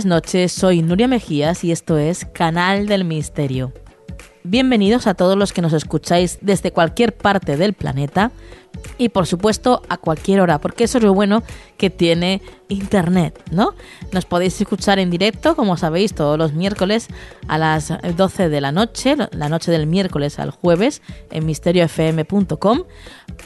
Buenas 0.00 0.24
noches, 0.24 0.52
soy 0.52 0.80
Nuria 0.80 1.08
Mejías 1.08 1.62
y 1.62 1.72
esto 1.72 1.98
es 1.98 2.24
Canal 2.24 2.86
del 2.86 3.04
Misterio. 3.04 3.74
Bienvenidos 4.44 5.06
a 5.06 5.12
todos 5.12 5.36
los 5.36 5.52
que 5.52 5.60
nos 5.60 5.74
escucháis 5.74 6.38
desde 6.40 6.72
cualquier 6.72 7.14
parte 7.14 7.58
del 7.58 7.74
planeta 7.74 8.32
y 8.98 9.08
por 9.10 9.26
supuesto 9.26 9.82
a 9.88 9.96
cualquier 9.96 10.40
hora, 10.40 10.58
porque 10.58 10.84
eso 10.84 10.98
es 10.98 11.04
lo 11.04 11.14
bueno 11.14 11.42
que 11.76 11.90
tiene 11.90 12.42
Internet, 12.68 13.42
¿no? 13.50 13.74
Nos 14.12 14.26
podéis 14.26 14.60
escuchar 14.60 14.98
en 14.98 15.10
directo, 15.10 15.56
como 15.56 15.76
sabéis, 15.76 16.14
todos 16.14 16.38
los 16.38 16.52
miércoles 16.52 17.08
a 17.48 17.58
las 17.58 17.92
12 18.16 18.48
de 18.48 18.60
la 18.60 18.72
noche, 18.72 19.16
la 19.32 19.48
noche 19.48 19.70
del 19.70 19.86
miércoles 19.86 20.38
al 20.38 20.50
jueves, 20.50 21.02
en 21.30 21.46
misteriofm.com, 21.46 22.82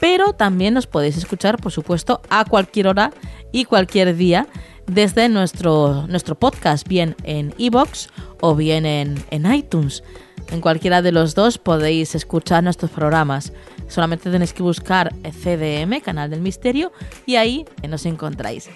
pero 0.01 0.33
también 0.33 0.75
nos 0.75 0.87
podéis 0.87 1.17
escuchar, 1.17 1.59
por 1.59 1.73
supuesto, 1.73 2.21
a 2.29 2.45
cualquier 2.45 2.89
hora 2.89 3.13
y 3.53 3.65
cualquier 3.65 4.17
día 4.17 4.47
desde 4.87 5.29
nuestro, 5.29 6.07
nuestro 6.09 6.35
podcast, 6.35 6.87
bien 6.87 7.17
en 7.25 7.55
iBox 7.57 8.09
o 8.41 8.55
bien 8.55 8.85
en, 8.87 9.23
en 9.31 9.53
iTunes. 9.53 10.03
En 10.51 10.61
cualquiera 10.61 11.03
de 11.03 11.13
los 11.13 11.35
dos 11.35 11.59
podéis 11.59 12.15
escuchar 12.15 12.63
nuestros 12.63 12.91
programas. 12.91 13.53
Solamente 13.89 14.31
tenéis 14.31 14.53
que 14.53 14.63
buscar 14.63 15.13
CDM, 15.23 16.01
Canal 16.01 16.31
del 16.31 16.41
Misterio, 16.41 16.93
y 17.27 17.37
ahí 17.37 17.65
nos 17.89 18.07
encontráis. 18.07 18.71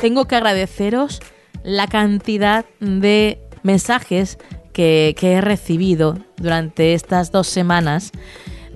Tengo 0.00 0.26
que 0.26 0.36
agradeceros 0.36 1.20
la 1.62 1.86
cantidad 1.86 2.64
de 2.80 3.40
mensajes 3.62 4.38
que, 4.72 5.16
he 5.20 5.40
recibido 5.40 6.18
durante 6.36 6.94
estas 6.94 7.32
dos 7.32 7.46
semanas 7.46 8.12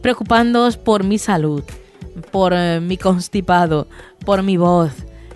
preocupándoos 0.00 0.78
por 0.78 1.04
mi 1.04 1.18
salud, 1.18 1.62
por 2.30 2.52
eh, 2.54 2.80
mi 2.80 2.96
constipado, 2.96 3.86
por 4.24 4.42
mi 4.42 4.56
voz. 4.56 4.92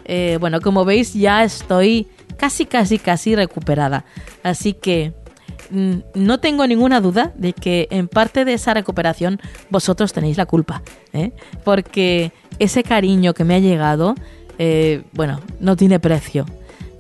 Eh, 0.07 0.39
bueno, 0.41 0.61
como 0.61 0.85
veis 0.85 1.13
ya 1.13 1.45
estoy 1.45 2.09
casi, 2.37 2.67
casi, 2.67 2.99
casi 2.99 3.35
recuperada. 3.35 4.05
Así 4.43 4.73
que 4.73 5.13
mm, 5.71 5.95
no 6.15 6.39
tengo 6.41 6.67
ninguna 6.67 7.01
duda 7.01 7.33
de 7.37 7.53
que 7.53 7.89
en 7.91 8.09
parte 8.09 8.45
de 8.45 8.55
esa 8.55 8.75
recuperación 8.75 9.41
vosotros 9.71 10.13
tenéis 10.13 10.37
la 10.37 10.47
culpa. 10.47 10.83
¿eh? 11.13 11.33
Porque 11.65 12.33
ese 12.59 12.83
cariño 12.83 13.35
que 13.35 13.45
me 13.45 13.55
ha 13.55 13.59
llegado, 13.59 14.15
bueno, 15.13 15.41
no 15.61 15.77
tiene 15.77 15.99
precio. 15.99 16.47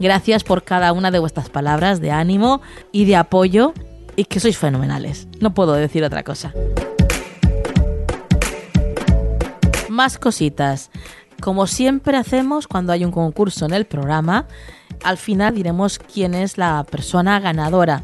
Gracias 0.01 0.43
por 0.43 0.65
cada 0.65 0.93
una 0.93 1.11
de 1.13 1.21
vuestras 1.21 1.49
palabras 1.49 2.01
de 2.01 2.11
ánimo 2.11 2.61
y 2.91 3.05
de 3.05 3.17
apoyo 3.17 3.73
y 4.17 4.25
que 4.25 4.41
sois 4.41 4.59
fenomenales. 4.59 5.29
No 5.41 5.55
puedo 5.55 5.73
decir 5.75 6.03
otra 6.03 6.25
cosa. 6.25 6.53
más 9.95 10.19
cositas. 10.19 10.91
Como 11.41 11.67
siempre 11.67 12.17
hacemos 12.17 12.67
cuando 12.67 12.93
hay 12.93 13.05
un 13.05 13.13
concurso 13.13 13.65
en 13.65 13.73
el 13.73 13.87
programa, 13.87 14.47
al 15.05 15.19
final 15.19 15.55
diremos 15.55 15.99
quién 15.99 16.35
es 16.35 16.59
la 16.59 16.85
persona 16.85 17.39
ganadora. 17.39 18.03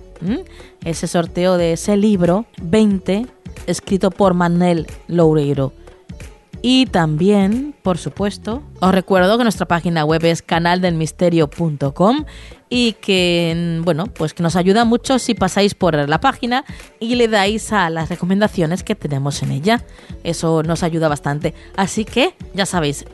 Ese 0.84 1.06
sorteo 1.06 1.56
de 1.56 1.72
ese 1.72 1.96
libro 1.96 2.46
20 2.62 3.26
escrito 3.66 4.10
por 4.10 4.34
Manel 4.34 4.86
Loureiro. 5.08 5.72
Y 6.62 6.86
también, 6.86 7.74
por 7.82 7.96
supuesto, 7.96 8.62
os 8.80 8.92
recuerdo 8.92 9.38
que 9.38 9.44
nuestra 9.44 9.66
página 9.66 10.04
web 10.04 10.22
es 10.26 10.42
canaldelmisterio.com 10.42 12.26
y 12.68 12.92
que, 12.94 13.80
bueno, 13.82 14.04
pues 14.04 14.34
que 14.34 14.42
nos 14.42 14.56
ayuda 14.56 14.84
mucho 14.84 15.18
si 15.18 15.34
pasáis 15.34 15.74
por 15.74 15.96
la 16.06 16.20
página 16.20 16.66
y 16.98 17.14
le 17.14 17.28
dais 17.28 17.72
a 17.72 17.88
las 17.88 18.10
recomendaciones 18.10 18.82
que 18.82 18.94
tenemos 18.94 19.42
en 19.42 19.52
ella. 19.52 19.82
Eso 20.22 20.62
nos 20.62 20.82
ayuda 20.82 21.08
bastante. 21.08 21.54
Así 21.76 22.04
que, 22.04 22.34
ya 22.52 22.66
sabéis, 22.66 23.06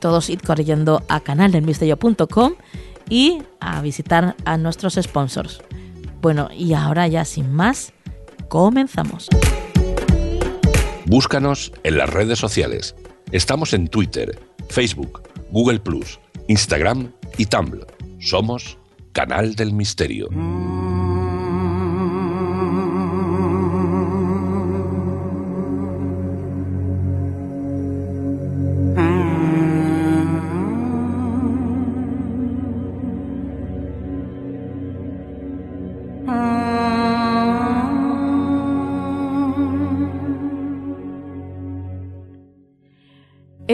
todos 0.00 0.28
id 0.28 0.40
corriendo 0.40 1.02
a 1.08 1.20
canaldelmisterio.com 1.20 2.54
y 3.08 3.42
a 3.60 3.80
visitar 3.80 4.36
a 4.44 4.56
nuestros 4.56 4.94
sponsors. 4.94 5.60
Bueno, 6.20 6.48
y 6.52 6.74
ahora 6.74 7.06
ya 7.06 7.24
sin 7.24 7.52
más, 7.52 7.92
comenzamos. 8.48 9.28
Búscanos 11.06 11.72
en 11.84 11.96
las 11.96 12.10
redes 12.10 12.38
sociales. 12.38 12.94
Estamos 13.32 13.72
en 13.72 13.88
Twitter, 13.88 14.38
Facebook, 14.68 15.22
Google 15.50 15.80
Instagram 16.48 17.12
y 17.36 17.46
Tumblr. 17.46 17.86
Somos 18.20 18.78
Canal 19.12 19.54
del 19.54 19.72
Misterio. 19.72 20.28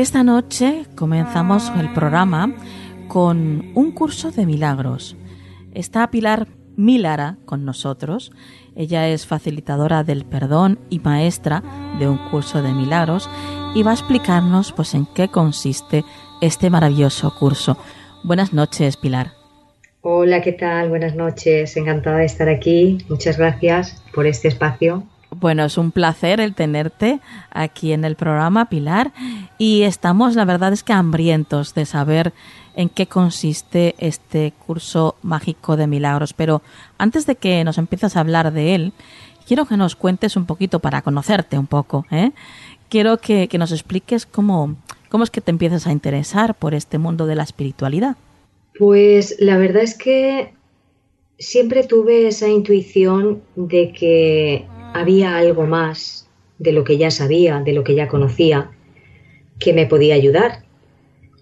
Esta 0.05 0.23
noche 0.23 0.85
comenzamos 0.97 1.73
el 1.81 1.91
programa 1.95 2.55
con 3.09 3.73
un 3.75 3.91
curso 3.93 4.31
de 4.31 4.45
milagros. 4.45 5.17
Está 5.73 6.11
Pilar 6.11 6.47
Milara 6.77 7.39
con 7.47 7.65
nosotros. 7.65 8.31
Ella 8.77 9.09
es 9.09 9.27
facilitadora 9.27 10.05
del 10.05 10.27
perdón 10.27 10.79
y 10.91 10.99
maestra 10.99 11.63
de 11.99 12.07
un 12.07 12.19
curso 12.29 12.61
de 12.61 12.75
milagros 12.75 13.31
y 13.75 13.83
va 13.83 13.93
a 13.93 13.95
explicarnos 13.95 14.73
pues 14.73 14.93
en 14.93 15.07
qué 15.07 15.29
consiste 15.29 16.05
este 16.43 16.69
maravilloso 16.69 17.35
curso. 17.39 17.79
Buenas 18.25 18.53
noches, 18.53 18.99
Pilar. 18.99 19.33
Hola, 20.03 20.43
¿qué 20.43 20.53
tal? 20.53 20.91
Buenas 20.91 21.15
noches. 21.15 21.79
Encantada 21.79 22.19
de 22.19 22.27
estar 22.27 22.51
aquí. 22.51 22.99
Muchas 23.09 23.39
gracias 23.39 24.03
por 24.13 24.27
este 24.27 24.49
espacio. 24.49 25.05
Bueno, 25.41 25.65
es 25.65 25.79
un 25.79 25.91
placer 25.91 26.41
el 26.41 26.55
tenerte 26.55 27.21
aquí 27.51 27.93
en 27.93 28.05
el 28.05 28.17
programa, 28.17 28.69
Pilar, 28.69 29.13
y 29.59 29.83
estamos, 29.83 30.35
la 30.35 30.45
verdad 30.45 30.73
es 30.73 30.83
que 30.83 30.93
hambrientos 30.93 31.75
de 31.75 31.87
saber 31.87 32.33
en 32.77 32.89
qué 32.89 33.07
consiste 33.07 33.95
este 33.99 34.53
curso 34.67 35.17
mágico 35.23 35.77
de 35.77 35.87
milagros. 35.87 36.33
Pero 36.33 36.63
antes 36.99 37.27
de 37.27 37.37
que 37.37 37.65
nos 37.65 37.79
empieces 37.79 38.17
a 38.17 38.21
hablar 38.21 38.53
de 38.53 38.75
él, 38.75 38.93
quiero 39.47 39.67
que 39.67 39.77
nos 39.77 39.97
cuentes 39.97 40.37
un 40.37 40.47
poquito 40.47 40.81
para 40.81 41.03
conocerte 41.03 41.59
un 41.59 41.67
poco. 41.67 42.07
¿eh? 42.11 42.33
Quiero 42.89 43.19
que, 43.19 43.49
que 43.49 43.59
nos 43.59 43.73
expliques 43.73 44.27
cómo, 44.27 44.77
cómo 45.09 45.25
es 45.25 45.31
que 45.31 45.41
te 45.41 45.51
empiezas 45.51 45.87
a 45.87 45.93
interesar 45.93 46.55
por 46.55 46.75
este 46.75 46.99
mundo 46.99 47.27
de 47.27 47.37
la 47.37 47.43
espiritualidad. 47.43 48.17
Pues 48.79 49.37
la 49.39 49.57
verdad 49.57 49.83
es 49.83 49.97
que 49.97 50.53
siempre 51.39 51.85
tuve 51.85 52.27
esa 52.27 52.49
intuición 52.49 53.43
de 53.55 53.93
que 53.93 54.67
había 54.95 55.37
algo 55.37 55.67
más 55.67 56.29
de 56.59 56.73
lo 56.73 56.85
que 56.85 56.97
ya 56.99 57.11
sabía, 57.11 57.61
de 57.61 57.73
lo 57.75 57.85
que 57.85 57.95
ya 57.95 58.09
conocía, 58.09 58.71
que 59.59 59.73
me 59.73 59.87
podía 59.87 60.15
ayudar. 60.15 60.63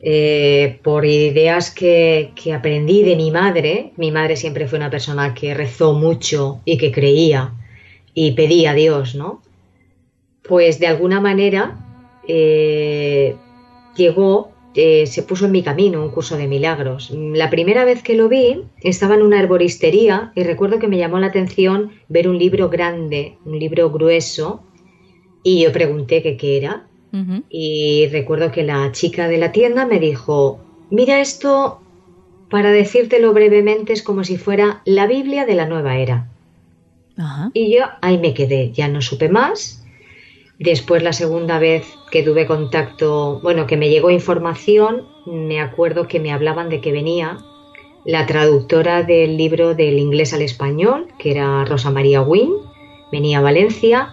eh, 0.04 0.80
por 0.82 1.04
ideas 1.06 1.70
que, 1.70 2.32
que, 2.34 2.52
aprendí 2.52 3.04
de 3.04 3.16
mi 3.16 3.30
madre. 3.30 3.92
Mi 3.96 4.10
madre 4.10 4.36
siempre 4.36 4.66
fue 4.66 4.78
una 4.78 4.90
persona 4.90 5.34
que 5.34 5.54
rezó 5.54 5.94
mucho 5.94 6.60
y 6.64 6.76
que 6.76 6.90
creía 6.92 7.52
y 8.14 8.32
pedía 8.32 8.72
a 8.72 8.74
Dios, 8.74 9.14
¿no? 9.14 9.42
Pues 10.42 10.78
de 10.80 10.88
alguna 10.88 11.20
manera 11.20 11.78
eh, 12.28 13.36
llegó, 13.96 14.51
eh, 14.74 15.06
se 15.06 15.22
puso 15.22 15.46
en 15.46 15.52
mi 15.52 15.62
camino 15.62 16.02
un 16.02 16.10
curso 16.10 16.36
de 16.36 16.48
milagros. 16.48 17.10
La 17.10 17.50
primera 17.50 17.84
vez 17.84 18.02
que 18.02 18.14
lo 18.14 18.28
vi 18.28 18.62
estaba 18.80 19.14
en 19.14 19.22
una 19.22 19.40
herboristería 19.40 20.32
y 20.34 20.42
recuerdo 20.42 20.78
que 20.78 20.88
me 20.88 20.98
llamó 20.98 21.18
la 21.18 21.28
atención 21.28 21.92
ver 22.08 22.28
un 22.28 22.38
libro 22.38 22.68
grande, 22.68 23.36
un 23.44 23.58
libro 23.58 23.90
grueso, 23.90 24.62
y 25.42 25.62
yo 25.62 25.72
pregunté 25.72 26.22
qué 26.22 26.56
era 26.56 26.86
y 27.50 28.08
recuerdo 28.10 28.50
que 28.52 28.62
la 28.62 28.90
chica 28.92 29.28
de 29.28 29.36
la 29.36 29.52
tienda 29.52 29.84
me 29.84 29.98
dijo, 29.98 30.60
mira 30.88 31.20
esto, 31.20 31.80
para 32.48 32.70
decírtelo 32.70 33.34
brevemente, 33.34 33.92
es 33.92 34.02
como 34.02 34.24
si 34.24 34.38
fuera 34.38 34.80
la 34.86 35.06
Biblia 35.06 35.44
de 35.44 35.54
la 35.54 35.66
nueva 35.66 35.96
era. 35.96 36.28
Y 37.52 37.76
yo 37.76 37.84
ahí 38.00 38.18
me 38.18 38.32
quedé, 38.32 38.72
ya 38.72 38.88
no 38.88 39.02
supe 39.02 39.28
más. 39.28 39.81
Después 40.62 41.02
la 41.02 41.12
segunda 41.12 41.58
vez 41.58 41.92
que 42.12 42.22
tuve 42.22 42.46
contacto, 42.46 43.40
bueno, 43.42 43.66
que 43.66 43.76
me 43.76 43.90
llegó 43.90 44.10
información, 44.10 45.08
me 45.26 45.60
acuerdo 45.60 46.06
que 46.06 46.20
me 46.20 46.30
hablaban 46.30 46.68
de 46.68 46.80
que 46.80 46.92
venía 46.92 47.38
la 48.04 48.26
traductora 48.26 49.02
del 49.02 49.36
libro 49.36 49.74
del 49.74 49.98
inglés 49.98 50.32
al 50.34 50.42
español, 50.42 51.08
que 51.18 51.32
era 51.32 51.64
Rosa 51.64 51.90
María 51.90 52.22
Wynne, 52.22 52.54
venía 53.10 53.38
a 53.38 53.42
Valencia 53.42 54.10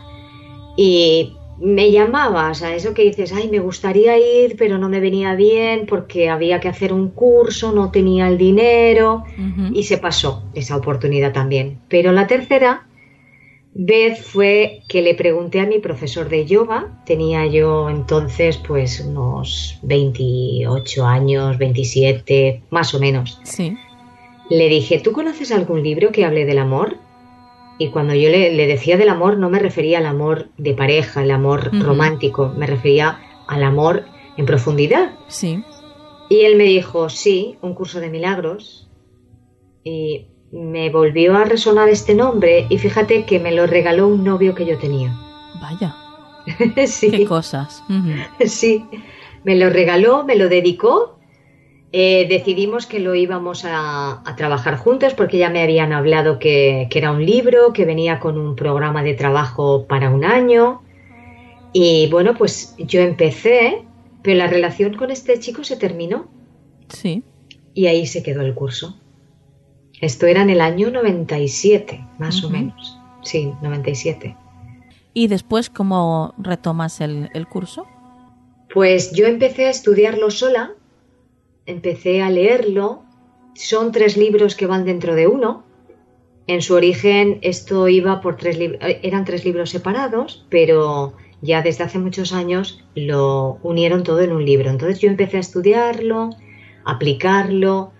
y 0.76 1.36
me 1.60 1.92
llamaba, 1.92 2.50
o 2.50 2.56
sea, 2.56 2.74
eso 2.74 2.96
que 2.96 3.04
dices, 3.04 3.32
ay, 3.32 3.48
me 3.50 3.60
gustaría 3.60 4.18
ir, 4.18 4.56
pero 4.58 4.80
no 4.80 4.90
me 4.90 5.00
venía 5.00 5.36
bien 5.36 5.86
porque 5.88 6.30
había 6.30 6.60
que 6.60 6.70
hacer 6.70 6.94
un 6.94 7.10
curso, 7.10 7.72
no 7.72 7.92
tenía 7.92 8.28
el 8.28 8.40
dinero 8.40 9.24
y 9.72 9.84
se 9.84 10.00
pasó 10.00 10.44
esa 10.56 10.78
oportunidad 10.78 11.32
también. 11.32 11.80
Pero 11.90 12.12
la 12.12 12.26
tercera 12.26 12.88
vez 13.74 14.26
fue 14.26 14.82
que 14.88 15.02
le 15.02 15.16
pregunté 15.16 15.60
a 15.60 15.66
mi 15.66 15.80
profesor 15.80 16.30
de 16.30 16.46
yoga, 16.46 17.02
tenía 17.06 17.46
yo 17.46 17.90
entonces 17.90 18.58
pues 18.58 19.00
unos 19.00 19.80
28 19.84 21.06
años, 21.06 21.58
27, 21.58 22.64
más 22.70 22.94
o 22.94 23.00
menos. 23.00 23.40
Sí. 23.44 23.78
Le 24.50 24.68
dije, 24.68 25.00
¿tú 25.00 25.12
conoces 25.12 25.52
algún 25.52 25.84
libro 25.84 26.12
que 26.12 26.26
hable 26.26 26.46
del 26.46 26.58
amor? 26.58 26.98
Y 27.78 27.90
cuando 27.90 28.14
yo 28.14 28.30
le, 28.30 28.52
decía 28.68 28.98
del 28.98 29.10
amor, 29.10 29.38
no 29.38 29.50
me 29.50 29.60
refería 29.60 30.00
al 30.00 30.06
amor 30.06 30.50
de 30.58 30.74
pareja, 30.74 31.24
el 31.24 31.32
amor 31.32 31.72
romántico, 31.80 32.52
me 32.58 32.68
refería 32.68 33.22
al 33.48 33.64
amor 33.64 34.04
en 34.36 34.46
profundidad. 34.46 35.12
Sí. 35.28 35.64
Y 36.30 36.42
él 36.42 36.58
me 36.58 36.66
dijo, 36.66 37.10
sí, 37.10 37.58
un 37.62 37.74
curso 37.76 38.02
de 38.02 38.10
milagros. 38.10 38.90
Y 39.84 40.28
me 40.52 40.90
volvió 40.90 41.36
a 41.36 41.46
resonar 41.46 41.90
este 41.90 42.16
nombre 42.16 42.66
y 42.70 42.78
fíjate 42.78 43.26
que 43.26 43.40
me 43.40 43.52
lo 43.52 43.68
regaló 43.68 44.08
un 44.08 44.24
novio 44.24 44.56
que 44.56 44.66
yo 44.66 44.78
tenía. 44.78 45.16
Vaya. 45.62 45.96
sí. 46.88 47.12
Qué 47.12 47.26
cosas. 47.26 47.84
Sí. 48.46 48.86
Me 49.44 49.56
lo 49.56 49.70
regaló, 49.70 50.26
me 50.26 50.36
lo 50.36 50.50
dedicó 50.50 51.20
eh, 51.92 52.28
decidimos 52.30 52.86
que 52.86 53.00
lo 53.00 53.16
íbamos 53.16 53.66
a, 53.66 54.24
trabajar 54.38 54.78
juntos 54.78 55.16
porque 55.16 55.40
ya 55.40 55.50
me 55.50 55.64
habían 55.64 55.92
hablado 55.92 56.38
que, 56.38 56.88
era 56.92 57.12
un 57.12 57.26
libro, 57.26 57.74
que 57.74 57.86
venía 57.86 58.20
con 58.20 58.38
un 58.38 58.56
programa 58.56 59.02
de 59.02 59.16
trabajo 59.16 59.88
para 59.88 60.12
un 60.12 60.24
año. 60.24 60.84
Y 61.74 62.08
bueno, 62.12 62.36
pues 62.36 62.76
yo 62.78 63.02
empecé, 63.02 63.84
pero 64.22 64.38
la 64.38 64.48
relación 64.48 64.96
con 64.96 65.10
este 65.10 65.40
chico 65.40 65.64
se 65.64 65.78
terminó. 65.78 66.28
Sí. 66.90 67.24
Y 67.74 67.88
ahí 67.88 68.06
se 68.06 68.22
quedó 68.22 68.42
el 68.42 68.54
curso. 68.54 69.00
Esto 70.02 70.28
era 70.28 70.42
en 70.42 70.50
el 70.50 70.62
año 70.62 70.92
97, 70.92 72.06
más 72.18 72.44
o 72.44 72.50
menos. 72.50 72.98
Sí, 73.24 73.52
97. 73.62 74.36
¿Y 75.14 75.28
después 75.28 75.70
cómo 75.70 76.34
retomas 76.38 77.02
el, 77.02 77.30
el 77.34 77.48
curso? 77.48 77.86
Pues 78.74 79.12
yo 79.12 79.26
empecé 79.26 79.66
a 79.66 79.70
estudiarlo 79.72 80.32
sola 80.32 80.74
empecé 81.70 82.22
a 82.22 82.30
leerlo. 82.30 83.04
Son 83.54 83.92
tres 83.92 84.18
libros 84.18 84.56
que 84.56 84.66
van 84.66 84.86
dentro 84.86 85.16
de 85.16 85.28
uno. 85.28 85.64
En 86.48 86.62
su 86.62 86.74
origen 86.74 87.40
esto 87.42 87.88
iba 87.88 88.22
por 88.22 88.38
tres 88.38 88.58
libros, 88.58 88.82
eh, 88.82 89.00
eran 89.04 89.24
tres 89.24 89.46
libros 89.46 89.70
separados, 89.70 90.46
pero 90.50 91.14
ya 91.42 91.62
desde 91.62 91.84
hace 91.84 92.00
muchos 92.00 92.34
años 92.34 92.84
lo 92.96 93.60
unieron 93.62 94.04
todo 94.04 94.22
en 94.22 94.32
un 94.32 94.44
libro. 94.44 94.70
Entonces 94.70 95.00
yo 95.00 95.10
empecé 95.10 95.38
a 95.38 95.42
estudiarlo, 95.42 96.32
aplicarlo 96.86 97.92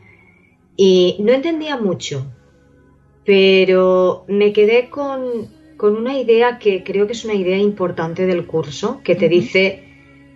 y 0.82 1.18
no 1.20 1.34
entendía 1.34 1.76
mucho, 1.76 2.26
pero 3.26 4.24
me 4.30 4.54
quedé 4.54 4.90
con, 4.90 5.50
con 5.76 5.98
una 5.98 6.18
idea 6.18 6.58
que 6.58 6.86
creo 6.86 7.06
que 7.06 7.12
es 7.12 7.26
una 7.26 7.34
idea 7.34 7.58
importante 7.58 8.26
del 8.26 8.48
curso, 8.48 9.02
que 9.04 9.16
te 9.16 9.28
dice 9.28 9.84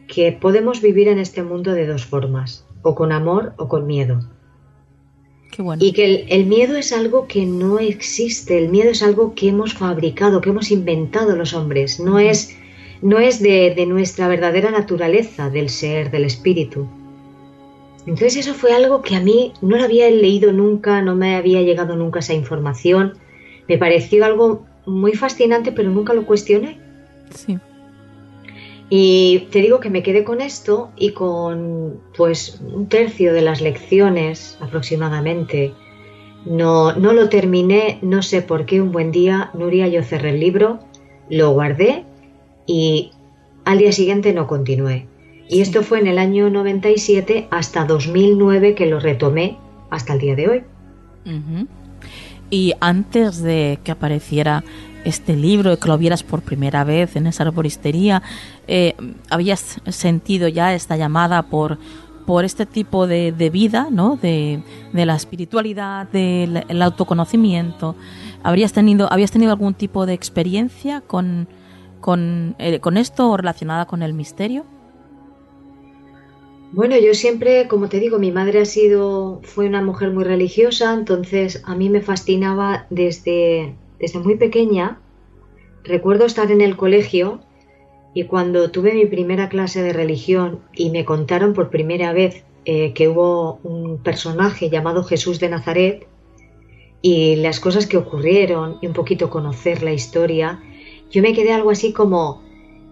que 0.05 0.33
podemos 0.33 0.81
vivir 0.81 1.07
en 1.07 1.17
este 1.17 1.43
mundo 1.43 1.71
de 1.71 1.87
dos 1.87 2.05
formas 2.05 2.67
o 2.81 2.93
con 2.93 3.13
amor 3.13 3.53
o 3.57 3.69
con 3.69 3.87
miedo. 3.87 4.19
Y 5.79 5.93
que 5.93 6.25
el, 6.27 6.45
miedo 6.45 6.75
es 6.75 6.91
algo 6.91 7.25
que 7.25 7.45
no 7.45 7.79
existe, 7.79 8.57
el 8.57 8.67
miedo 8.67 8.89
es 8.89 9.01
algo 9.01 9.35
que 9.35 9.47
hemos 9.47 9.73
fabricado, 9.73 10.41
que 10.41 10.49
hemos 10.49 10.71
inventado 10.71 11.37
los 11.37 11.53
hombres, 11.53 12.01
no 12.01 12.19
es, 12.19 12.53
no 13.01 13.17
es 13.17 13.41
de, 13.41 13.73
de 13.73 13.85
nuestra 13.85 14.27
verdadera 14.27 14.71
naturaleza, 14.71 15.49
del 15.49 15.69
ser, 15.69 16.11
del 16.11 16.25
espíritu. 16.25 16.89
Entonces 18.05 18.37
eso 18.37 18.53
fue 18.53 18.73
algo 18.73 19.01
que 19.01 19.15
a 19.15 19.21
mí 19.21 19.53
no 19.61 19.77
lo 19.77 19.83
había 19.83 20.09
leído 20.09 20.51
nunca, 20.51 21.01
no 21.01 21.15
me 21.15 21.35
había 21.35 21.61
llegado 21.61 21.95
nunca 21.95 22.19
esa 22.19 22.33
información, 22.33 23.13
me 23.67 23.77
pareció 23.77 24.25
algo 24.25 24.65
muy 24.85 25.13
fascinante, 25.13 25.71
pero 25.71 25.89
nunca 25.89 26.13
lo 26.13 26.25
cuestioné. 26.25 26.79
Sí. 27.33 27.57
Y 28.89 29.47
te 29.51 29.59
digo 29.61 29.79
que 29.79 29.89
me 29.89 30.03
quedé 30.03 30.23
con 30.23 30.41
esto 30.41 30.91
y 30.97 31.11
con 31.11 31.99
pues 32.15 32.61
un 32.61 32.87
tercio 32.87 33.33
de 33.33 33.41
las 33.41 33.61
lecciones 33.61 34.57
aproximadamente. 34.59 35.73
No, 36.45 36.93
no 36.93 37.13
lo 37.13 37.29
terminé, 37.29 37.99
no 38.01 38.21
sé 38.21 38.41
por 38.41 38.65
qué 38.65 38.81
un 38.81 38.91
buen 38.91 39.11
día, 39.11 39.49
Nuria, 39.53 39.87
yo 39.87 40.03
cerré 40.03 40.31
el 40.31 40.41
libro, 40.41 40.79
lo 41.29 41.51
guardé 41.51 42.03
y 42.65 43.11
al 43.63 43.77
día 43.77 43.93
siguiente 43.93 44.33
no 44.33 44.45
continué. 44.45 45.07
Y 45.49 45.61
esto 45.61 45.83
fue 45.83 45.99
en 45.99 46.07
el 46.07 46.17
año 46.17 46.49
97 46.49 47.47
hasta 47.51 47.85
2009 47.85 48.75
que 48.75 48.85
lo 48.85 48.99
retomé 48.99 49.57
hasta 49.89 50.13
el 50.13 50.19
día 50.19 50.35
de 50.35 50.49
hoy. 50.49 50.63
Y 52.49 52.73
antes 52.79 53.41
de 53.41 53.79
que 53.83 53.91
apareciera 53.91 54.63
este 55.05 55.35
libro, 55.35 55.77
que 55.77 55.87
lo 55.87 55.97
vieras 55.97 56.23
por 56.23 56.41
primera 56.41 56.83
vez 56.83 57.15
en 57.15 57.27
esa 57.27 57.43
arboristería, 57.43 58.21
eh, 58.67 58.95
habías 59.29 59.81
sentido 59.87 60.47
ya 60.47 60.73
esta 60.73 60.95
llamada 60.95 61.43
por, 61.43 61.77
por 62.25 62.45
este 62.45 62.65
tipo 62.65 63.07
de, 63.07 63.31
vida, 63.51 63.87
¿no? 63.91 64.17
De, 64.21 64.61
la 64.93 65.15
espiritualidad, 65.15 66.07
del 66.07 66.81
autoconocimiento. 66.81 67.95
¿Habrías 68.43 68.73
tenido, 68.73 69.11
¿Habías 69.11 69.31
tenido 69.31 69.51
algún 69.51 69.73
tipo 69.73 70.05
de 70.05 70.13
experiencia 70.13 71.01
con, 71.01 71.47
con, 71.99 72.55
eh, 72.59 72.79
con 72.79 72.97
esto 72.97 73.29
o 73.29 73.37
relacionada 73.37 73.85
con 73.85 74.03
el 74.03 74.13
misterio? 74.13 74.65
Bueno, 76.73 76.97
yo 76.97 77.13
siempre, 77.13 77.67
como 77.67 77.87
te 77.87 77.99
digo, 77.99 78.17
mi 78.17 78.31
madre 78.31 78.61
ha 78.61 78.65
sido, 78.65 79.41
fue 79.43 79.67
una 79.67 79.83
mujer 79.83 80.09
muy 80.09 80.23
religiosa, 80.23 80.91
entonces 80.95 81.61
a 81.65 81.75
mí 81.75 81.87
me 81.87 82.01
fascinaba 82.01 82.87
desde, 82.89 83.75
desde 83.99 84.17
muy 84.17 84.37
pequeña. 84.37 84.99
Recuerdo 85.83 86.25
estar 86.25 86.49
en 86.49 86.61
el 86.61 86.75
colegio 86.75 87.41
y 88.15 88.23
cuando 88.23 88.71
tuve 88.71 88.95
mi 88.95 89.05
primera 89.05 89.49
clase 89.49 89.83
de 89.83 89.93
religión 89.93 90.61
y 90.73 90.89
me 90.89 91.05
contaron 91.05 91.53
por 91.53 91.69
primera 91.69 92.11
vez 92.11 92.43
eh, 92.65 92.93
que 92.93 93.07
hubo 93.07 93.59
un 93.63 94.01
personaje 94.01 94.71
llamado 94.71 95.03
Jesús 95.03 95.39
de 95.39 95.49
Nazaret 95.49 96.07
y 97.03 97.35
las 97.35 97.59
cosas 97.59 97.85
que 97.85 97.97
ocurrieron 97.97 98.79
y 98.81 98.87
un 98.87 98.93
poquito 98.93 99.29
conocer 99.29 99.83
la 99.83 99.93
historia, 99.93 100.63
yo 101.11 101.21
me 101.21 101.33
quedé 101.33 101.53
algo 101.53 101.69
así 101.69 101.93
como, 101.93 102.41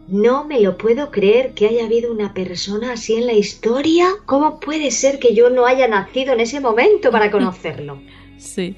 no 0.07 0.45
me 0.45 0.59
lo 0.59 0.77
puedo 0.77 1.11
creer 1.11 1.53
que 1.53 1.67
haya 1.67 1.85
habido 1.85 2.11
una 2.11 2.33
persona 2.33 2.93
así 2.93 3.15
en 3.15 3.27
la 3.27 3.33
historia. 3.33 4.07
¿Cómo 4.25 4.59
puede 4.59 4.91
ser 4.91 5.19
que 5.19 5.33
yo 5.33 5.49
no 5.49 5.65
haya 5.65 5.87
nacido 5.87 6.33
en 6.33 6.39
ese 6.39 6.59
momento 6.59 7.11
para 7.11 7.31
conocerlo? 7.31 8.01
Sí. 8.37 8.75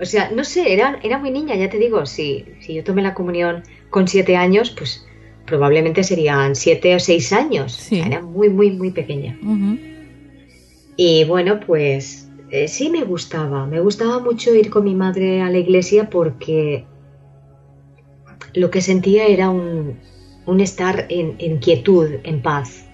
O 0.00 0.04
sea, 0.04 0.30
no 0.30 0.44
sé, 0.44 0.72
era, 0.72 0.98
era 1.02 1.18
muy 1.18 1.30
niña, 1.30 1.54
ya 1.54 1.70
te 1.70 1.78
digo, 1.78 2.06
si, 2.06 2.44
si 2.60 2.74
yo 2.74 2.84
tomé 2.84 3.02
la 3.02 3.14
comunión 3.14 3.62
con 3.90 4.08
siete 4.08 4.36
años, 4.36 4.70
pues 4.70 5.06
probablemente 5.46 6.02
serían 6.02 6.56
siete 6.56 6.94
o 6.94 6.98
seis 6.98 7.32
años. 7.32 7.90
era 7.92 8.20
muy, 8.20 8.48
muy, 8.48 8.70
muy 8.70 8.90
pequeña. 8.90 9.38
Y 10.96 11.24
bueno, 11.24 11.60
pues 11.60 12.28
eh, 12.50 12.68
sí 12.68 12.90
me 12.90 13.04
gustaba. 13.04 13.66
Me 13.66 13.80
gustaba 13.80 14.18
mucho 14.18 14.54
ir 14.54 14.70
con 14.70 14.84
mi 14.84 14.94
madre 14.94 15.40
a 15.40 15.50
la 15.50 15.58
iglesia 15.58 16.10
porque 16.10 16.84
lo 18.54 18.70
que 18.70 18.80
sentía 18.80 19.26
era 19.26 19.50
un, 19.50 19.98
un 20.46 20.60
estar 20.60 21.06
en, 21.08 21.58
quietud, 21.58 22.08
en 22.24 22.42
paz. 22.42 22.86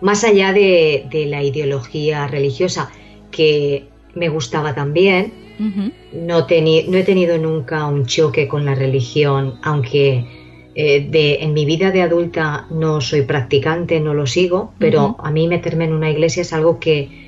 más 0.00 0.24
allá 0.24 0.52
de, 0.52 1.26
la 1.28 1.42
ideología 1.42 2.26
religiosa, 2.26 2.90
que 3.30 3.88
me 4.14 4.28
gustaba 4.28 4.74
también, 4.74 5.32
no, 5.58 6.40
no 6.40 6.96
he 6.98 7.02
tenido 7.02 7.38
nunca 7.38 7.86
un 7.86 8.06
choque 8.06 8.46
con 8.46 8.64
la 8.64 8.74
religión, 8.74 9.58
aunque 9.62 10.26
eh, 10.74 11.08
de, 11.08 11.36
en 11.36 11.54
mi 11.54 11.64
vida 11.64 11.90
de 11.90 12.02
adulta 12.02 12.66
no 12.68 13.00
soy 13.00 13.22
practicante, 13.22 13.98
no 13.98 14.12
lo 14.12 14.26
sigo, 14.26 14.74
pero 14.78 15.16
a 15.18 15.30
mí 15.30 15.48
meterme 15.48 15.86
en 15.86 15.94
una 15.94 16.10
iglesia 16.10 16.42
es 16.42 16.52
algo 16.52 16.78
que, 16.78 17.24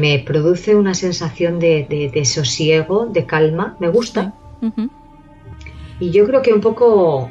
me 0.00 0.18
produce 0.18 0.74
una 0.74 0.94
sensación 0.94 1.60
de, 1.60 2.22
sosiego, 2.24 3.06
de 3.06 3.24
calma, 3.24 3.76
me 3.78 3.88
gusta. 3.88 4.34
Y 6.00 6.10
yo 6.10 6.26
creo 6.26 6.42
que 6.42 6.52
un 6.52 6.60
poco, 6.60 7.30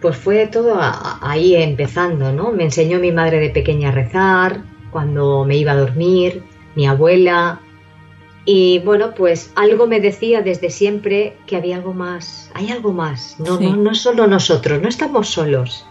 pues 0.00 0.16
fue 0.16 0.46
todo 0.46 0.78
ahí 0.80 1.54
empezando, 1.54 2.32
¿no? 2.32 2.52
Me 2.52 2.64
enseñó 2.64 2.98
mi 2.98 3.12
madre 3.12 3.38
de 3.40 3.50
pequeña 3.50 3.90
a 3.90 3.92
rezar, 3.92 4.62
cuando 4.90 5.44
me 5.44 5.56
iba 5.56 5.72
a 5.72 5.76
dormir, 5.76 6.42
mi 6.74 6.86
abuela. 6.86 7.60
Y 8.44 8.78
bueno, 8.78 9.12
pues 9.14 9.52
algo 9.56 9.86
me 9.86 10.00
decía 10.00 10.40
desde 10.40 10.70
siempre 10.70 11.36
que 11.46 11.56
había 11.56 11.76
algo 11.76 11.92
más, 11.92 12.50
hay 12.54 12.70
algo 12.70 12.92
más, 12.92 13.36
no, 13.40 13.58
no, 13.58 13.76
no 13.76 13.94
solo 13.94 14.28
nosotros, 14.28 14.80
no 14.80 14.88
estamos 14.88 15.28
solos. 15.28 15.84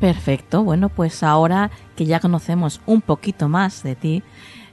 Perfecto, 0.00 0.64
bueno, 0.64 0.88
pues 0.88 1.22
ahora 1.22 1.70
que 1.94 2.06
ya 2.06 2.20
conocemos 2.20 2.80
un 2.86 3.02
poquito 3.02 3.50
más 3.50 3.82
de 3.82 3.94
ti, 3.96 4.22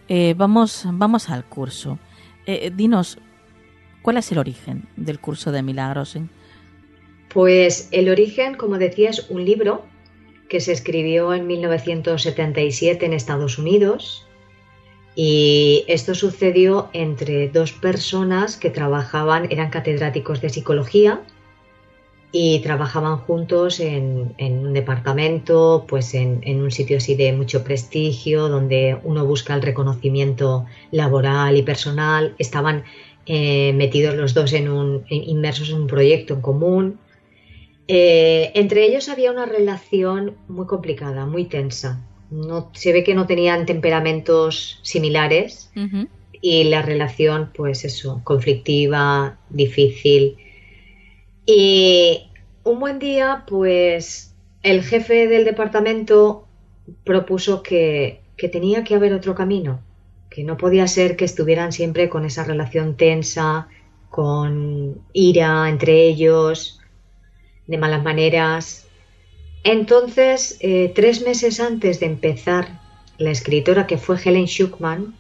eh, 0.08 0.34
vamos, 0.38 0.88
vamos 0.90 1.30
al 1.30 1.44
curso. 1.44 2.00
Eh, 2.46 2.72
dinos, 2.74 3.20
¿Cuál 4.08 4.16
es 4.16 4.32
el 4.32 4.38
origen 4.38 4.86
del 4.96 5.20
curso 5.20 5.52
de 5.52 5.62
milagros? 5.62 6.18
Pues 7.28 7.90
el 7.92 8.08
origen, 8.08 8.56
como 8.56 8.78
decía, 8.78 9.10
es 9.10 9.30
un 9.30 9.44
libro 9.44 9.84
que 10.48 10.62
se 10.62 10.72
escribió 10.72 11.34
en 11.34 11.46
1977 11.46 13.06
en 13.06 13.12
Estados 13.12 13.58
Unidos 13.58 14.26
y 15.14 15.84
esto 15.90 16.16
sucedió 16.16 16.90
entre 16.94 17.50
dos 17.50 17.74
personas 17.74 18.56
que 18.56 18.70
trabajaban, 18.70 19.48
eran 19.52 19.72
catedráticos 19.72 20.40
de 20.40 20.52
psicología 20.52 21.22
y 22.32 22.60
trabajaban 22.60 23.18
juntos 23.18 23.82
en, 23.82 24.36
un 24.40 24.72
departamento, 24.72 25.86
pues 25.86 26.14
en, 26.14 26.40
en, 26.44 26.62
un 26.62 26.72
sitio 26.72 26.98
así 26.98 27.16
de 27.16 27.34
mucho 27.34 27.66
prestigio, 27.66 28.48
donde 28.48 28.98
uno 29.04 29.26
busca 29.26 29.54
el 29.54 29.62
reconocimiento 29.62 30.66
laboral 30.92 31.58
y 31.58 31.64
personal. 31.64 32.36
Estaban 32.38 32.86
eh, 33.28 33.74
metidos 33.74 34.16
los 34.16 34.34
dos 34.34 34.54
en 34.54 34.70
un, 34.70 35.06
inmersos 35.10 35.70
en 35.70 35.82
un 35.82 35.88
proyecto 35.88 36.34
en 36.34 36.42
común. 36.42 37.00
Eh, 37.90 38.52
entre 38.54 38.86
ellos 38.86 39.10
había 39.10 39.32
una 39.32 39.46
relación 39.46 40.38
muy 40.48 40.66
complicada, 40.66 41.26
muy 41.26 41.46
tensa. 41.46 42.06
No, 42.32 42.70
se 42.74 42.94
ve 42.94 43.04
que 43.04 43.16
no 43.16 43.28
tenían 43.28 43.66
temperamentos 43.66 44.80
similares 44.82 45.72
y 46.42 46.64
la 46.66 46.82
relación, 46.82 47.52
pues 47.54 47.84
eso, 47.84 48.22
conflictiva, 48.24 49.38
difícil. 49.50 50.38
Y 51.46 52.30
un 52.64 52.80
buen 52.80 53.00
día, 53.00 53.44
pues 53.48 54.36
el 54.64 54.84
jefe 54.84 55.28
del 55.28 55.46
departamento 55.46 56.48
propuso 57.04 57.64
que 57.64 58.22
tenía 58.38 58.84
que 58.84 58.96
haber 58.96 59.14
otro 59.14 59.36
camino, 59.36 59.82
que 60.38 60.44
no 60.44 60.56
podía 60.56 60.86
ser 60.86 61.16
que 61.16 61.26
estuvieran 61.26 61.72
siempre 61.72 62.10
con 62.10 62.24
esa 62.24 62.44
relación 62.44 62.96
tensa, 62.96 63.70
con 64.12 65.02
ira 65.12 65.68
entre 65.68 66.04
ellos, 66.04 66.80
de 67.66 67.80
malas 67.80 68.04
maneras. 68.04 68.88
Entonces, 69.64 70.58
eh, 70.60 70.92
tres 70.94 71.24
meses 71.24 71.60
antes 71.60 72.00
de 72.00 72.06
empezar, 72.06 72.80
la 73.18 73.32
escritora 73.32 73.88
que 73.88 73.98
fue 73.98 74.18
Helen 74.24 74.46
Schuckman 74.46 75.16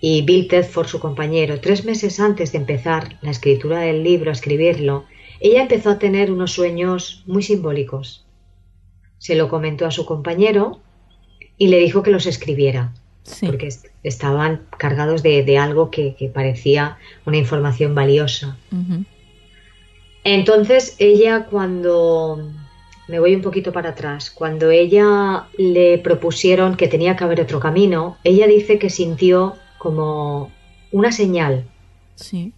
y 0.00 0.22
Bill 0.22 0.46
Tedford, 0.46 0.86
su 0.86 1.00
compañero, 1.00 1.58
tres 1.60 1.84
meses 1.84 2.20
antes 2.20 2.52
de 2.52 2.58
empezar 2.58 3.18
la 3.22 3.32
escritura 3.32 3.80
del 3.80 4.04
libro, 4.04 4.30
a 4.30 4.34
escribirlo, 4.34 5.06
ella 5.40 5.62
empezó 5.62 5.90
a 5.90 5.98
tener 5.98 6.30
unos 6.30 6.52
sueños 6.52 7.24
muy 7.26 7.42
simbólicos. 7.42 8.24
Se 9.18 9.34
lo 9.34 9.48
comentó 9.48 9.86
a 9.86 9.90
su 9.90 10.06
compañero 10.06 10.82
y 11.58 11.66
le 11.66 11.80
dijo 11.80 12.04
que 12.04 12.12
los 12.12 12.26
escribiera 12.26 12.94
porque 13.44 13.68
estaban 14.02 14.62
cargados 14.78 15.22
de, 15.22 15.58
algo 15.58 15.90
que, 15.90 16.30
parecía 16.32 16.98
una 17.24 17.36
información 17.36 17.94
valiosa. 17.94 18.56
Entonces 20.24 20.96
ella 20.98 21.46
cuando, 21.46 22.50
me 23.08 23.20
voy 23.20 23.34
un 23.34 23.42
poquito 23.42 23.72
para 23.72 23.90
atrás, 23.90 24.30
cuando 24.30 24.70
ella 24.70 25.46
le 25.56 25.98
propusieron 25.98 26.76
que 26.76 26.88
tenía 26.88 27.16
que 27.16 27.24
haber 27.24 27.40
otro 27.40 27.60
camino, 27.60 28.16
ella 28.24 28.46
dice 28.46 28.78
que 28.78 28.90
sintió 28.90 29.54
como 29.78 30.50
una 30.90 31.12
señal 31.12 31.64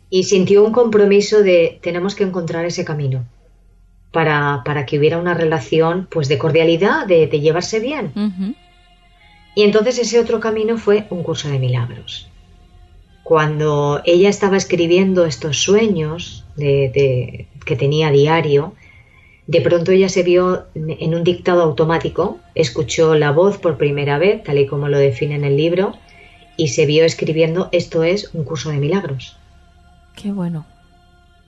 y 0.08 0.22
sintió 0.24 0.64
un 0.64 0.72
compromiso 0.72 1.42
de 1.42 1.78
tenemos 1.82 2.14
que 2.14 2.24
encontrar 2.24 2.64
ese 2.64 2.84
camino. 2.84 3.26
Para, 4.10 4.86
que 4.86 4.98
hubiera 4.98 5.18
una 5.18 5.34
relación 5.34 6.08
pues 6.10 6.28
de 6.28 6.38
cordialidad, 6.38 7.06
de, 7.06 7.28
llevarse 7.28 7.78
bien. 7.78 8.12
Y 9.58 9.64
entonces 9.64 9.98
ese 9.98 10.20
otro 10.20 10.38
camino 10.38 10.78
fue 10.78 11.08
un 11.10 11.24
curso 11.24 11.48
de 11.48 11.58
milagros. 11.58 12.28
Cuando 13.24 14.00
ella 14.04 14.28
estaba 14.28 14.56
escribiendo 14.56 15.24
estos 15.24 15.58
sueños 15.58 16.44
de, 16.54 17.48
que 17.66 17.74
tenía 17.74 18.12
diario, 18.12 18.74
de 19.48 19.60
pronto 19.60 19.90
ella 19.90 20.08
se 20.08 20.22
vio 20.22 20.66
en 20.76 21.12
un 21.12 21.24
dictado 21.24 21.62
automático, 21.62 22.38
escuchó 22.54 23.16
la 23.16 23.32
voz 23.32 23.58
por 23.58 23.78
primera 23.78 24.16
vez, 24.16 24.44
tal 24.44 24.58
y 24.58 24.68
como 24.68 24.86
lo 24.86 24.96
define 24.96 25.34
en 25.34 25.44
el 25.44 25.56
libro, 25.56 25.96
y 26.56 26.68
se 26.68 26.86
vio 26.86 27.04
escribiendo 27.04 27.68
esto 27.72 28.04
es 28.04 28.32
un 28.34 28.44
curso 28.44 28.70
de 28.70 28.76
milagros. 28.76 29.36
Qué 30.14 30.30
bueno. 30.30 30.66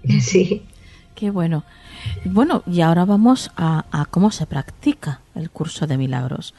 Sí. 0.21 0.65
Qué 1.15 1.31
bueno. 1.31 1.63
Bueno, 2.25 2.63
y 2.67 2.81
ahora 2.81 3.05
vamos 3.05 3.53
a 3.57 4.07
cómo 4.11 4.31
se 4.33 4.47
practica 4.47 5.21
el 5.37 5.51
curso 5.51 5.87
de 5.87 5.99
milagros 5.99 6.55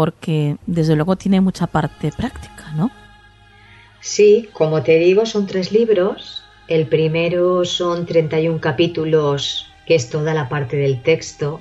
porque 0.00 0.56
desde 0.64 0.96
luego 0.96 1.16
tiene 1.16 1.42
mucha 1.42 1.66
parte 1.66 2.10
práctica, 2.10 2.72
¿no? 2.74 2.90
Sí, 4.00 4.48
como 4.54 4.82
te 4.82 4.98
digo, 4.98 5.26
son 5.26 5.46
tres 5.46 5.72
libros. 5.72 6.42
El 6.68 6.86
primero 6.86 7.66
son 7.66 8.06
31 8.06 8.62
capítulos, 8.62 9.70
que 9.84 9.94
es 9.94 10.08
toda 10.08 10.32
la 10.32 10.48
parte 10.48 10.78
del 10.78 11.02
texto, 11.02 11.60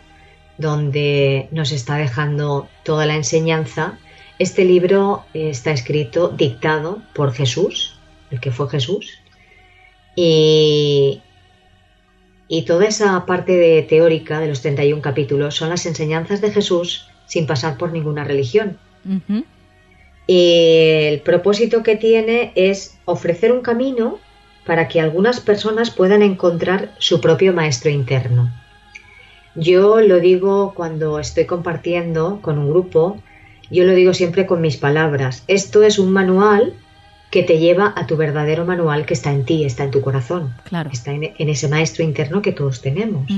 donde 0.58 1.50
nos 1.52 1.74
está 1.74 1.98
dejando 1.98 2.70
toda 2.84 3.06
la 3.06 3.16
enseñanza. 3.18 4.00
Este 4.38 4.64
libro 4.64 5.26
está 5.34 5.72
escrito, 5.72 6.30
dictado 6.30 7.02
por 7.14 7.34
Jesús, 7.34 8.00
el 8.32 8.40
que 8.40 8.52
fue 8.52 8.70
Jesús. 8.70 9.20
Y, 10.16 11.22
y 12.48 12.62
toda 12.62 12.88
esa 12.88 13.26
parte 13.26 13.58
de 13.58 13.82
teórica 13.84 14.40
de 14.40 14.48
los 14.48 14.62
31 14.62 15.02
capítulos 15.02 15.56
son 15.56 15.68
las 15.68 15.86
enseñanzas 15.86 16.40
de 16.40 16.54
Jesús 16.54 17.10
sin 17.30 17.48
pasar 17.48 17.78
por 17.78 17.94
ninguna 17.94 18.26
religión. 18.26 18.78
El 20.28 21.22
propósito 21.22 21.82
que 21.82 21.96
tiene 21.96 22.52
es 22.56 22.98
ofrecer 23.06 23.54
un 23.54 23.62
camino 23.62 24.20
para 24.66 24.88
que 24.88 25.00
algunas 25.00 25.40
personas 25.40 25.90
puedan 25.90 26.22
encontrar 26.22 26.94
su 26.98 27.22
propio 27.22 27.54
maestro 27.54 27.90
interno. 27.90 28.52
Yo 29.56 30.02
lo 30.02 30.20
digo 30.20 30.74
cuando 30.76 31.20
estoy 31.20 31.46
compartiendo 31.46 32.40
con 32.42 32.58
un 32.58 32.70
grupo, 32.70 33.18
yo 33.72 33.86
lo 33.86 33.94
digo 33.94 34.14
siempre 34.14 34.46
con 34.46 34.62
mis 34.62 34.78
palabras. 34.78 35.44
Esto 35.48 35.84
es 35.84 35.98
un 35.98 36.12
manual 36.12 36.74
que 37.30 37.44
te 37.44 37.60
lleva 37.60 37.94
a 37.96 38.08
tu 38.08 38.18
verdadero 38.18 38.66
manual 38.66 39.06
que 39.06 39.14
está 39.14 39.32
en 39.32 39.46
ti, 39.46 39.66
está 39.66 39.84
en 39.84 39.92
tu 39.92 40.02
corazón, 40.02 40.54
claro. 40.64 40.90
está 40.92 41.12
en, 41.12 41.34
ese 41.38 41.68
maestro 41.68 42.04
interno 42.04 42.42
que 42.42 42.52
todos 42.52 42.82
tenemos. 42.82 43.32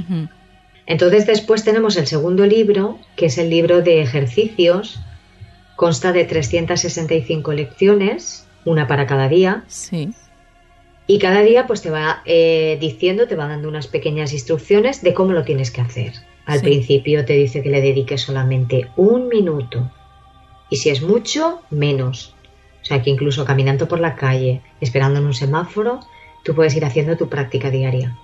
Entonces 0.85 1.25
después 1.25 1.63
tenemos 1.63 1.97
el 1.97 2.07
segundo 2.07 2.45
libro, 2.45 2.99
que 3.15 3.27
es 3.27 3.37
el 3.37 3.49
libro 3.49 3.81
de 3.81 4.01
ejercicios. 4.01 4.99
Consta 5.75 6.11
de 6.11 6.25
365 6.25 7.53
lecciones, 7.53 8.47
una 8.65 8.87
para 8.87 9.07
cada 9.07 9.27
día. 9.27 9.63
Sí. 9.67 10.13
Y 11.07 11.19
cada 11.19 11.41
día 11.41 11.67
pues 11.67 11.81
te 11.81 11.89
va 11.89 12.21
eh, 12.25 12.77
diciendo, 12.79 13.27
te 13.27 13.35
va 13.35 13.47
dando 13.47 13.67
unas 13.67 13.87
pequeñas 13.87 14.33
instrucciones 14.33 15.01
de 15.01 15.13
cómo 15.13 15.33
lo 15.33 15.43
tienes 15.43 15.71
que 15.71 15.81
hacer. 15.81 16.13
Al 16.45 16.61
principio 16.61 17.23
te 17.25 17.33
dice 17.33 17.61
que 17.61 17.69
le 17.69 17.81
dediques 17.81 18.21
solamente 18.21 18.89
un 18.95 19.27
minuto. 19.27 19.91
Y 20.69 20.77
si 20.77 20.89
es 20.89 21.01
mucho, 21.01 21.61
menos. 21.69 22.35
O 22.81 22.85
sea 22.85 23.01
que 23.01 23.09
incluso 23.09 23.45
caminando 23.45 23.87
por 23.87 23.99
la 23.99 24.15
calle, 24.15 24.61
esperando 24.79 25.19
en 25.19 25.25
un 25.25 25.33
semáforo, 25.33 25.99
tú 26.43 26.55
puedes 26.55 26.75
ir 26.75 26.83
haciendo 26.85 27.15
tu 27.15 27.29
práctica 27.29 27.69
diaria 27.69 28.17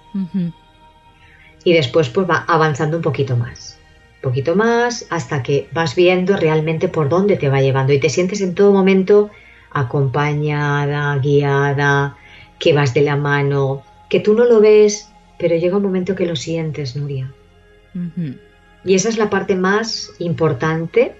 y 1.67 1.73
después 1.73 2.07
pues 2.07 2.29
va 2.29 2.45
avanzando 2.47 2.95
un 2.95 3.03
poquito 3.03 3.35
más. 3.35 3.77
Un 4.15 4.29
poquito 4.29 4.55
más 4.55 5.05
hasta 5.09 5.43
que 5.43 5.67
vas 5.73 5.95
viendo 5.95 6.37
realmente 6.37 6.87
por 6.87 7.09
dónde 7.09 7.35
te 7.35 7.49
va 7.49 7.59
llevando 7.59 7.91
y 7.91 7.99
te 7.99 8.09
sientes 8.09 8.39
en 8.39 8.55
todo 8.55 8.71
momento 8.71 9.31
acompañada, 9.71 11.17
guiada, 11.17 12.15
que 12.57 12.71
vas 12.71 12.93
de 12.93 13.01
la 13.01 13.17
mano, 13.17 13.83
que 14.09 14.21
tú 14.21 14.33
no 14.33 14.45
lo 14.45 14.61
ves, 14.61 15.09
pero 15.37 15.57
llega 15.57 15.75
un 15.75 15.83
momento 15.83 16.15
que 16.15 16.25
lo 16.25 16.37
sientes, 16.37 16.95
Nuria. 16.95 17.33
Y 18.85 18.95
esa 18.95 19.09
es 19.09 19.17
la 19.17 19.29
parte 19.29 19.57
más 19.57 20.13
importante 20.19 21.17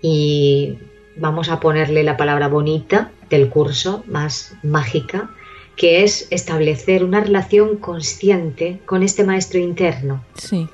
y 0.00 0.78
vamos 1.14 1.50
a 1.50 1.60
ponerle 1.60 2.04
la 2.04 2.16
palabra 2.16 2.48
bonita 2.48 3.10
del 3.28 3.50
curso, 3.50 4.02
más 4.06 4.54
mágica, 4.62 5.28
que 5.78 6.02
es 6.02 6.26
establecer 6.30 7.04
una 7.04 7.20
relación 7.20 7.76
consciente 7.76 8.80
con 8.84 9.04
este 9.04 9.24
maestro 9.24 9.60
interno. 9.60 10.22
Sí. 10.34 10.68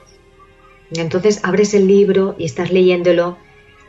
Entonces 0.91 1.41
abres 1.45 1.75
el 1.75 1.87
libro 1.87 2.35
y 2.39 2.47
estás 2.47 2.73
leyéndolo 2.73 3.37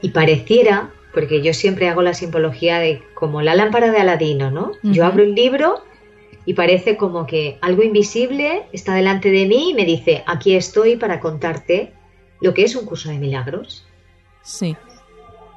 y 0.02 0.10
pareciera, 0.10 0.92
porque 1.14 1.42
yo 1.42 1.54
siempre 1.54 1.88
hago 1.88 2.02
la 2.02 2.14
simbología 2.14 2.80
de 2.80 3.02
como 3.16 3.42
la 3.42 3.56
lámpara 3.56 3.92
de 3.92 3.98
Aladino, 3.98 4.52
¿no? 4.52 4.74
Yo 4.84 5.06
abro 5.06 5.24
el 5.24 5.36
libro 5.36 5.84
y 6.46 6.54
parece 6.54 6.98
como 6.98 7.26
que 7.26 7.58
algo 7.62 7.82
invisible 7.82 8.64
está 8.74 8.94
delante 8.94 9.32
de 9.32 9.46
mí 9.46 9.72
y 9.72 9.74
me 9.74 9.86
dice, 9.86 10.24
aquí 10.28 10.54
estoy 10.54 10.98
para 10.98 11.22
contarte 11.22 11.94
lo 12.42 12.54
que 12.54 12.64
es 12.66 12.76
un 12.76 12.86
curso 12.86 13.10
de 13.10 13.20
milagros. 13.20 13.86
Sí. 14.44 14.76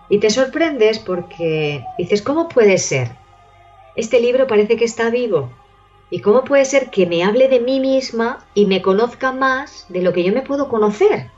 Y 0.09 0.19
te 0.19 0.31
sorprendes 0.31 1.00
porque 1.00 1.85
dices, 1.99 2.23
¿cómo 2.23 2.49
puede 2.49 2.79
ser? 2.79 3.11
Este 3.99 4.21
libro 4.21 4.47
parece 4.47 4.76
que 4.76 4.85
está 4.85 5.11
vivo. 5.11 5.50
¿Y 6.09 6.21
cómo 6.21 6.45
puede 6.45 6.64
ser 6.64 6.88
que 6.88 7.05
me 7.05 7.25
hable 7.25 7.49
de 7.49 7.59
mí 7.59 7.81
misma 7.81 8.47
y 8.55 8.64
me 8.67 8.81
conozca 8.81 9.33
más 9.33 9.87
de 9.88 10.02
lo 10.02 10.12
que 10.12 10.23
yo 10.23 10.33
me 10.33 10.43
puedo 10.43 10.69
conocer? 10.69 11.33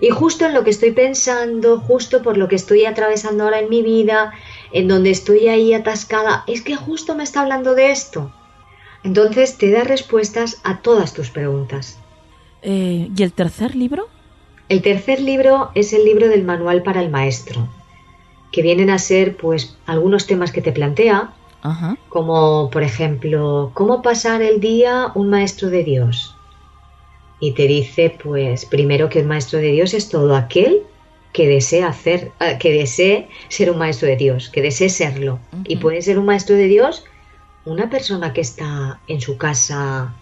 Y 0.00 0.10
justo 0.10 0.46
en 0.46 0.54
lo 0.54 0.62
que 0.62 0.70
estoy 0.70 0.92
pensando, 0.92 1.80
justo 1.80 2.22
por 2.22 2.36
lo 2.36 2.46
que 2.46 2.54
estoy 2.54 2.84
atravesando 2.84 3.42
ahora 3.42 3.58
en 3.58 3.68
mi 3.68 3.82
vida, 3.82 4.34
en 4.70 4.86
donde 4.86 5.10
estoy 5.10 5.48
ahí 5.48 5.74
atascada, 5.74 6.44
es 6.46 6.62
que 6.62 6.76
justo 6.76 7.16
me 7.16 7.24
está 7.24 7.40
hablando 7.40 7.74
de 7.74 7.90
esto. 7.90 8.30
Entonces 9.02 9.58
te 9.58 9.72
da 9.72 9.82
respuestas 9.82 10.60
a 10.62 10.80
todas 10.80 11.12
tus 11.12 11.30
preguntas. 11.30 11.98
Eh, 12.62 13.10
¿Y 13.16 13.22
el 13.24 13.32
tercer 13.32 13.74
libro? 13.74 14.06
El 14.68 14.80
tercer 14.80 15.20
libro 15.20 15.72
es 15.74 15.92
el 15.92 16.04
libro 16.04 16.28
del 16.28 16.44
manual 16.44 16.84
para 16.84 17.02
el 17.02 17.10
maestro, 17.10 17.68
que 18.56 18.62
vienen 18.62 18.88
a 18.88 18.98
ser 18.98 19.36
pues 19.36 19.76
algunos 19.84 20.26
temas 20.26 20.50
que 20.50 20.62
te 20.62 20.72
plantea, 20.72 21.30
como 22.08 22.70
por 22.70 22.82
ejemplo, 22.82 23.70
¿cómo 23.74 24.00
pasar 24.00 24.40
el 24.40 24.60
día 24.60 25.12
un 25.14 25.28
maestro 25.28 25.68
de 25.68 25.84
Dios? 25.84 26.34
Y 27.38 27.52
te 27.52 27.66
dice 27.66 28.16
pues 28.24 28.64
primero 28.64 29.10
que 29.10 29.20
el 29.20 29.26
maestro 29.26 29.58
de 29.58 29.72
Dios 29.72 29.92
es 29.92 30.08
todo 30.08 30.34
aquel 30.34 30.84
que 31.34 31.46
desea 31.46 31.88
hacer, 31.88 32.32
eh, 32.40 32.56
que 32.58 32.72
desee 32.72 33.28
ser 33.48 33.70
un 33.70 33.76
maestro 33.76 34.08
de 34.08 34.16
Dios, 34.16 34.48
que 34.48 34.62
desee 34.62 34.88
serlo. 34.88 35.38
Y 35.66 35.76
puede 35.76 36.00
ser 36.00 36.18
un 36.18 36.24
maestro 36.24 36.56
de 36.56 36.64
Dios 36.64 37.04
una 37.66 37.90
persona 37.90 38.32
que 38.32 38.40
está 38.40 39.00
en 39.06 39.20
su 39.20 39.36
casa, 39.36 40.14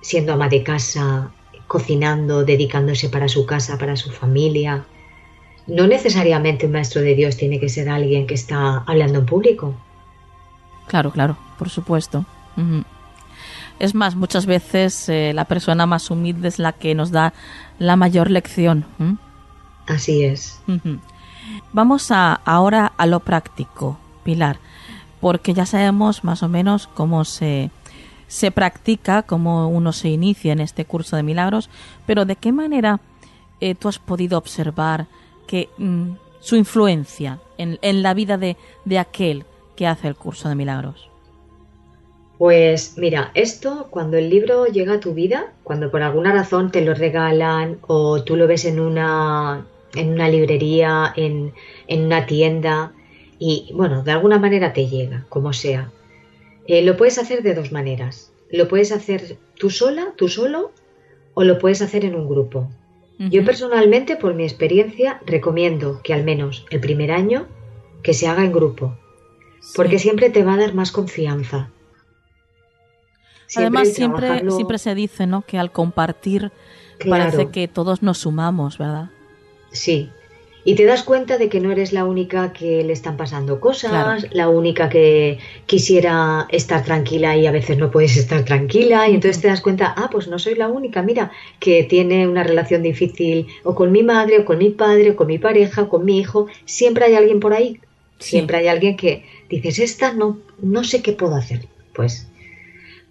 siendo 0.00 0.32
ama 0.32 0.48
de 0.48 0.64
casa, 0.64 1.30
cocinando, 1.68 2.44
dedicándose 2.44 3.10
para 3.10 3.28
su 3.28 3.46
casa, 3.46 3.78
para 3.78 3.94
su 3.94 4.10
familia. 4.10 4.84
No 5.66 5.86
necesariamente 5.86 6.66
un 6.66 6.72
maestro 6.72 7.02
de 7.02 7.14
Dios 7.14 7.36
tiene 7.36 7.58
que 7.58 7.68
ser 7.68 7.88
alguien 7.88 8.26
que 8.26 8.34
está 8.34 8.84
hablando 8.86 9.18
en 9.18 9.26
público. 9.26 9.74
Claro, 10.86 11.10
claro, 11.10 11.36
por 11.58 11.68
supuesto. 11.68 12.24
Es 13.78 13.94
más, 13.94 14.14
muchas 14.14 14.46
veces 14.46 15.08
eh, 15.08 15.32
la 15.34 15.44
persona 15.44 15.86
más 15.86 16.10
humilde 16.10 16.48
es 16.48 16.58
la 16.58 16.72
que 16.72 16.94
nos 16.94 17.10
da 17.10 17.34
la 17.78 17.96
mayor 17.96 18.30
lección. 18.30 18.86
Así 19.86 20.24
es. 20.24 20.60
Vamos 21.72 22.10
a, 22.10 22.32
ahora 22.44 22.92
a 22.96 23.06
lo 23.06 23.20
práctico, 23.20 23.98
Pilar, 24.24 24.58
porque 25.20 25.52
ya 25.52 25.66
sabemos 25.66 26.24
más 26.24 26.42
o 26.42 26.48
menos 26.48 26.86
cómo 26.86 27.24
se, 27.24 27.70
se 28.28 28.50
practica, 28.50 29.22
cómo 29.22 29.68
uno 29.68 29.92
se 29.92 30.08
inicia 30.08 30.52
en 30.52 30.60
este 30.60 30.84
curso 30.84 31.16
de 31.16 31.22
milagros, 31.22 31.68
pero 32.06 32.24
¿de 32.24 32.36
qué 32.36 32.52
manera 32.52 33.00
eh, 33.60 33.74
tú 33.74 33.88
has 33.88 33.98
podido 33.98 34.38
observar 34.38 35.06
que 35.46 35.68
mm, 35.78 36.12
su 36.40 36.56
influencia 36.56 37.40
en, 37.58 37.78
en 37.82 38.02
la 38.02 38.14
vida 38.14 38.38
de, 38.38 38.56
de, 38.84 38.98
aquel 38.98 39.44
que 39.74 39.86
hace 39.86 40.08
el 40.08 40.16
curso 40.16 40.48
de 40.48 40.54
milagros? 40.54 41.08
Pues 42.38 42.98
mira, 42.98 43.30
esto 43.34 43.88
cuando 43.90 44.18
el 44.18 44.28
libro 44.28 44.66
llega 44.66 44.94
a 44.94 45.00
tu 45.00 45.14
vida, 45.14 45.52
cuando 45.64 45.90
por 45.90 46.02
alguna 46.02 46.34
razón 46.34 46.70
te 46.70 46.82
lo 46.82 46.94
regalan 46.94 47.78
o 47.86 48.22
tú 48.22 48.36
lo 48.36 48.46
ves 48.46 48.66
en 48.66 48.78
una, 48.78 49.66
en 49.94 50.12
una 50.12 50.28
librería, 50.28 51.12
en, 51.16 51.54
en 51.86 52.04
una 52.04 52.26
tienda 52.26 52.92
y 53.38 53.70
bueno, 53.74 54.02
de 54.02 54.12
alguna 54.12 54.38
manera 54.38 54.72
te 54.72 54.86
llega, 54.86 55.24
como 55.28 55.52
sea. 55.52 55.90
Eh, 56.66 56.82
lo 56.82 56.96
puedes 56.96 57.18
hacer 57.18 57.42
de 57.42 57.54
dos 57.54 57.72
maneras. 57.72 58.32
Lo 58.50 58.68
puedes 58.68 58.92
hacer 58.92 59.38
tú 59.54 59.70
sola, 59.70 60.14
tú 60.16 60.28
solo, 60.28 60.72
o 61.34 61.44
lo 61.44 61.58
puedes 61.58 61.82
hacer 61.82 62.04
en 62.04 62.14
un 62.14 62.28
grupo. 62.28 62.68
Yo 63.18 63.44
personalmente, 63.44 64.16
por 64.16 64.34
mi 64.34 64.44
experiencia, 64.44 65.20
recomiendo 65.24 66.00
que 66.02 66.12
al 66.12 66.22
menos 66.22 66.66
el 66.70 66.80
primer 66.80 67.10
año 67.12 67.46
que 68.02 68.12
se 68.12 68.28
haga 68.28 68.44
en 68.44 68.52
grupo, 68.52 68.94
porque 69.74 69.98
siempre 69.98 70.28
te 70.28 70.44
va 70.44 70.54
a 70.54 70.58
dar 70.58 70.74
más 70.74 70.92
confianza. 70.92 71.70
Además, 73.56 73.92
siempre, 73.94 74.50
siempre 74.50 74.78
se 74.78 74.94
dice 74.94 75.26
¿no? 75.26 75.42
que 75.42 75.58
al 75.58 75.72
compartir 75.72 76.52
parece 77.08 77.50
que 77.50 77.68
todos 77.68 78.02
nos 78.02 78.18
sumamos, 78.18 78.76
¿verdad? 78.76 79.10
Sí, 79.70 80.10
y 80.66 80.74
te 80.74 80.84
das 80.84 81.04
cuenta 81.04 81.38
de 81.38 81.48
que 81.48 81.60
no 81.60 81.70
eres 81.70 81.92
la 81.92 82.04
única 82.04 82.52
que 82.52 82.82
le 82.82 82.92
están 82.92 83.16
pasando 83.16 83.60
cosas, 83.60 84.26
la 84.32 84.48
única 84.48 84.88
que 84.88 85.38
quisiera 85.64 86.48
estar 86.48 86.82
tranquila 86.82 87.36
y 87.36 87.46
a 87.46 87.52
veces 87.52 87.78
no 87.78 87.92
puedes 87.92 88.16
estar 88.16 88.44
tranquila. 88.44 89.08
Y 89.08 89.14
entonces 89.14 89.40
te 89.40 89.46
das 89.46 89.60
cuenta, 89.60 89.94
ah, 89.96 90.08
pues 90.10 90.26
no 90.26 90.40
soy 90.40 90.56
la 90.56 90.66
única, 90.66 91.02
mira, 91.02 91.30
que 91.60 91.84
tiene 91.84 92.26
una 92.26 92.42
relación 92.42 92.82
difícil 92.82 93.46
o 93.62 93.76
con 93.76 93.92
mi 93.92 94.02
madre 94.02 94.40
o 94.40 94.44
con 94.44 94.58
mi 94.58 94.70
padre 94.70 95.12
o 95.12 95.16
con 95.16 95.28
mi 95.28 95.38
pareja 95.38 95.82
o 95.82 95.88
con 95.88 96.04
mi 96.04 96.18
hijo, 96.18 96.48
siempre 96.64 97.04
hay 97.04 97.14
alguien 97.14 97.38
por 97.38 97.52
ahí, 97.52 97.78
siempre 98.18 98.56
hay 98.56 98.66
alguien 98.66 98.96
que 98.96 99.24
dices, 99.48 99.78
esta 99.78 100.14
no, 100.14 100.38
no 100.60 100.82
sé 100.82 101.00
qué 101.00 101.12
puedo 101.12 101.36
hacer, 101.36 101.60
pues 101.94 102.26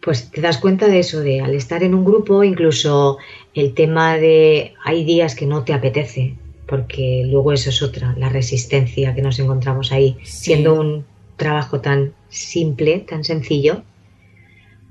pues 0.01 0.29
te 0.29 0.41
das 0.41 0.57
cuenta 0.57 0.87
de 0.87 0.99
eso, 0.99 1.21
de 1.21 1.39
al 1.39 1.55
estar 1.55 1.83
en 1.83 1.95
un 1.95 2.03
grupo, 2.03 2.43
incluso 2.43 3.17
el 3.55 3.73
tema 3.73 4.17
de 4.17 4.73
hay 4.83 5.03
días 5.05 5.35
que 5.35 5.47
no 5.47 5.63
te 5.63 5.73
apetece, 5.73 6.35
porque 6.67 7.23
luego 7.25 7.53
eso 7.53 7.69
es 7.69 7.81
otra, 7.81 8.15
la 8.17 8.29
resistencia 8.29 9.13
que 9.13 9.21
nos 9.21 9.39
encontramos 9.39 9.91
ahí, 9.91 10.17
siendo 10.23 10.79
un 10.79 11.05
trabajo 11.37 11.81
tan 11.81 12.13
simple, 12.29 12.99
tan 12.99 13.23
sencillo, 13.23 13.83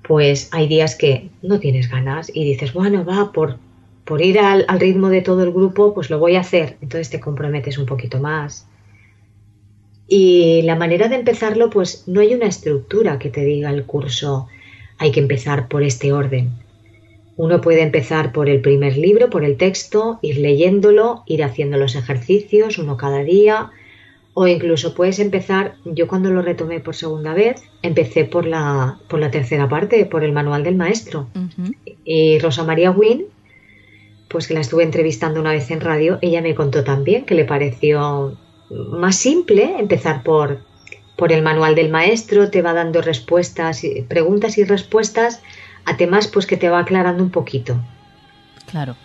pues 0.03 0.49
hay 0.53 0.69
días 0.69 0.95
que 0.95 1.31
no 1.43 1.59
tienes 1.59 1.91
ganas 1.91 2.31
y 2.33 2.45
dices, 2.45 2.73
bueno, 2.73 3.05
va, 3.05 3.33
por, 3.33 3.59
por 4.05 4.23
ir 4.23 4.39
al, 4.39 4.65
al, 4.69 4.81
ritmo 4.81 5.09
de 5.09 5.23
todo 5.23 5.43
el 5.43 5.53
grupo, 5.53 5.95
pues 5.95 6.11
lo 6.11 6.19
voy 6.19 6.37
a 6.37 6.41
hacer. 6.41 6.77
Entonces 6.83 7.11
te 7.11 7.21
comprometes 7.21 7.79
un 7.79 7.87
poquito 7.87 8.21
más. 8.21 8.69
Y 10.07 10.63
la 10.63 10.77
manera 10.77 11.09
de 11.09 11.17
empezarlo, 11.17 11.71
pues 11.71 12.05
no 12.07 12.21
hay 12.21 12.35
una 12.35 12.47
estructura 12.47 13.19
que 13.19 13.31
te 13.31 13.43
diga 13.43 13.71
el 13.71 13.87
curso, 13.87 14.49
hay 14.99 15.11
que 15.11 15.21
empezar 15.21 15.69
por 15.69 15.83
este 15.83 16.13
orden. 16.13 16.51
Uno 17.37 17.61
puede 17.61 17.83
empezar 17.83 18.33
por 18.33 18.49
el 18.49 18.61
primer 18.61 18.97
libro, 18.97 19.29
por 19.29 19.44
el 19.44 19.57
texto, 19.57 20.18
ir 20.23 20.38
leyéndolo, 20.38 21.25
ir 21.27 21.42
haciendo 21.42 21.77
los 21.77 21.97
ejercicios, 21.97 22.79
uno 22.79 22.97
cada 22.97 23.25
día, 23.25 23.70
o 24.35 24.47
incluso 24.47 24.94
puedes 24.94 25.18
empezar, 25.18 25.77
yo 25.85 26.09
cuando 26.09 26.31
lo 26.31 26.42
retomé 26.42 26.81
por 26.81 26.94
segunda 26.94 27.35
vez, 27.35 27.62
empecé 27.83 28.25
por 28.25 28.47
la, 28.47 28.99
por 29.09 29.20
la 29.20 29.31
tercera 29.31 29.68
parte, 29.68 30.07
por 30.07 30.25
el 30.25 30.33
manual 30.33 30.64
del 30.64 30.75
maestro. 30.77 31.29
Y 32.05 32.38
Rosa 32.40 32.64
María 32.64 32.90
Wynne, 32.90 33.27
pues 34.29 34.49
que 34.49 34.55
la 34.55 34.61
estuve 34.61 34.83
entrevistando 34.83 35.40
una 35.40 35.53
vez 35.53 35.70
en 35.70 35.81
radio, 35.81 36.18
ella 36.20 36.42
me 36.42 36.57
contó 36.57 36.83
también 36.83 37.25
que 37.25 37.37
le 37.37 37.44
pareció 37.44 38.37
más 38.70 39.16
simple 39.16 39.77
empezar 39.79 40.25
por, 40.25 40.59
por 41.16 41.33
el 41.33 41.42
manual 41.42 41.77
del 41.77 41.90
maestro, 41.90 42.51
te 42.51 42.62
va 42.62 42.73
dando 42.73 43.03
respuestas, 43.03 43.83
preguntas 44.09 44.59
y 44.59 44.64
respuestas 44.64 45.42
a 45.85 45.97
temas 45.97 46.29
pues 46.29 46.47
que 46.47 46.57
te 46.57 46.68
va 46.68 46.81
aclarando 46.81 47.23
un 47.23 47.31
poquito. 47.31 47.81
Claro. 48.70 48.97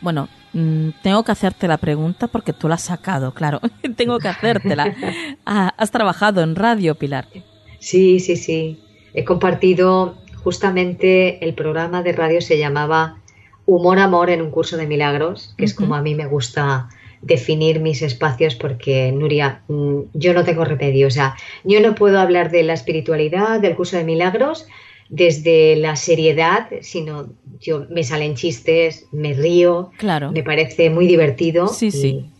Bueno, 0.00 0.28
mm, 0.52 0.90
tengo 1.02 1.24
que 1.24 1.32
hacerte 1.32 1.68
la 1.68 1.78
pregunta 1.78 2.28
porque 2.28 2.52
tú 2.52 2.68
la 2.68 2.74
has 2.76 2.82
sacado, 2.82 3.32
claro. 3.32 3.60
tengo 3.96 4.18
que 4.18 4.28
hacértela. 4.28 4.94
Ah, 5.46 5.72
has 5.76 5.92
trabajado 5.92 6.42
en 6.42 6.56
radio, 6.56 6.96
Pilar. 6.96 7.28
Sí, 7.78 8.18
sí, 8.18 8.36
sí. 8.36 8.80
He 9.14 9.24
compartido 9.24 10.16
justamente 10.42 11.44
el 11.44 11.54
programa 11.54 12.02
de 12.02 12.12
radio 12.12 12.40
se 12.40 12.58
llamaba 12.58 13.18
Humor 13.64 13.98
Amor 13.98 14.30
en 14.30 14.42
un 14.42 14.50
curso 14.50 14.76
de 14.76 14.86
milagros, 14.86 15.54
que 15.56 15.64
es 15.64 15.74
como 15.74 15.94
a 15.94 16.02
mí 16.02 16.14
me 16.14 16.26
gusta 16.26 16.88
definir 17.22 17.80
mis 17.80 18.02
espacios 18.02 18.54
porque, 18.54 19.10
Nuria, 19.12 19.62
mm, 19.68 20.00
yo 20.14 20.34
no 20.34 20.44
tengo 20.44 20.64
remedio. 20.64 21.08
O 21.08 21.10
sea, 21.10 21.36
yo 21.64 21.80
no 21.80 21.94
puedo 21.94 22.20
hablar 22.20 22.50
de 22.50 22.62
la 22.62 22.74
espiritualidad, 22.74 23.60
del 23.60 23.74
curso 23.74 23.96
de 23.96 24.04
milagros, 24.04 24.66
desde 25.08 25.76
la 25.76 25.96
seriedad, 25.96 26.68
sino 26.80 27.28
yo 27.60 27.86
me 27.90 28.04
salen 28.04 28.34
chistes, 28.34 29.06
me 29.12 29.34
río, 29.34 29.90
claro. 29.98 30.32
me 30.32 30.42
parece 30.42 30.90
muy 30.90 31.06
divertido. 31.06 31.68
Sí, 31.68 31.90
sí. 31.90 32.30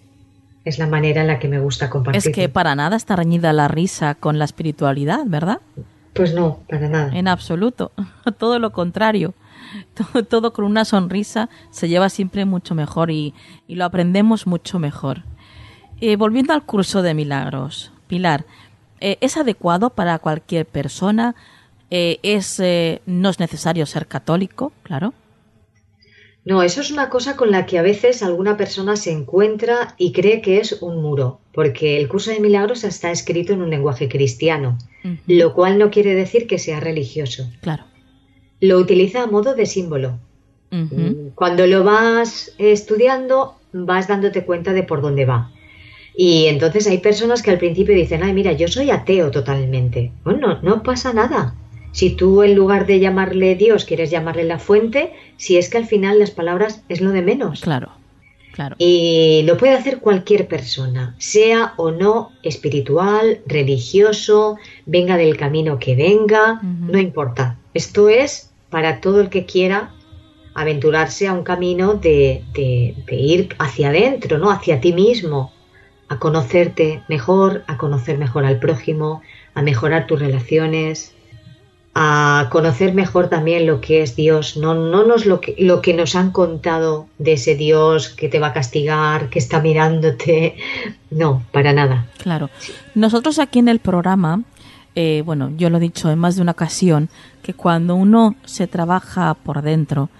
Es 0.64 0.78
la 0.78 0.86
manera 0.88 1.20
en 1.20 1.28
la 1.28 1.38
que 1.38 1.48
me 1.48 1.60
gusta 1.60 1.88
compartir. 1.88 2.18
Es 2.18 2.34
que 2.34 2.48
para 2.48 2.74
nada 2.74 2.96
está 2.96 3.14
reñida 3.14 3.52
la 3.52 3.68
risa 3.68 4.16
con 4.16 4.38
la 4.38 4.44
espiritualidad, 4.44 5.20
¿verdad? 5.26 5.60
Pues 6.12 6.34
no, 6.34 6.60
para 6.68 6.88
nada. 6.88 7.16
En 7.16 7.28
absoluto. 7.28 7.92
Todo 8.38 8.58
lo 8.58 8.72
contrario. 8.72 9.34
Todo, 9.94 10.24
todo 10.24 10.52
con 10.52 10.64
una 10.64 10.84
sonrisa 10.84 11.50
se 11.70 11.88
lleva 11.88 12.08
siempre 12.08 12.44
mucho 12.44 12.74
mejor 12.74 13.10
y, 13.10 13.34
y 13.66 13.74
lo 13.74 13.84
aprendemos 13.84 14.46
mucho 14.46 14.78
mejor. 14.78 15.24
Eh, 16.00 16.16
volviendo 16.16 16.52
al 16.52 16.62
curso 16.62 17.02
de 17.02 17.14
milagros, 17.14 17.90
Pilar, 18.06 18.44
eh, 19.00 19.18
¿es 19.20 19.36
adecuado 19.36 19.90
para 19.90 20.18
cualquier 20.18 20.66
persona? 20.66 21.34
Eh, 21.90 22.18
es, 22.22 22.60
no 23.06 23.30
es 23.30 23.40
necesario 23.40 23.86
ser 23.86 24.06
católico, 24.06 24.72
claro. 24.82 25.14
No, 26.46 26.62
eso 26.62 26.80
es 26.80 26.92
una 26.92 27.10
cosa 27.10 27.36
con 27.36 27.50
la 27.50 27.66
que 27.66 27.76
a 27.76 27.82
veces 27.82 28.22
alguna 28.22 28.56
persona 28.56 28.94
se 28.94 29.10
encuentra 29.10 29.96
y 29.98 30.12
cree 30.12 30.40
que 30.40 30.58
es 30.58 30.80
un 30.80 31.02
muro, 31.02 31.40
porque 31.52 31.98
el 31.98 32.06
curso 32.06 32.30
de 32.30 32.38
milagros 32.38 32.84
está 32.84 33.10
escrito 33.10 33.52
en 33.52 33.62
un 33.62 33.70
lenguaje 33.70 34.08
cristiano, 34.08 34.78
lo 35.26 35.54
cual 35.54 35.76
no 35.76 35.90
quiere 35.90 36.14
decir 36.14 36.46
que 36.46 36.60
sea 36.60 36.78
religioso. 36.78 37.50
Claro. 37.62 37.82
Lo 38.60 38.78
utiliza 38.78 39.24
a 39.24 39.26
modo 39.26 39.56
de 39.56 39.66
símbolo. 39.66 40.20
Mm, 40.70 41.30
cuando 41.34 41.66
lo 41.66 41.82
vas 41.82 42.54
estudiando, 42.58 43.56
vas 43.72 44.06
dándote 44.06 44.44
cuenta 44.44 44.72
de 44.72 44.84
por 44.84 45.02
dónde 45.02 45.24
va. 45.24 45.50
Y 46.16 46.46
entonces 46.46 46.86
hay 46.86 46.98
personas 46.98 47.42
que 47.42 47.50
al 47.50 47.58
principio 47.58 47.92
dicen, 47.92 48.22
ay, 48.22 48.32
mira, 48.32 48.52
yo 48.52 48.68
soy 48.68 48.90
ateo 48.90 49.32
totalmente. 49.32 50.12
Bueno, 50.22 50.60
no 50.62 50.84
pasa 50.84 51.12
nada. 51.12 51.56
Si 51.96 52.10
tú 52.10 52.42
en 52.42 52.54
lugar 52.54 52.84
de 52.84 53.00
llamarle 53.00 53.54
Dios 53.54 53.86
quieres 53.86 54.10
llamarle 54.10 54.44
la 54.44 54.58
fuente, 54.58 55.14
si 55.38 55.56
es 55.56 55.70
que 55.70 55.78
al 55.78 55.86
final 55.86 56.18
las 56.18 56.30
palabras 56.30 56.82
es 56.90 57.00
lo 57.00 57.10
de 57.10 57.22
menos. 57.22 57.62
Claro, 57.62 57.88
claro. 58.52 58.76
Y 58.78 59.44
lo 59.46 59.56
puede 59.56 59.72
hacer 59.72 60.00
cualquier 60.00 60.46
persona, 60.46 61.14
sea 61.16 61.72
o 61.78 61.92
no 61.92 62.32
espiritual, 62.42 63.40
religioso, 63.46 64.58
venga 64.84 65.16
del 65.16 65.38
camino 65.38 65.78
que 65.78 65.96
venga, 65.96 66.60
no 66.60 66.98
importa. 66.98 67.56
Esto 67.72 68.10
es 68.10 68.50
para 68.68 69.00
todo 69.00 69.22
el 69.22 69.30
que 69.30 69.46
quiera 69.46 69.94
aventurarse 70.52 71.28
a 71.28 71.32
un 71.32 71.44
camino 71.44 71.94
de, 71.94 72.44
de, 72.52 72.94
de 73.06 73.16
ir 73.16 73.56
hacia 73.58 73.88
adentro, 73.88 74.36
¿no? 74.36 74.50
Hacia 74.50 74.82
ti 74.82 74.92
mismo, 74.92 75.50
a 76.08 76.18
conocerte 76.18 77.02
mejor, 77.08 77.64
a 77.66 77.78
conocer 77.78 78.18
mejor 78.18 78.44
al 78.44 78.58
prójimo, 78.58 79.22
a 79.54 79.62
mejorar 79.62 80.06
tus 80.06 80.20
relaciones, 80.20 81.15
a 81.98 82.48
conocer 82.50 82.92
mejor 82.92 83.28
también 83.28 83.66
lo 83.66 83.80
que 83.80 84.02
es 84.02 84.16
Dios, 84.16 84.58
no, 84.58 84.74
no 84.74 85.06
nos 85.06 85.24
lo 85.24 85.40
que, 85.40 85.54
lo 85.58 85.80
que 85.80 85.94
nos 85.94 86.14
han 86.14 86.30
contado 86.30 87.06
de 87.16 87.32
ese 87.32 87.56
Dios 87.56 88.10
que 88.10 88.28
te 88.28 88.38
va 88.38 88.48
a 88.48 88.52
castigar, 88.52 89.30
que 89.30 89.38
está 89.38 89.60
mirándote, 89.62 90.56
no, 91.10 91.42
para 91.52 91.72
nada. 91.72 92.06
Claro. 92.18 92.50
Nosotros 92.94 93.38
aquí 93.38 93.60
en 93.60 93.68
el 93.68 93.78
programa, 93.78 94.42
eh, 94.94 95.22
bueno, 95.24 95.52
yo 95.56 95.70
lo 95.70 95.78
he 95.78 95.80
dicho 95.80 96.10
en 96.10 96.18
más 96.18 96.36
de 96.36 96.42
una 96.42 96.52
ocasión, 96.52 97.08
que 97.42 97.54
cuando 97.54 97.94
uno 97.94 98.34
se 98.44 98.66
trabaja 98.66 99.32
por 99.32 99.62
dentro 99.62 100.10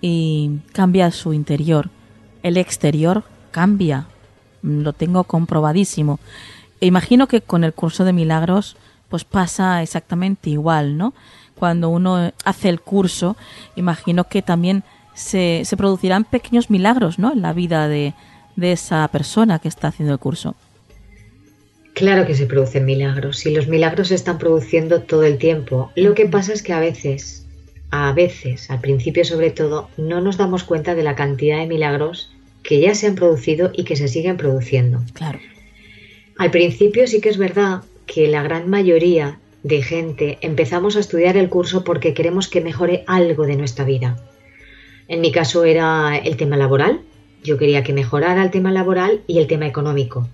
y 0.00 0.60
cambia 0.72 1.10
su 1.10 1.34
interior, 1.34 1.90
el 2.42 2.56
exterior 2.56 3.24
cambia 3.50 4.06
lo 4.62 4.92
tengo 4.92 5.24
comprobadísimo. 5.24 6.18
E 6.80 6.86
imagino 6.86 7.28
que 7.28 7.40
con 7.40 7.64
el 7.64 7.72
curso 7.72 8.04
de 8.04 8.12
milagros 8.12 8.76
pues 9.08 9.24
pasa 9.24 9.82
exactamente 9.82 10.50
igual, 10.50 10.96
¿no? 10.96 11.14
Cuando 11.54 11.88
uno 11.88 12.32
hace 12.44 12.68
el 12.68 12.80
curso, 12.80 13.36
imagino 13.76 14.24
que 14.24 14.42
también 14.42 14.82
se, 15.14 15.62
se 15.64 15.76
producirán 15.76 16.24
pequeños 16.24 16.70
milagros, 16.70 17.18
¿no? 17.18 17.32
En 17.32 17.42
la 17.42 17.52
vida 17.52 17.88
de, 17.88 18.14
de 18.56 18.72
esa 18.72 19.06
persona 19.08 19.58
que 19.58 19.68
está 19.68 19.88
haciendo 19.88 20.12
el 20.12 20.18
curso. 20.18 20.54
Claro 21.94 22.26
que 22.26 22.34
se 22.34 22.46
producen 22.46 22.84
milagros 22.84 23.46
y 23.46 23.54
los 23.54 23.68
milagros 23.68 24.08
se 24.08 24.16
están 24.16 24.36
produciendo 24.36 25.02
todo 25.02 25.24
el 25.24 25.38
tiempo. 25.38 25.90
Lo 25.96 26.14
que 26.14 26.26
pasa 26.26 26.52
es 26.52 26.62
que 26.62 26.74
a 26.74 26.80
veces, 26.80 27.46
a 27.90 28.12
veces, 28.12 28.70
al 28.70 28.80
principio 28.80 29.24
sobre 29.24 29.50
todo, 29.50 29.88
no 29.96 30.20
nos 30.20 30.36
damos 30.36 30.64
cuenta 30.64 30.94
de 30.94 31.02
la 31.02 31.14
cantidad 31.14 31.58
de 31.58 31.66
milagros 31.66 32.32
que 32.62 32.80
ya 32.80 32.94
se 32.94 33.06
han 33.06 33.14
producido 33.14 33.70
y 33.72 33.84
que 33.84 33.96
se 33.96 34.08
siguen 34.08 34.36
produciendo. 34.36 35.02
Claro. 35.14 35.38
Al 36.36 36.50
principio 36.50 37.06
sí 37.06 37.22
que 37.22 37.30
es 37.30 37.38
verdad 37.38 37.80
que 38.06 38.28
la 38.28 38.42
gran 38.42 38.68
mayoría 38.70 39.38
de 39.62 39.82
gente 39.82 40.38
empezamos 40.40 40.96
a 40.96 41.00
estudiar 41.00 41.36
el 41.36 41.48
curso 41.48 41.82
porque 41.82 42.14
queremos 42.14 42.48
que 42.48 42.60
mejore 42.60 43.04
algo 43.06 43.46
de 43.46 43.56
nuestra 43.56 43.84
vida. 43.84 44.16
En 45.08 45.20
mi 45.20 45.32
caso 45.32 45.64
era 45.64 46.16
el 46.16 46.36
tema 46.36 46.56
laboral. 46.56 47.00
Yo 47.42 47.58
quería 47.58 47.82
que 47.82 47.92
mejorara 47.92 48.42
el 48.42 48.50
tema 48.50 48.70
laboral 48.70 49.22
y 49.26 49.38
el 49.38 49.46
tema 49.46 49.66
económico. 49.66 50.28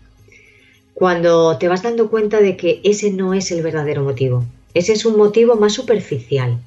Cuando 0.94 1.56
te 1.58 1.68
vas 1.68 1.82
dando 1.82 2.10
cuenta 2.10 2.40
de 2.40 2.56
que 2.56 2.80
ese 2.84 3.10
no 3.10 3.34
es 3.34 3.50
el 3.50 3.62
verdadero 3.62 4.02
motivo. 4.02 4.44
Ese 4.74 4.92
es 4.92 5.04
un 5.04 5.16
motivo 5.16 5.56
más 5.56 5.72
superficial. 5.72 6.58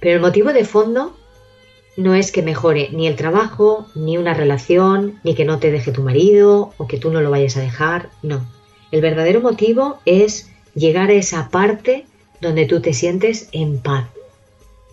Pero 0.00 0.16
el 0.16 0.20
motivo 0.20 0.52
de 0.52 0.64
fondo 0.64 1.16
no 1.96 2.14
es 2.14 2.30
que 2.30 2.42
mejore 2.42 2.90
ni 2.92 3.06
el 3.06 3.16
trabajo, 3.16 3.86
ni 3.94 4.18
una 4.18 4.34
relación, 4.34 5.18
ni 5.24 5.34
que 5.34 5.44
no 5.44 5.58
te 5.58 5.70
deje 5.70 5.92
tu 5.92 6.02
marido 6.02 6.72
o 6.76 6.86
que 6.86 6.98
tú 6.98 7.10
no 7.10 7.20
lo 7.20 7.30
vayas 7.30 7.56
a 7.56 7.60
dejar, 7.60 8.10
no. 8.22 8.44
El 8.90 9.00
verdadero 9.00 9.40
motivo 9.40 9.98
es 10.04 10.50
llegar 10.74 11.10
a 11.10 11.14
esa 11.14 11.48
parte 11.48 12.06
donde 12.40 12.66
tú 12.66 12.80
te 12.80 12.92
sientes 12.92 13.48
en 13.52 13.78
paz. 13.78 14.08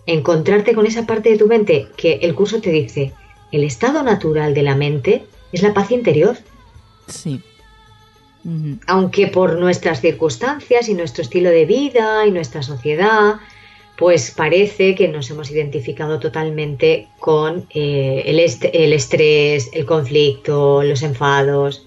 Encontrarte 0.06 0.74
con 0.74 0.86
esa 0.86 1.06
parte 1.06 1.30
de 1.30 1.38
tu 1.38 1.46
mente 1.46 1.88
que 1.96 2.14
el 2.22 2.34
curso 2.34 2.60
te 2.60 2.70
dice, 2.70 3.12
el 3.52 3.64
estado 3.64 4.02
natural 4.02 4.54
de 4.54 4.62
la 4.62 4.74
mente 4.74 5.24
es 5.52 5.62
la 5.62 5.72
paz 5.72 5.90
interior. 5.90 6.36
Sí. 7.06 7.40
Aunque 8.86 9.28
por 9.28 9.58
nuestras 9.58 10.00
circunstancias 10.00 10.88
y 10.88 10.94
nuestro 10.94 11.22
estilo 11.22 11.48
de 11.48 11.64
vida 11.64 12.26
y 12.26 12.30
nuestra 12.30 12.62
sociedad 12.62 13.36
pues 13.96 14.32
parece 14.32 14.94
que 14.94 15.08
nos 15.08 15.30
hemos 15.30 15.50
identificado 15.50 16.18
totalmente 16.18 17.08
con 17.20 17.66
eh, 17.70 18.24
el, 18.26 18.40
el 18.40 18.92
estrés, 18.92 19.70
el 19.72 19.86
conflicto, 19.86 20.82
los 20.82 21.02
enfados, 21.02 21.83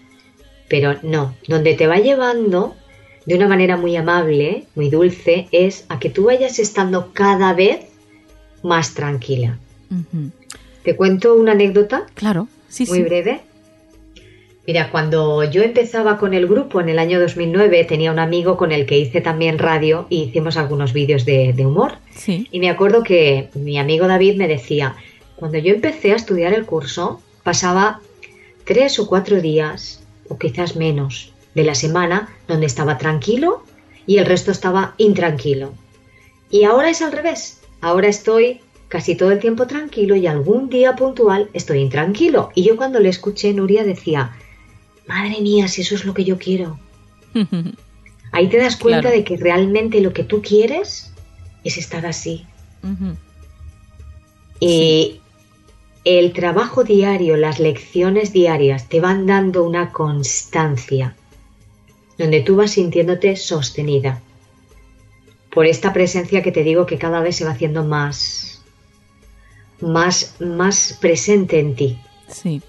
pero 0.67 0.97
no, 1.03 1.35
donde 1.47 1.73
te 1.73 1.87
va 1.87 1.97
llevando 1.97 2.75
de 3.25 3.35
una 3.35 3.47
manera 3.47 3.77
muy 3.77 3.95
amable, 3.95 4.65
muy 4.75 4.89
dulce, 4.89 5.47
es 5.51 5.85
a 5.89 5.99
que 5.99 6.09
tú 6.09 6.25
vayas 6.25 6.59
estando 6.59 7.11
cada 7.13 7.53
vez 7.53 7.81
más 8.63 8.93
tranquila. 8.93 9.57
¿Te 10.83 10.95
cuento 10.95 11.35
una 11.35 11.51
anécdota? 11.51 12.05
Claro, 12.13 12.47
sí, 12.69 12.85
muy 12.87 13.03
breve. 13.03 13.41
Mira, 14.65 14.91
cuando 14.91 15.43
yo 15.45 15.61
empezaba 15.63 16.17
con 16.17 16.33
el 16.33 16.45
grupo 16.45 16.81
en 16.81 16.89
el 16.89 16.99
año 16.99 17.21
2009, 17.21 17.85
tenía 17.85 18.11
un 18.11 18.19
amigo 18.19 18.57
con 18.57 18.73
el 18.73 18.85
que 18.85 18.97
hice 18.97 19.21
también 19.21 19.59
radio 19.59 20.07
y 20.09 20.23
hicimos 20.23 20.57
algunos 20.57 20.91
vídeos 20.91 21.23
de, 21.23 21.53
humor. 21.65 21.93
Sí. 22.11 22.47
Y 22.51 22.59
me 22.59 22.69
acuerdo 22.69 23.01
que 23.03 23.49
mi 23.55 23.77
amigo 23.77 24.07
David 24.07 24.35
me 24.35 24.47
decía, 24.49 24.97
cuando 25.37 25.57
yo 25.57 25.73
empecé 25.73 26.11
a 26.11 26.17
estudiar 26.17 26.53
el 26.53 26.65
curso, 26.65 27.21
pasaba 27.43 28.01
tres 28.65 28.99
o 28.99 29.07
cuatro 29.07 29.39
días, 29.39 30.05
o 30.29 30.37
quizás 30.37 30.75
menos, 30.75 31.33
de 31.55 31.63
la 31.63 31.75
semana 31.75 32.29
donde 32.47 32.65
estaba 32.65 32.97
tranquilo 32.97 33.63
y 34.05 34.17
el 34.17 34.25
resto 34.25 34.51
estaba 34.51 34.93
intranquilo. 34.97 35.73
Y 36.49 36.63
ahora 36.63 36.89
es 36.89 37.01
al 37.01 37.11
revés. 37.11 37.61
Ahora 37.81 38.07
estoy 38.07 38.61
casi 38.87 39.15
todo 39.15 39.31
el 39.31 39.39
tiempo 39.39 39.67
tranquilo 39.67 40.15
y 40.15 40.27
algún 40.27 40.69
día 40.69 40.95
puntual 40.95 41.49
estoy 41.53 41.79
intranquilo. 41.79 42.51
Y 42.55 42.63
yo 42.63 42.77
cuando 42.77 42.99
le 42.99 43.09
escuché, 43.09 43.53
Nuria 43.53 43.83
decía, 43.83 44.35
madre 45.07 45.41
mía, 45.41 45.67
si 45.67 45.81
eso 45.81 45.95
es 45.95 46.05
lo 46.05 46.13
que 46.13 46.23
yo 46.23 46.37
quiero. 46.37 46.79
Ahí 48.31 48.49
te 48.49 48.57
das 48.57 48.75
cuenta 48.75 49.09
de 49.09 49.23
que 49.23 49.37
realmente 49.37 50.01
lo 50.01 50.13
que 50.13 50.23
tú 50.23 50.41
quieres 50.41 51.11
es 51.63 51.77
estar 51.77 52.05
así. 52.05 52.45
Y 54.59 55.21
el 56.07 56.31
trabajo 56.31 56.85
diario, 56.85 57.35
las 57.35 57.59
lecciones 57.59 58.31
diarias 58.31 58.87
te 58.87 59.01
van 59.01 59.25
dando 59.25 59.65
una 59.65 59.91
constancia 59.91 61.17
donde 62.17 62.39
tú 62.39 62.55
vas 62.55 62.71
sintiéndote 62.71 63.35
sostenida 63.35 64.21
por 65.51 65.65
esta 65.65 65.91
presencia 65.91 66.41
que 66.41 66.53
te 66.53 66.63
digo 66.63 66.85
que 66.85 66.97
cada 66.97 67.19
vez 67.19 67.35
se 67.35 67.43
va 67.43 67.51
haciendo 67.51 67.83
más 67.83 68.63
más 69.81 70.35
más 70.39 70.97
presente 71.01 71.59
en 71.59 71.75
ti. 71.75 71.99
Sí. 72.29 72.61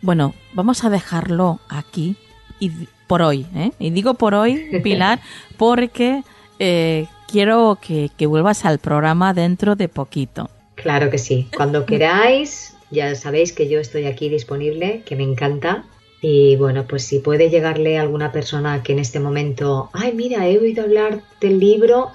Bueno, 0.00 0.32
vamos 0.52 0.84
a 0.84 0.90
dejarlo 0.90 1.58
aquí 1.68 2.14
y 2.60 2.70
por 3.08 3.22
hoy. 3.22 3.46
¿eh? 3.56 3.72
Y 3.80 3.90
digo 3.90 4.14
por 4.14 4.34
hoy, 4.34 4.80
Pilar, 4.84 5.20
porque 5.56 6.22
eh, 6.60 7.06
quiero 7.26 7.78
que, 7.82 8.12
que 8.16 8.26
vuelvas 8.26 8.64
al 8.64 8.78
programa 8.78 9.34
dentro 9.34 9.74
de 9.74 9.88
poquito. 9.88 10.50
Claro 10.80 11.10
que 11.10 11.18
sí. 11.18 11.48
Cuando 11.56 11.86
queráis, 11.86 12.74
ya 12.90 13.14
sabéis 13.14 13.52
que 13.52 13.68
yo 13.68 13.80
estoy 13.80 14.06
aquí 14.06 14.28
disponible, 14.28 15.02
que 15.04 15.16
me 15.16 15.24
encanta. 15.24 15.84
Y 16.20 16.56
bueno, 16.56 16.84
pues 16.88 17.04
si 17.04 17.20
puede 17.20 17.48
llegarle 17.48 17.98
a 17.98 18.02
alguna 18.02 18.32
persona 18.32 18.82
que 18.82 18.92
en 18.92 18.98
este 18.98 19.20
momento, 19.20 19.90
ay, 19.92 20.12
mira, 20.14 20.48
he 20.48 20.58
oído 20.58 20.82
hablar 20.82 21.20
del 21.40 21.60
libro 21.60 22.10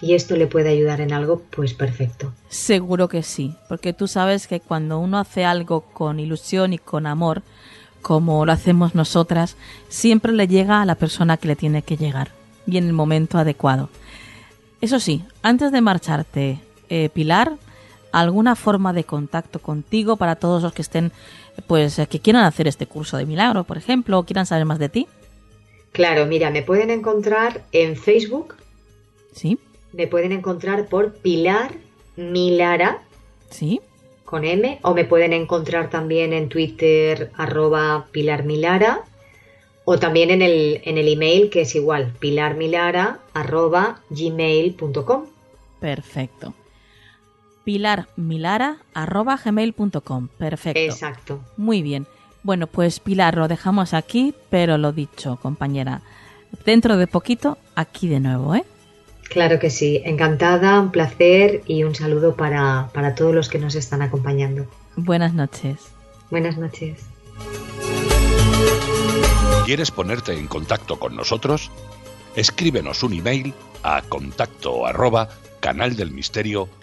y 0.00 0.14
esto 0.14 0.36
le 0.36 0.46
puede 0.46 0.68
ayudar 0.68 1.00
en 1.00 1.12
algo, 1.12 1.42
pues 1.50 1.74
perfecto. 1.74 2.32
Seguro 2.48 3.08
que 3.08 3.24
sí, 3.24 3.54
porque 3.68 3.92
tú 3.92 4.06
sabes 4.06 4.46
que 4.46 4.60
cuando 4.60 5.00
uno 5.00 5.18
hace 5.18 5.44
algo 5.44 5.80
con 5.80 6.20
ilusión 6.20 6.72
y 6.72 6.78
con 6.78 7.06
amor, 7.06 7.42
como 8.00 8.46
lo 8.46 8.52
hacemos 8.52 8.94
nosotras, 8.94 9.56
siempre 9.88 10.32
le 10.32 10.46
llega 10.46 10.80
a 10.80 10.86
la 10.86 10.94
persona 10.94 11.36
que 11.36 11.48
le 11.48 11.56
tiene 11.56 11.82
que 11.82 11.96
llegar 11.96 12.30
y 12.64 12.76
en 12.76 12.86
el 12.86 12.92
momento 12.92 13.38
adecuado. 13.38 13.88
Eso 14.80 15.00
sí, 15.00 15.24
antes 15.42 15.72
de 15.72 15.80
marcharte, 15.80 16.60
eh, 16.88 17.08
Pilar, 17.12 17.54
¿alguna 18.12 18.56
forma 18.56 18.92
de 18.92 19.04
contacto 19.04 19.58
contigo 19.58 20.16
para 20.16 20.36
todos 20.36 20.62
los 20.62 20.72
que 20.72 20.82
estén 20.82 21.12
pues 21.66 22.00
que 22.08 22.20
quieran 22.20 22.44
hacer 22.44 22.68
este 22.68 22.86
curso 22.86 23.16
de 23.16 23.26
milagro, 23.26 23.64
por 23.64 23.76
ejemplo, 23.78 24.18
o 24.18 24.24
quieran 24.24 24.46
saber 24.46 24.64
más 24.64 24.78
de 24.78 24.88
ti. 24.88 25.06
Claro, 25.92 26.26
mira, 26.26 26.50
me 26.50 26.62
pueden 26.62 26.90
encontrar 26.90 27.62
en 27.72 27.96
Facebook. 27.96 28.54
Sí. 29.32 29.58
Me 29.92 30.06
pueden 30.06 30.32
encontrar 30.32 30.86
por 30.86 31.14
Pilar 31.14 31.72
Milara. 32.16 33.02
Sí. 33.50 33.80
Con 34.24 34.44
M. 34.44 34.78
O 34.82 34.94
me 34.94 35.04
pueden 35.04 35.32
encontrar 35.32 35.90
también 35.90 36.32
en 36.32 36.48
Twitter 36.48 37.30
arroba 37.36 38.06
Pilar 38.12 38.44
Milara. 38.44 39.02
O 39.84 39.98
también 39.98 40.30
en 40.30 40.42
el, 40.42 40.82
en 40.84 40.98
el 40.98 41.08
email 41.08 41.48
que 41.48 41.62
es 41.62 41.74
igual, 41.74 42.12
pilarmilara 42.18 43.20
arroba 43.32 44.00
gmail.com. 44.10 45.24
Perfecto 45.80 46.52
pilarmilara.gmail.com. 47.68 50.28
Perfecto. 50.38 50.80
Exacto. 50.80 51.40
Muy 51.58 51.82
bien. 51.82 52.06
Bueno, 52.42 52.66
pues 52.66 52.98
Pilar, 52.98 53.36
lo 53.36 53.46
dejamos 53.46 53.92
aquí, 53.92 54.32
pero 54.48 54.78
lo 54.78 54.92
dicho, 54.92 55.38
compañera. 55.42 56.00
Dentro 56.64 56.96
de 56.96 57.06
poquito, 57.06 57.58
aquí 57.74 58.08
de 58.08 58.20
nuevo, 58.20 58.54
¿eh? 58.54 58.64
Claro 59.24 59.58
que 59.58 59.68
sí. 59.68 60.00
Encantada, 60.06 60.80
un 60.80 60.90
placer 60.90 61.60
y 61.66 61.84
un 61.84 61.94
saludo 61.94 62.36
para, 62.36 62.88
para 62.94 63.14
todos 63.14 63.34
los 63.34 63.50
que 63.50 63.58
nos 63.58 63.74
están 63.74 64.00
acompañando. 64.00 64.66
Buenas 64.96 65.34
noches. 65.34 65.76
Buenas 66.30 66.56
noches. 66.56 67.04
¿Quieres 69.66 69.90
ponerte 69.90 70.32
en 70.32 70.46
contacto 70.46 70.98
con 70.98 71.14
nosotros? 71.14 71.70
Escríbenos 72.34 73.02
un 73.02 73.12
email 73.12 73.52
a 73.82 74.00
contacto 74.08 74.86
arroba 74.86 75.28
canaldelmisterio.com 75.60 76.77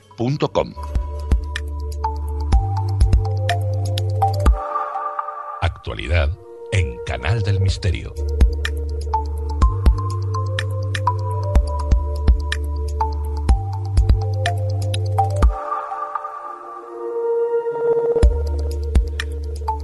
Actualidad 5.61 6.29
en 6.71 6.97
Canal 7.05 7.41
del 7.43 7.59
Misterio. 7.59 8.13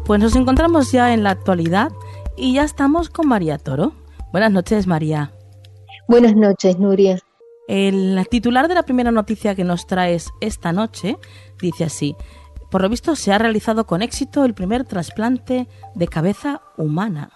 Pues 0.05 0.19
nos 0.21 0.35
encontramos 0.35 0.91
ya 0.93 1.13
en 1.13 1.23
la 1.23 1.31
actualidad 1.31 1.91
y 2.37 2.53
ya 2.53 2.63
estamos 2.63 3.09
con 3.09 3.27
María 3.27 3.57
Toro. 3.57 3.93
Buenas 4.31 4.51
noches, 4.51 4.87
María. 4.87 5.33
Buenas 6.07 6.35
noches, 6.35 6.79
Nuria. 6.79 7.19
El 7.73 8.27
titular 8.29 8.67
de 8.67 8.75
la 8.75 8.83
primera 8.83 9.13
noticia 9.13 9.55
que 9.55 9.63
nos 9.63 9.87
traes 9.87 10.29
esta 10.41 10.73
noche 10.73 11.15
dice 11.61 11.85
así. 11.85 12.17
Por 12.69 12.81
lo 12.81 12.89
visto 12.89 13.15
se 13.15 13.31
ha 13.31 13.37
realizado 13.37 13.87
con 13.87 14.01
éxito 14.01 14.43
el 14.43 14.53
primer 14.53 14.83
trasplante 14.83 15.69
de 15.95 16.07
cabeza 16.09 16.63
humana. 16.75 17.31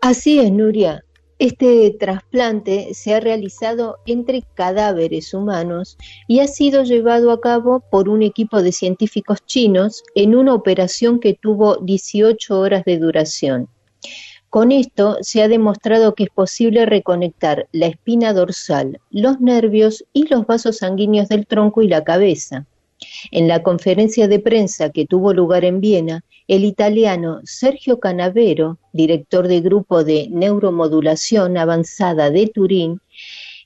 Así 0.00 0.38
es, 0.38 0.52
Nuria. 0.52 1.04
Este 1.40 1.96
trasplante 1.98 2.94
se 2.94 3.12
ha 3.12 3.18
realizado 3.18 3.98
entre 4.06 4.42
cadáveres 4.54 5.34
humanos 5.34 5.98
y 6.28 6.38
ha 6.38 6.46
sido 6.46 6.84
llevado 6.84 7.32
a 7.32 7.40
cabo 7.40 7.80
por 7.90 8.08
un 8.08 8.22
equipo 8.22 8.62
de 8.62 8.70
científicos 8.70 9.44
chinos 9.46 10.04
en 10.14 10.36
una 10.36 10.54
operación 10.54 11.18
que 11.18 11.34
tuvo 11.34 11.78
18 11.78 12.56
horas 12.56 12.84
de 12.84 13.00
duración. 13.00 13.68
Con 14.54 14.70
esto 14.70 15.16
se 15.20 15.42
ha 15.42 15.48
demostrado 15.48 16.14
que 16.14 16.22
es 16.22 16.30
posible 16.30 16.86
reconectar 16.86 17.66
la 17.72 17.86
espina 17.86 18.32
dorsal, 18.32 19.00
los 19.10 19.40
nervios 19.40 20.04
y 20.12 20.28
los 20.28 20.46
vasos 20.46 20.76
sanguíneos 20.76 21.28
del 21.28 21.44
tronco 21.44 21.82
y 21.82 21.88
la 21.88 22.04
cabeza. 22.04 22.64
En 23.32 23.48
la 23.48 23.64
conferencia 23.64 24.28
de 24.28 24.38
prensa 24.38 24.90
que 24.90 25.06
tuvo 25.06 25.34
lugar 25.34 25.64
en 25.64 25.80
Viena, 25.80 26.24
el 26.46 26.64
italiano 26.64 27.40
Sergio 27.42 27.98
Canavero, 27.98 28.78
director 28.92 29.48
del 29.48 29.62
grupo 29.62 30.04
de 30.04 30.28
neuromodulación 30.30 31.58
avanzada 31.58 32.30
de 32.30 32.46
Turín, 32.46 33.00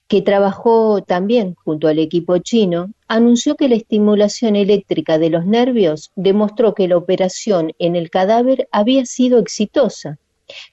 que 0.07 0.22
trabajó 0.22 1.03
también 1.03 1.55
junto 1.64 1.88
al 1.88 1.98
equipo 1.98 2.38
chino, 2.38 2.90
anunció 3.09 3.57
que 3.57 3.68
la 3.68 3.74
estimulación 3.74 4.57
eléctrica 4.57 5.18
de 5.18 5.29
los 5.29 5.44
nervios 5.44 6.12
demostró 6.16 6.72
que 6.72 6.88
la 6.88 6.96
operación 6.96 7.74
en 7.79 7.94
el 7.94 8.09
cadáver 8.09 8.70
había 8.72 9.05
sido 9.05 9.38
exitosa 9.38 10.18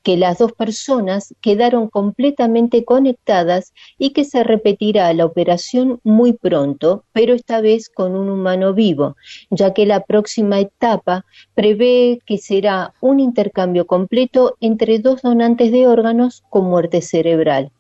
que 0.04 0.18
las 0.18 0.38
dos 0.38 0.54
personas 0.54 1.34
quedaron 1.42 1.90
completamente 1.90 2.86
conectadas 2.86 3.74
y 3.98 4.12
que 4.12 4.24
se 4.24 4.44
repetirá 4.44 5.14
la 5.14 5.26
operación 5.26 6.00
muy 6.04 6.34
pronto, 6.34 7.04
pero 7.14 7.34
esta 7.34 7.62
vez 7.62 7.90
con 7.90 8.16
un 8.16 8.30
humano 8.30 8.74
vivo, 8.74 9.16
ya 9.50 9.74
que 9.74 9.86
la 9.86 10.02
próxima 10.02 10.60
etapa 10.60 11.26
prevé 11.54 12.20
que 12.26 12.38
será 12.38 12.94
un 13.02 13.20
intercambio 13.20 13.86
completo 13.88 14.56
entre 14.62 15.00
dos 15.00 15.22
donantes 15.22 15.72
de 15.72 15.88
órganos 15.88 16.44
con 16.50 16.66
muerte 16.66 17.02
cerebral. 17.02 17.72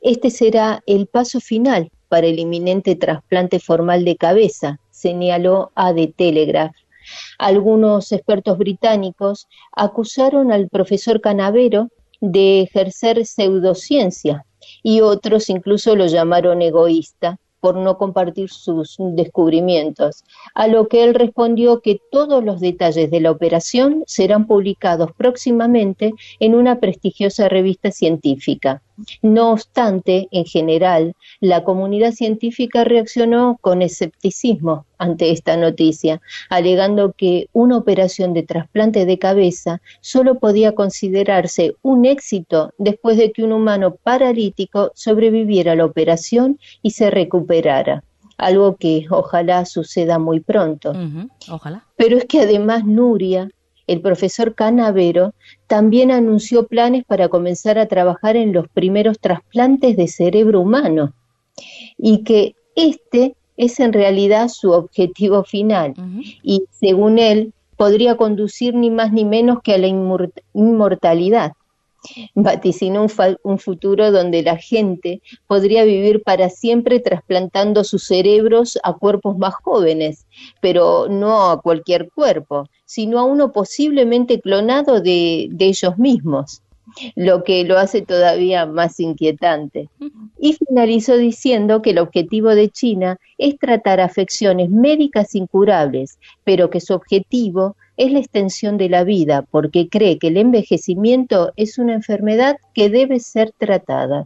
Este 0.00 0.30
será 0.30 0.82
el 0.86 1.06
paso 1.06 1.40
final 1.40 1.90
para 2.08 2.26
el 2.26 2.38
inminente 2.38 2.94
trasplante 2.94 3.58
formal 3.58 4.04
de 4.04 4.16
cabeza, 4.16 4.80
señaló 4.90 5.72
a 5.74 5.92
The 5.92 6.14
Telegraph. 6.16 6.74
Algunos 7.38 8.12
expertos 8.12 8.58
británicos 8.58 9.48
acusaron 9.72 10.52
al 10.52 10.68
profesor 10.68 11.20
Canavero 11.20 11.88
de 12.20 12.62
ejercer 12.62 13.26
pseudociencia 13.26 14.46
y 14.82 15.00
otros 15.00 15.50
incluso 15.50 15.94
lo 15.96 16.06
llamaron 16.06 16.62
egoísta 16.62 17.38
por 17.64 17.76
no 17.76 17.96
compartir 17.96 18.50
sus 18.50 18.96
descubrimientos, 18.98 20.22
a 20.54 20.66
lo 20.66 20.86
que 20.86 21.02
él 21.02 21.14
respondió 21.14 21.80
que 21.80 21.98
todos 22.10 22.44
los 22.44 22.60
detalles 22.60 23.10
de 23.10 23.20
la 23.22 23.30
operación 23.30 24.04
serán 24.06 24.46
publicados 24.46 25.12
próximamente 25.16 26.12
en 26.40 26.54
una 26.54 26.78
prestigiosa 26.78 27.48
revista 27.48 27.90
científica. 27.90 28.82
No 29.22 29.50
obstante, 29.50 30.28
en 30.30 30.44
general, 30.44 31.14
la 31.40 31.64
comunidad 31.64 32.12
científica 32.12 32.84
reaccionó 32.84 33.58
con 33.60 33.82
escepticismo 33.82 34.86
ante 34.98 35.30
esta 35.30 35.56
noticia, 35.56 36.20
alegando 36.48 37.12
que 37.12 37.48
una 37.52 37.76
operación 37.76 38.32
de 38.34 38.44
trasplante 38.44 39.04
de 39.04 39.18
cabeza 39.18 39.80
solo 40.00 40.38
podía 40.38 40.74
considerarse 40.74 41.74
un 41.82 42.04
éxito 42.04 42.72
después 42.78 43.16
de 43.16 43.32
que 43.32 43.42
un 43.42 43.52
humano 43.52 43.96
paralítico 43.96 44.92
sobreviviera 44.94 45.72
a 45.72 45.76
la 45.76 45.84
operación 45.84 46.58
y 46.82 46.90
se 46.90 47.10
recuperara 47.10 48.04
algo 48.36 48.76
que 48.76 49.06
ojalá 49.10 49.64
suceda 49.64 50.18
muy 50.18 50.40
pronto. 50.40 50.92
ojalá. 51.48 51.84
Pero 51.96 52.18
es 52.18 52.24
que 52.24 52.40
además 52.40 52.84
Nuria 52.84 53.48
el 53.86 54.00
profesor 54.00 54.54
Canavero 54.54 55.34
también 55.66 56.10
anunció 56.10 56.66
planes 56.66 57.04
para 57.04 57.28
comenzar 57.28 57.78
a 57.78 57.86
trabajar 57.86 58.36
en 58.36 58.52
los 58.52 58.68
primeros 58.68 59.18
trasplantes 59.18 59.96
de 59.96 60.08
cerebro 60.08 60.60
humano 60.60 61.12
y 61.96 62.22
que 62.24 62.54
este 62.76 63.36
es 63.56 63.80
en 63.80 63.92
realidad 63.92 64.48
su 64.48 64.72
objetivo 64.72 65.44
final 65.44 65.94
y 66.42 66.64
según 66.70 67.18
él 67.18 67.52
podría 67.76 68.16
conducir 68.16 68.74
ni 68.74 68.90
más 68.90 69.12
ni 69.12 69.24
menos 69.24 69.60
que 69.62 69.74
a 69.74 69.78
la 69.78 69.88
inmortalidad. 70.52 71.52
Vaticinó 72.34 73.06
un, 73.44 73.58
futuro 73.58 74.12
donde 74.12 74.42
la 74.42 74.58
gente 74.58 75.22
podría 75.46 75.84
vivir 75.84 76.22
para 76.22 76.50
siempre 76.50 77.00
trasplantando 77.00 77.82
sus 77.82 78.04
cerebros 78.04 78.78
a 78.82 78.92
cuerpos 78.92 79.38
más 79.38 79.54
jóvenes, 79.54 80.26
pero 80.60 81.08
no 81.08 81.50
a 81.50 81.62
cualquier 81.62 82.10
cuerpo, 82.10 82.68
sino 82.84 83.18
a 83.18 83.24
uno 83.24 83.52
posiblemente 83.52 84.40
clonado 84.40 85.00
de, 85.00 85.48
de 85.50 85.66
ellos 85.66 85.98
mismos 85.98 86.62
lo 87.16 87.44
que 87.44 87.64
lo 87.64 87.78
hace 87.78 88.02
todavía 88.02 88.66
más 88.66 89.00
inquietante. 89.00 89.88
Y 90.38 90.54
finalizó 90.54 91.16
diciendo 91.16 91.82
que 91.82 91.90
el 91.90 91.98
objetivo 91.98 92.54
de 92.54 92.68
China 92.68 93.18
es 93.38 93.58
tratar 93.58 94.00
afecciones 94.00 94.70
médicas 94.70 95.34
incurables, 95.34 96.18
pero 96.44 96.70
que 96.70 96.80
su 96.80 96.94
objetivo 96.94 97.76
es 97.96 98.12
la 98.12 98.18
extensión 98.18 98.76
de 98.76 98.88
la 98.88 99.04
vida 99.04 99.42
porque 99.50 99.88
cree 99.88 100.18
que 100.18 100.28
el 100.28 100.36
envejecimiento 100.36 101.52
es 101.56 101.78
una 101.78 101.94
enfermedad 101.94 102.56
que 102.74 102.90
debe 102.90 103.20
ser 103.20 103.52
tratada. 103.56 104.24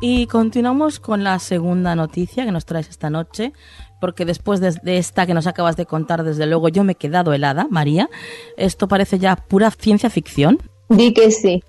Y 0.00 0.26
continuamos 0.26 1.00
con 1.00 1.24
la 1.24 1.38
segunda 1.38 1.94
noticia 1.94 2.44
que 2.44 2.52
nos 2.52 2.66
traes 2.66 2.90
esta 2.90 3.08
noche, 3.08 3.54
porque 4.00 4.24
después 4.24 4.60
de, 4.60 4.98
esta 4.98 5.26
que 5.26 5.34
nos 5.34 5.46
acabas 5.46 5.76
de 5.76 5.86
contar, 5.86 6.22
desde 6.24 6.46
luego 6.46 6.68
yo 6.68 6.84
me 6.84 6.92
he 6.92 6.96
quedado 6.96 7.32
helada, 7.32 7.66
María. 7.70 8.08
Esto 8.56 8.88
parece 8.88 9.18
ya 9.18 9.36
pura 9.36 9.70
ciencia 9.70 10.10
ficción. 10.10 10.58
Di 10.88 11.12
que 11.12 11.30
sí. 11.30 11.62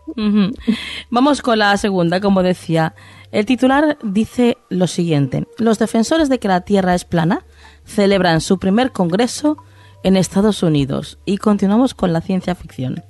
Vamos 1.10 1.42
con 1.42 1.60
la 1.60 1.76
segunda, 1.78 2.22
como 2.22 2.44
decía. 2.44 2.94
El 3.32 3.46
titular 3.46 3.98
dice 4.04 4.58
lo 4.70 4.88
siguiente. 4.88 5.48
Los 5.58 5.80
defensores 5.80 6.30
de 6.30 6.40
que 6.40 6.48
la 6.48 6.62
Tierra 6.62 6.96
es 6.96 7.04
plana 7.04 7.46
celebran 7.84 8.42
su 8.42 8.60
primer 8.60 8.92
congreso 8.92 9.58
en 10.04 10.18
Estados 10.18 10.64
Unidos 10.64 11.20
y 11.26 11.38
continuamos 11.38 11.94
con 11.94 12.14
la 12.14 12.22
ciencia 12.22 12.56
ficción. 12.56 13.04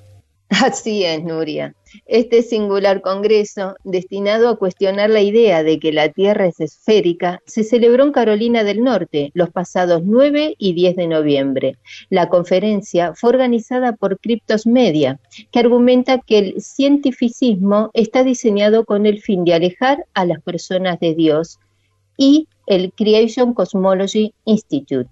Así 0.49 1.03
es, 1.03 1.23
Nuria. 1.23 1.75
Este 2.05 2.41
singular 2.41 3.01
congreso, 3.01 3.75
destinado 3.83 4.49
a 4.49 4.57
cuestionar 4.57 5.09
la 5.09 5.21
idea 5.21 5.63
de 5.63 5.79
que 5.79 5.91
la 5.91 6.09
Tierra 6.09 6.47
es 6.47 6.59
esférica, 6.59 7.41
se 7.45 7.63
celebró 7.63 8.03
en 8.03 8.11
Carolina 8.11 8.63
del 8.63 8.83
Norte 8.83 9.31
los 9.33 9.49
pasados 9.49 10.01
9 10.03 10.55
y 10.57 10.73
10 10.73 10.95
de 10.95 11.07
noviembre. 11.07 11.77
La 12.09 12.29
conferencia 12.29 13.13
fue 13.15 13.31
organizada 13.31 13.93
por 13.93 14.19
Cryptos 14.19 14.67
Media, 14.67 15.19
que 15.51 15.59
argumenta 15.59 16.19
que 16.19 16.39
el 16.39 16.61
cientificismo 16.61 17.91
está 17.93 18.23
diseñado 18.23 18.85
con 18.85 19.05
el 19.05 19.21
fin 19.21 19.43
de 19.45 19.53
alejar 19.53 20.05
a 20.13 20.25
las 20.25 20.41
personas 20.41 20.99
de 20.99 21.15
Dios 21.15 21.59
y 22.17 22.47
el 22.65 22.91
Creation 22.93 23.53
Cosmology 23.53 24.33
Institute. 24.45 25.09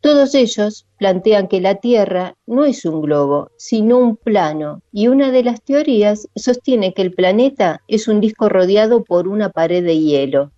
Todos 0.00 0.34
ellos 0.34 0.86
plantean 0.98 1.46
que 1.46 1.60
la 1.60 1.74
Tierra 1.74 2.36
no 2.46 2.64
es 2.64 2.86
un 2.86 3.02
globo, 3.02 3.50
sino 3.58 3.98
un 3.98 4.16
plano, 4.16 4.80
y 4.92 5.08
una 5.08 5.30
de 5.30 5.42
las 5.42 5.62
teorías 5.62 6.26
sostiene 6.34 6.94
que 6.94 7.02
el 7.02 7.12
planeta 7.12 7.82
es 7.86 8.08
un 8.08 8.20
disco 8.20 8.48
rodeado 8.48 9.04
por 9.04 9.28
una 9.28 9.50
pared 9.50 9.84
de 9.84 9.98
hielo. 9.98 10.52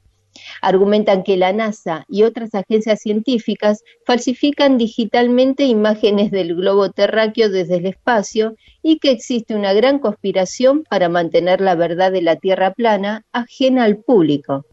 Argumentan 0.61 1.25
que 1.25 1.37
la 1.37 1.53
NASA 1.53 2.05
y 2.09 2.23
otras 2.23 2.55
agencias 2.55 3.01
científicas 3.01 3.83
falsifican 4.07 4.79
digitalmente 4.79 5.65
imágenes 5.65 6.31
del 6.31 6.55
globo 6.55 6.91
terráqueo 6.91 7.51
desde 7.51 7.79
el 7.79 7.87
espacio 7.87 8.55
y 8.81 8.99
que 8.99 9.11
existe 9.11 9.57
una 9.57 9.73
gran 9.73 9.99
conspiración 9.99 10.85
para 10.89 11.09
mantener 11.09 11.61
la 11.61 11.75
verdad 11.75 12.13
de 12.13 12.23
la 12.23 12.37
Tierra 12.37 12.75
plana 12.75 13.27
ajena 13.33 13.83
al 13.83 13.97
público. 13.97 14.65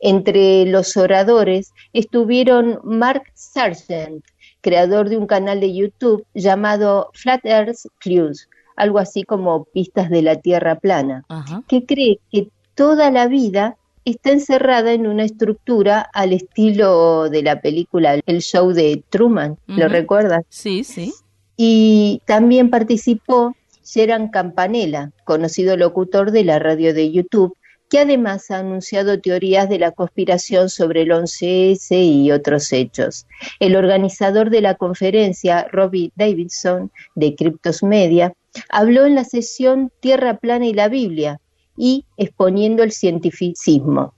Entre 0.00 0.66
los 0.66 0.96
oradores 0.96 1.72
estuvieron 1.92 2.80
Mark 2.84 3.24
Sargent, 3.34 4.24
creador 4.60 5.08
de 5.08 5.16
un 5.16 5.26
canal 5.26 5.60
de 5.60 5.74
YouTube 5.74 6.24
llamado 6.34 7.10
Flat 7.14 7.44
Earth 7.44 7.86
Clues, 7.98 8.48
algo 8.76 8.98
así 8.98 9.24
como 9.24 9.64
pistas 9.64 10.10
de 10.10 10.22
la 10.22 10.36
Tierra 10.36 10.76
plana, 10.76 11.24
que 11.68 11.84
cree 11.84 12.20
que 12.30 12.48
toda 12.74 13.10
la 13.10 13.26
vida 13.28 13.76
está 14.04 14.30
encerrada 14.30 14.92
en 14.92 15.06
una 15.06 15.24
estructura 15.24 16.00
al 16.00 16.32
estilo 16.32 17.28
de 17.28 17.42
la 17.42 17.60
película 17.60 18.18
El 18.26 18.40
Show 18.40 18.72
de 18.72 19.02
Truman, 19.10 19.58
¿lo 19.66 19.88
recuerdas? 19.88 20.44
Sí, 20.48 20.84
sí. 20.84 21.12
Y 21.56 22.22
también 22.26 22.70
participó 22.70 23.54
Geran 23.84 24.28
Campanella, 24.28 25.12
conocido 25.24 25.76
locutor 25.76 26.30
de 26.30 26.44
la 26.44 26.58
radio 26.58 26.94
de 26.94 27.12
YouTube, 27.12 27.56
que 27.92 27.98
además 27.98 28.50
ha 28.50 28.60
anunciado 28.60 29.20
teorías 29.20 29.68
de 29.68 29.78
la 29.78 29.90
conspiración 29.90 30.70
sobre 30.70 31.02
el 31.02 31.10
11S 31.10 31.90
y 31.90 32.32
otros 32.32 32.72
hechos. 32.72 33.26
El 33.60 33.76
organizador 33.76 34.48
de 34.48 34.62
la 34.62 34.76
conferencia, 34.76 35.68
Robbie 35.70 36.10
Davidson, 36.16 36.90
de 37.14 37.34
Cryptos 37.34 37.82
Media, 37.82 38.32
habló 38.70 39.04
en 39.04 39.14
la 39.14 39.24
sesión 39.24 39.92
Tierra 40.00 40.38
plana 40.38 40.64
y 40.64 40.72
la 40.72 40.88
Biblia 40.88 41.38
y 41.76 42.06
exponiendo 42.16 42.82
el 42.82 42.92
cientificismo, 42.92 44.14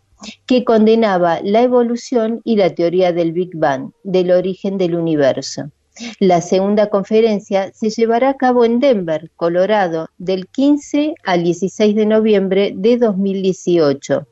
que 0.47 0.63
condenaba 0.63 1.41
la 1.43 1.63
evolución 1.63 2.43
y 2.45 2.55
la 2.55 2.71
teoría 2.71 3.13
del 3.13 3.33
Big 3.33 3.57
Bang, 3.57 3.91
del 4.05 4.31
origen 4.31 4.79
del 4.79 4.95
universo. 4.95 5.73
La 6.19 6.41
segunda 6.41 6.89
conferencia 6.89 7.73
se 7.73 7.91
llevará 7.91 8.31
a 8.31 8.37
cabo 8.37 8.65
en 8.65 8.81
Denver, 8.81 9.31
Colorado, 9.37 10.09
del 10.19 10.49
15 10.49 11.15
al 11.25 11.45
16 11.45 11.95
de 11.95 12.07
noviembre 12.07 12.73
de 12.75 12.97
2018. 12.97 14.27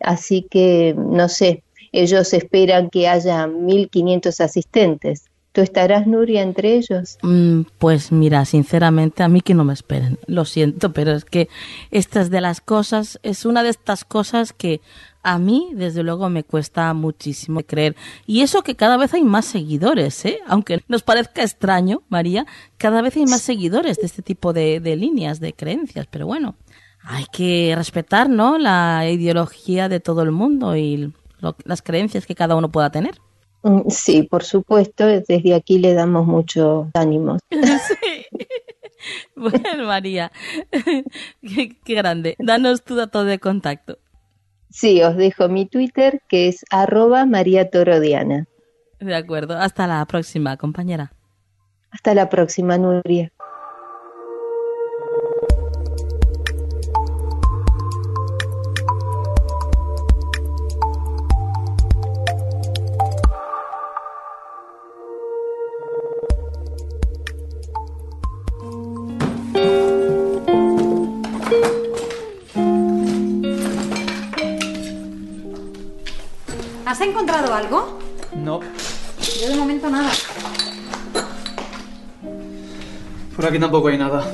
Así 0.00 0.46
que, 0.50 0.94
no 0.96 1.28
sé, 1.28 1.64
ellos 1.92 2.32
esperan 2.32 2.88
que 2.88 3.08
haya 3.08 3.46
1.500 3.46 4.40
asistentes. 4.42 5.24
¿Tú 5.52 5.60
estarás, 5.60 6.06
Nuria, 6.06 6.40
entre 6.40 6.76
ellos? 6.76 7.18
Mm, 7.20 7.62
pues 7.78 8.10
mira, 8.10 8.46
sinceramente, 8.46 9.22
a 9.22 9.28
mí 9.28 9.42
que 9.42 9.52
no 9.52 9.64
me 9.64 9.74
esperen. 9.74 10.18
Lo 10.26 10.46
siento, 10.46 10.94
pero 10.94 11.12
es 11.12 11.26
que 11.26 11.50
estas 11.90 12.30
de 12.30 12.40
las 12.40 12.62
cosas, 12.62 13.20
es 13.22 13.44
una 13.44 13.62
de 13.62 13.68
estas 13.68 14.06
cosas 14.06 14.54
que 14.54 14.80
a 15.22 15.38
mí, 15.38 15.70
desde 15.74 16.02
luego, 16.02 16.28
me 16.28 16.44
cuesta 16.44 16.92
muchísimo 16.94 17.60
creer. 17.62 17.96
Y 18.26 18.40
eso 18.40 18.62
que 18.62 18.74
cada 18.74 18.96
vez 18.96 19.14
hay 19.14 19.22
más 19.22 19.44
seguidores, 19.44 20.24
¿eh? 20.24 20.40
Aunque 20.46 20.82
nos 20.88 21.02
parezca 21.02 21.42
extraño, 21.42 22.02
María, 22.08 22.46
cada 22.76 23.02
vez 23.02 23.16
hay 23.16 23.26
más 23.26 23.42
seguidores 23.42 23.98
de 23.98 24.06
este 24.06 24.22
tipo 24.22 24.52
de, 24.52 24.80
líneas, 24.96 25.40
de 25.40 25.52
creencias. 25.52 26.06
Pero 26.10 26.26
bueno, 26.26 26.56
hay 27.04 27.24
que 27.32 27.72
respetar, 27.76 28.28
¿no? 28.28 28.58
La 28.58 29.08
ideología 29.08 29.88
de 29.88 30.00
todo 30.00 30.22
el 30.22 30.32
mundo 30.32 30.76
y 30.76 31.12
las 31.64 31.82
creencias 31.82 32.26
que 32.26 32.34
cada 32.34 32.56
uno 32.56 32.70
pueda 32.70 32.90
tener. 32.90 33.18
Mm, 33.62 33.88
sí, 33.90 34.24
por 34.24 34.42
supuesto, 34.42 35.06
desde 35.06 35.54
aquí 35.54 35.78
le 35.78 35.94
damos 35.94 36.26
mucho 36.26 36.90
ánimo. 36.94 37.38
Sí. 37.50 38.26
Bueno, 39.34 39.86
María, 39.86 40.30
qué, 40.70 41.76
qué 41.84 41.94
grande. 41.94 42.36
Danos 42.38 42.84
tu 42.84 42.94
dato 42.94 43.24
de 43.24 43.40
contacto. 43.40 43.98
Sí, 44.72 45.02
os 45.02 45.16
dejo 45.16 45.48
mi 45.48 45.66
Twitter 45.66 46.20
que 46.28 46.48
es 46.48 46.64
arroba 46.70 47.26
María 47.26 47.70
Torodiana. 47.70 48.46
De 48.98 49.14
acuerdo, 49.14 49.58
hasta 49.58 49.86
la 49.86 50.04
próxima, 50.06 50.56
compañera. 50.56 51.12
Hasta 51.90 52.14
la 52.14 52.28
próxima, 52.30 52.78
Nuria. 52.78 53.30
Por 83.42 83.48
aquí 83.48 83.58
tampoco 83.58 83.88
hay 83.88 83.98
nada. 83.98 84.24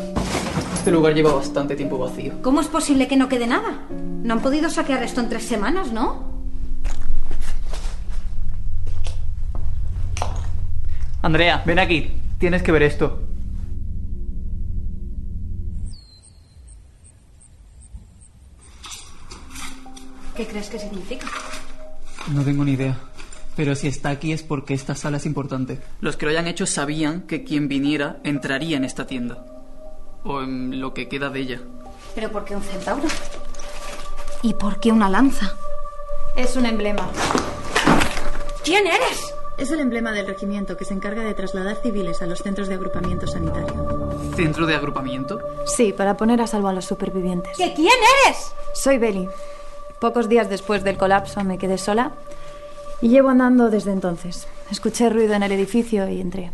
Este 0.75 0.91
lugar 0.91 1.15
lleva 1.15 1.33
bastante 1.33 1.75
tiempo 1.75 1.97
vacío. 1.97 2.43
¿Cómo 2.43 2.61
es 2.61 2.67
posible 2.67 3.09
que 3.09 3.17
no 3.17 3.27
quede 3.27 3.47
nada? 3.47 3.87
No 4.23 4.35
han 4.35 4.43
podido 4.43 4.69
saquear 4.69 5.03
esto 5.03 5.23
en 5.23 5.31
tres 5.31 5.45
semanas, 5.45 5.93
¿no? 5.93 6.25
Andrea, 11.23 11.63
ven 11.65 11.79
aquí. 11.79 12.21
Tienes 12.39 12.63
que 12.63 12.71
ver 12.71 12.83
esto. 12.83 13.23
¿Qué 20.37 20.47
crees 20.47 20.69
que 20.69 20.79
significa? 20.79 21.29
No 22.31 22.45
tengo 22.45 22.63
ni 22.63 22.73
idea. 22.73 22.99
Pero 23.59 23.75
si 23.75 23.89
está 23.89 24.11
aquí 24.11 24.33
es 24.33 24.45
porque 24.45 24.73
esta 24.73 24.95
sala 24.95 25.17
es 25.17 25.27
importante. 25.27 25.81
Los 26.01 26.17
que 26.17 26.27
lo 26.27 26.31
hayan 26.31 26.47
hecho 26.47 26.65
sabían 26.65 27.23
que 27.23 27.43
quien 27.43 27.67
viniera 27.67 28.19
entraría 28.23 28.77
en 28.77 28.85
esta 28.85 29.09
tienda. 29.09 29.45
O 30.23 30.43
en 30.43 30.81
lo 30.81 30.95
que 30.95 31.09
queda 31.09 31.29
de 31.29 31.41
ella. 31.41 31.61
¿Pero 32.15 32.31
por 32.31 32.45
qué 32.45 32.55
un 32.55 32.63
centauro? 32.63 33.09
¿Y 34.43 34.55
por 34.55 34.79
qué 34.79 34.93
una 34.93 35.11
lanza? 35.11 35.57
Es 36.37 36.55
un 36.55 36.67
emblema. 36.67 37.11
¿Quién 38.63 38.87
eres? 38.87 39.35
Es 39.57 39.73
el 39.73 39.81
emblema 39.81 40.13
del 40.13 40.29
regimiento 40.29 40.77
que 40.77 40.85
se 40.85 40.95
encarga 40.95 41.25
de 41.25 41.35
trasladar 41.35 41.79
civiles 41.83 42.23
a 42.23 42.27
los 42.27 42.39
centros 42.39 42.69
de 42.69 42.75
agrupamiento 42.75 43.27
sanitario. 43.27 44.21
¿Centro 44.37 44.67
de 44.67 44.77
agrupamiento? 44.77 45.41
Sí, 45.67 45.93
para 45.93 46.17
poner 46.17 46.41
a 46.41 46.47
salvo 46.47 46.69
a 46.69 46.73
los 46.73 46.85
supervivientes. 46.85 47.57
¿Qué 47.57 47.75
quién 47.75 47.99
eres? 48.25 48.53
Soy 48.73 48.99
Belly. 48.99 49.29
Pocos 49.99 50.29
días 50.29 50.49
después 50.49 50.85
del 50.85 50.97
colapso 50.97 51.43
me 51.43 51.59
quedé 51.59 51.77
sola 51.77 52.13
y 53.01 53.09
llevo 53.09 53.31
andando 53.31 53.71
desde 53.71 53.93
entonces. 53.93 54.47
Escuché 54.71 55.09
ruido 55.09 55.35
en 55.35 55.43
el 55.43 55.53
edificio 55.53 56.09
y 56.09 56.21
entré. 56.21 56.51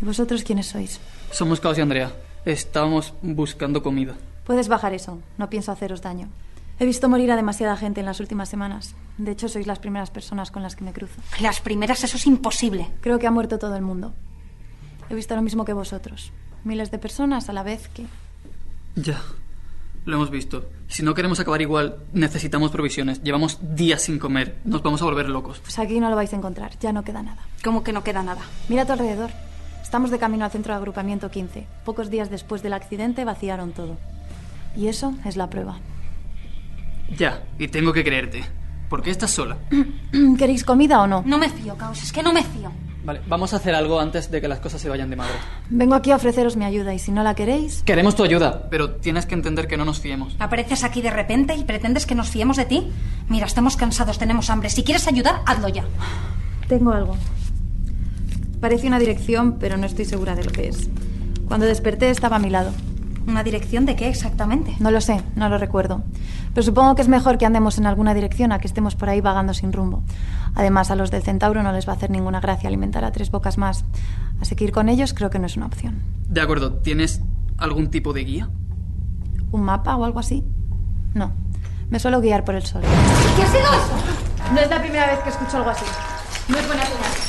¿Y 0.00 0.04
vosotros 0.04 0.42
quiénes 0.42 0.66
sois? 0.66 1.00
Somos 1.30 1.60
Caos 1.60 1.78
y 1.78 1.80
Andrea. 1.80 2.12
Estábamos 2.44 3.14
buscando 3.22 3.82
comida. 3.82 4.14
Puedes 4.44 4.68
bajar 4.68 4.92
eso. 4.92 5.20
No 5.38 5.48
pienso 5.48 5.70
haceros 5.70 6.02
daño. 6.02 6.28
He 6.78 6.86
visto 6.86 7.08
morir 7.08 7.30
a 7.30 7.36
demasiada 7.36 7.76
gente 7.76 8.00
en 8.00 8.06
las 8.06 8.18
últimas 8.18 8.48
semanas. 8.48 8.94
De 9.18 9.30
hecho, 9.30 9.48
sois 9.48 9.66
las 9.66 9.78
primeras 9.78 10.10
personas 10.10 10.50
con 10.50 10.62
las 10.62 10.74
que 10.74 10.84
me 10.84 10.92
cruzo. 10.92 11.20
Las 11.40 11.60
primeras, 11.60 12.02
eso 12.02 12.16
es 12.16 12.26
imposible. 12.26 12.88
Creo 13.00 13.18
que 13.18 13.26
ha 13.28 13.30
muerto 13.30 13.58
todo 13.58 13.76
el 13.76 13.82
mundo. 13.82 14.12
He 15.08 15.14
visto 15.14 15.36
lo 15.36 15.42
mismo 15.42 15.64
que 15.64 15.74
vosotros. 15.74 16.32
Miles 16.64 16.90
de 16.90 16.98
personas 16.98 17.48
a 17.48 17.52
la 17.52 17.62
vez 17.62 17.88
que... 17.88 18.06
Ya. 18.96 19.20
Lo 20.04 20.16
hemos 20.16 20.30
visto. 20.30 20.68
Si 20.88 21.02
no 21.02 21.14
queremos 21.14 21.38
acabar 21.38 21.62
igual, 21.62 21.98
necesitamos 22.12 22.70
provisiones. 22.70 23.22
Llevamos 23.22 23.58
días 23.76 24.02
sin 24.02 24.18
comer. 24.18 24.56
Nos 24.64 24.82
vamos 24.82 25.00
a 25.00 25.04
volver 25.04 25.28
locos. 25.28 25.60
Pues 25.60 25.78
aquí 25.78 26.00
no 26.00 26.10
lo 26.10 26.16
vais 26.16 26.32
a 26.32 26.36
encontrar. 26.36 26.72
Ya 26.80 26.92
no 26.92 27.04
queda 27.04 27.22
nada. 27.22 27.46
¿Cómo 27.62 27.84
que 27.84 27.92
no 27.92 28.02
queda 28.02 28.22
nada? 28.22 28.42
Mira 28.68 28.82
a 28.82 28.86
tu 28.86 28.92
alrededor. 28.92 29.30
Estamos 29.82 30.10
de 30.10 30.18
camino 30.18 30.44
al 30.44 30.50
centro 30.50 30.72
de 30.72 30.78
agrupamiento 30.78 31.30
15. 31.30 31.66
Pocos 31.84 32.10
días 32.10 32.30
después 32.30 32.62
del 32.62 32.72
accidente 32.72 33.24
vaciaron 33.24 33.72
todo. 33.72 33.96
Y 34.76 34.88
eso 34.88 35.14
es 35.24 35.36
la 35.36 35.48
prueba. 35.50 35.78
Ya, 37.16 37.42
y 37.58 37.68
tengo 37.68 37.92
que 37.92 38.02
creerte. 38.02 38.44
¿Por 38.88 39.02
qué 39.02 39.10
estás 39.10 39.30
sola? 39.30 39.58
¿Queréis 40.38 40.64
comida 40.64 41.00
o 41.00 41.06
no? 41.06 41.22
No 41.24 41.38
me 41.38 41.48
fío, 41.48 41.76
Caos. 41.76 42.02
Es 42.02 42.12
que 42.12 42.22
no 42.22 42.32
me 42.32 42.42
fío. 42.42 42.72
Vale, 43.04 43.20
vamos 43.26 43.52
a 43.52 43.56
hacer 43.56 43.74
algo 43.74 43.98
antes 43.98 44.30
de 44.30 44.40
que 44.40 44.46
las 44.46 44.60
cosas 44.60 44.80
se 44.80 44.88
vayan 44.88 45.10
de 45.10 45.16
madre. 45.16 45.34
Vengo 45.70 45.94
aquí 45.96 46.12
a 46.12 46.16
ofreceros 46.16 46.56
mi 46.56 46.64
ayuda 46.64 46.94
y 46.94 47.00
si 47.00 47.10
no 47.10 47.24
la 47.24 47.34
queréis... 47.34 47.82
Queremos 47.82 48.14
tu 48.14 48.22
ayuda, 48.22 48.68
pero 48.70 48.92
tienes 48.92 49.26
que 49.26 49.34
entender 49.34 49.66
que 49.66 49.76
no 49.76 49.84
nos 49.84 49.98
fiemos. 49.98 50.36
Apareces 50.38 50.84
aquí 50.84 51.02
de 51.02 51.10
repente 51.10 51.54
y 51.56 51.64
pretendes 51.64 52.06
que 52.06 52.14
nos 52.14 52.28
fiemos 52.28 52.56
de 52.56 52.64
ti. 52.64 52.92
Mira, 53.28 53.46
estamos 53.46 53.76
cansados, 53.76 54.18
tenemos 54.18 54.50
hambre. 54.50 54.70
Si 54.70 54.84
quieres 54.84 55.08
ayudar, 55.08 55.40
hazlo 55.46 55.68
ya. 55.68 55.84
Tengo 56.68 56.92
algo. 56.92 57.16
Parece 58.60 58.86
una 58.86 59.00
dirección, 59.00 59.58
pero 59.58 59.76
no 59.76 59.86
estoy 59.86 60.04
segura 60.04 60.36
de 60.36 60.44
lo 60.44 60.52
que 60.52 60.68
es. 60.68 60.88
Cuando 61.48 61.66
desperté 61.66 62.10
estaba 62.10 62.36
a 62.36 62.38
mi 62.38 62.50
lado. 62.50 62.70
¿Una 63.26 63.42
dirección 63.44 63.86
de 63.86 63.96
qué 63.96 64.08
exactamente? 64.08 64.74
No 64.80 64.90
lo 64.90 65.00
sé, 65.00 65.22
no 65.36 65.48
lo 65.48 65.58
recuerdo. 65.58 66.02
Pero 66.54 66.64
supongo 66.64 66.94
que 66.94 67.02
es 67.02 67.08
mejor 67.08 67.38
que 67.38 67.46
andemos 67.46 67.78
en 67.78 67.86
alguna 67.86 68.14
dirección 68.14 68.52
a 68.52 68.58
que 68.58 68.66
estemos 68.66 68.94
por 68.94 69.08
ahí 69.08 69.20
vagando 69.20 69.54
sin 69.54 69.72
rumbo. 69.72 70.02
Además, 70.54 70.90
a 70.90 70.96
los 70.96 71.10
del 71.10 71.22
Centauro 71.22 71.62
no 71.62 71.72
les 71.72 71.86
va 71.88 71.92
a 71.92 71.96
hacer 71.96 72.10
ninguna 72.10 72.40
gracia 72.40 72.68
alimentar 72.68 73.04
a 73.04 73.12
tres 73.12 73.30
bocas 73.30 73.58
más. 73.58 73.84
Así 74.40 74.56
que 74.56 74.64
ir 74.64 74.72
con 74.72 74.88
ellos 74.88 75.14
creo 75.14 75.30
que 75.30 75.38
no 75.38 75.46
es 75.46 75.56
una 75.56 75.66
opción. 75.66 76.02
De 76.28 76.40
acuerdo, 76.40 76.74
¿tienes 76.74 77.20
algún 77.58 77.90
tipo 77.90 78.12
de 78.12 78.24
guía? 78.24 78.50
¿Un 79.52 79.62
mapa 79.62 79.96
o 79.96 80.04
algo 80.04 80.18
así? 80.18 80.44
No. 81.14 81.32
Me 81.90 82.00
suelo 82.00 82.20
guiar 82.20 82.44
por 82.44 82.54
el 82.54 82.64
sol. 82.64 82.82
¿Qué 82.82 83.42
ha 83.42 83.46
sido 83.46 83.60
eso? 83.60 84.52
No 84.52 84.60
es 84.60 84.68
la 84.68 84.80
primera 84.80 85.06
vez 85.06 85.20
que 85.20 85.30
escucho 85.30 85.58
algo 85.58 85.70
así. 85.70 85.84
No 86.48 86.58
es 86.58 86.66
buena 86.66 86.84
señal. 86.84 87.21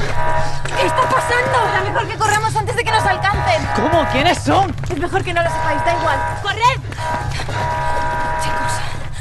¿Qué 0.00 0.86
está 0.86 1.02
pasando? 1.02 1.70
Será 1.70 1.84
mejor 1.84 2.08
que 2.08 2.18
corramos 2.18 2.56
antes 2.56 2.74
de 2.74 2.82
que 2.82 2.90
nos 2.90 3.04
alcancen. 3.04 3.62
¿Cómo? 3.76 4.04
¿Quiénes 4.10 4.38
son? 4.38 4.74
Es 4.90 4.98
mejor 4.98 5.22
que 5.22 5.32
no 5.32 5.42
lo 5.42 5.48
sepáis, 5.50 5.84
da 5.84 5.96
igual. 5.96 6.18
¡Corred! 6.42 6.80
Chicos, 8.42 8.72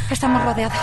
estamos 0.10 0.44
rodeados. 0.44 0.78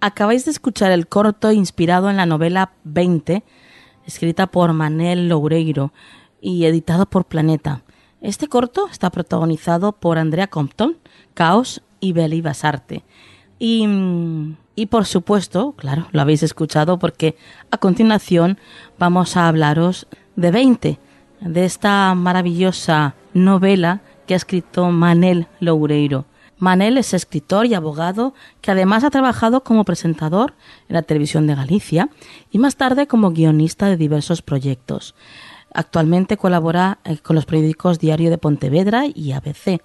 Acabáis 0.00 0.44
de 0.44 0.50
escuchar 0.50 0.90
el 0.92 1.06
corto 1.08 1.52
inspirado 1.52 2.10
en 2.10 2.16
la 2.16 2.26
novela 2.26 2.72
20, 2.84 3.44
escrita 4.06 4.46
por 4.48 4.72
Manel 4.72 5.28
Loureiro 5.28 5.92
y 6.46 6.64
editado 6.64 7.06
por 7.06 7.24
Planeta. 7.24 7.82
Este 8.20 8.46
corto 8.46 8.86
está 8.88 9.10
protagonizado 9.10 9.90
por 9.90 10.16
Andrea 10.16 10.46
Compton, 10.46 10.96
Caos 11.34 11.82
y 11.98 12.12
Beli 12.12 12.40
Basarte. 12.40 13.02
Y, 13.58 13.84
y 14.76 14.86
por 14.86 15.06
supuesto, 15.06 15.72
claro, 15.72 16.06
lo 16.12 16.20
habéis 16.20 16.44
escuchado 16.44 17.00
porque 17.00 17.36
a 17.72 17.78
continuación 17.78 18.58
vamos 18.96 19.36
a 19.36 19.48
hablaros 19.48 20.06
de 20.36 20.52
20, 20.52 20.98
de 21.40 21.64
esta 21.64 22.14
maravillosa 22.14 23.16
novela 23.34 24.02
que 24.28 24.34
ha 24.34 24.36
escrito 24.36 24.88
Manel 24.92 25.48
Loureiro. 25.58 26.26
Manel 26.58 26.96
es 26.96 27.12
escritor 27.12 27.66
y 27.66 27.74
abogado 27.74 28.34
que 28.60 28.70
además 28.70 29.02
ha 29.02 29.10
trabajado 29.10 29.64
como 29.64 29.84
presentador 29.84 30.54
en 30.88 30.94
la 30.94 31.02
televisión 31.02 31.48
de 31.48 31.56
Galicia 31.56 32.08
y 32.52 32.58
más 32.58 32.76
tarde 32.76 33.08
como 33.08 33.32
guionista 33.32 33.86
de 33.86 33.96
diversos 33.96 34.42
proyectos. 34.42 35.16
Actualmente 35.76 36.38
colabora 36.38 37.00
eh, 37.04 37.18
con 37.18 37.36
los 37.36 37.44
periódicos 37.44 37.98
Diario 37.98 38.30
de 38.30 38.38
Pontevedra 38.38 39.04
y 39.14 39.32
ABC. 39.32 39.82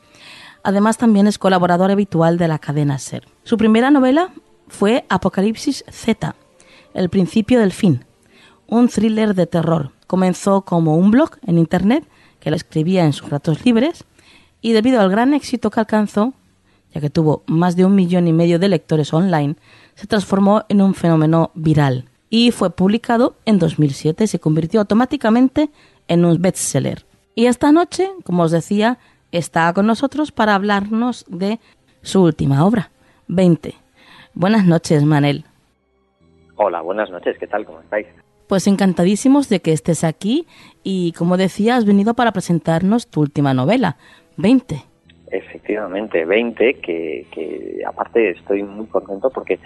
Además 0.63 0.97
también 0.97 1.27
es 1.27 1.37
colaborador 1.37 1.91
habitual 1.91 2.37
de 2.37 2.47
la 2.47 2.59
cadena 2.59 2.97
SER. 2.97 3.27
Su 3.43 3.57
primera 3.57 3.91
novela 3.91 4.29
fue 4.69 5.03
Apocalipsis 5.09 5.83
Z, 5.91 6.33
El 6.93 7.09
principio 7.09 7.59
del 7.59 7.73
fin, 7.73 8.05
un 8.67 8.87
thriller 8.87 9.35
de 9.35 9.47
terror. 9.47 9.91
Comenzó 10.07 10.61
como 10.61 10.95
un 10.95 11.11
blog 11.11 11.31
en 11.45 11.57
Internet 11.57 12.07
que 12.39 12.51
lo 12.51 12.55
escribía 12.55 13.03
en 13.03 13.11
sus 13.11 13.29
ratos 13.29 13.65
libres 13.65 14.05
y 14.61 14.71
debido 14.71 15.01
al 15.01 15.11
gran 15.11 15.33
éxito 15.33 15.71
que 15.71 15.81
alcanzó, 15.81 16.33
ya 16.93 17.01
que 17.01 17.09
tuvo 17.09 17.43
más 17.47 17.75
de 17.75 17.83
un 17.83 17.95
millón 17.95 18.29
y 18.29 18.33
medio 18.33 18.59
de 18.59 18.69
lectores 18.69 19.13
online, 19.13 19.57
se 19.95 20.07
transformó 20.07 20.63
en 20.69 20.81
un 20.81 20.93
fenómeno 20.93 21.51
viral 21.53 22.10
y 22.31 22.51
fue 22.51 22.71
publicado 22.71 23.35
en 23.45 23.59
2007. 23.59 24.25
Se 24.25 24.39
convirtió 24.39 24.79
automáticamente 24.79 25.69
en 26.07 26.25
un 26.25 26.41
bestseller. 26.41 27.05
Y 27.35 27.45
esta 27.45 27.71
noche, 27.71 28.09
como 28.23 28.43
os 28.43 28.51
decía, 28.51 28.97
está 29.31 29.71
con 29.73 29.85
nosotros 29.85 30.31
para 30.31 30.55
hablarnos 30.55 31.25
de 31.27 31.59
su 32.01 32.23
última 32.23 32.65
obra, 32.65 32.89
20. 33.27 33.75
Buenas 34.33 34.65
noches, 34.65 35.03
Manel. 35.03 35.43
Hola, 36.55 36.81
buenas 36.81 37.09
noches, 37.11 37.37
¿qué 37.37 37.47
tal? 37.47 37.65
¿Cómo 37.65 37.81
estáis? 37.81 38.07
Pues 38.47 38.65
encantadísimos 38.65 39.49
de 39.49 39.61
que 39.61 39.73
estés 39.73 40.03
aquí 40.03 40.47
y, 40.83 41.11
como 41.13 41.37
decía, 41.37 41.75
has 41.75 41.85
venido 41.85 42.13
para 42.13 42.31
presentarnos 42.31 43.07
tu 43.07 43.21
última 43.21 43.53
novela, 43.53 43.97
20. 44.37 44.83
Efectivamente, 45.31 46.25
20, 46.25 46.73
que, 46.75 47.25
que 47.31 47.81
aparte 47.87 48.31
estoy 48.31 48.63
muy 48.63 48.85
contento 48.87 49.29
porque 49.29 49.59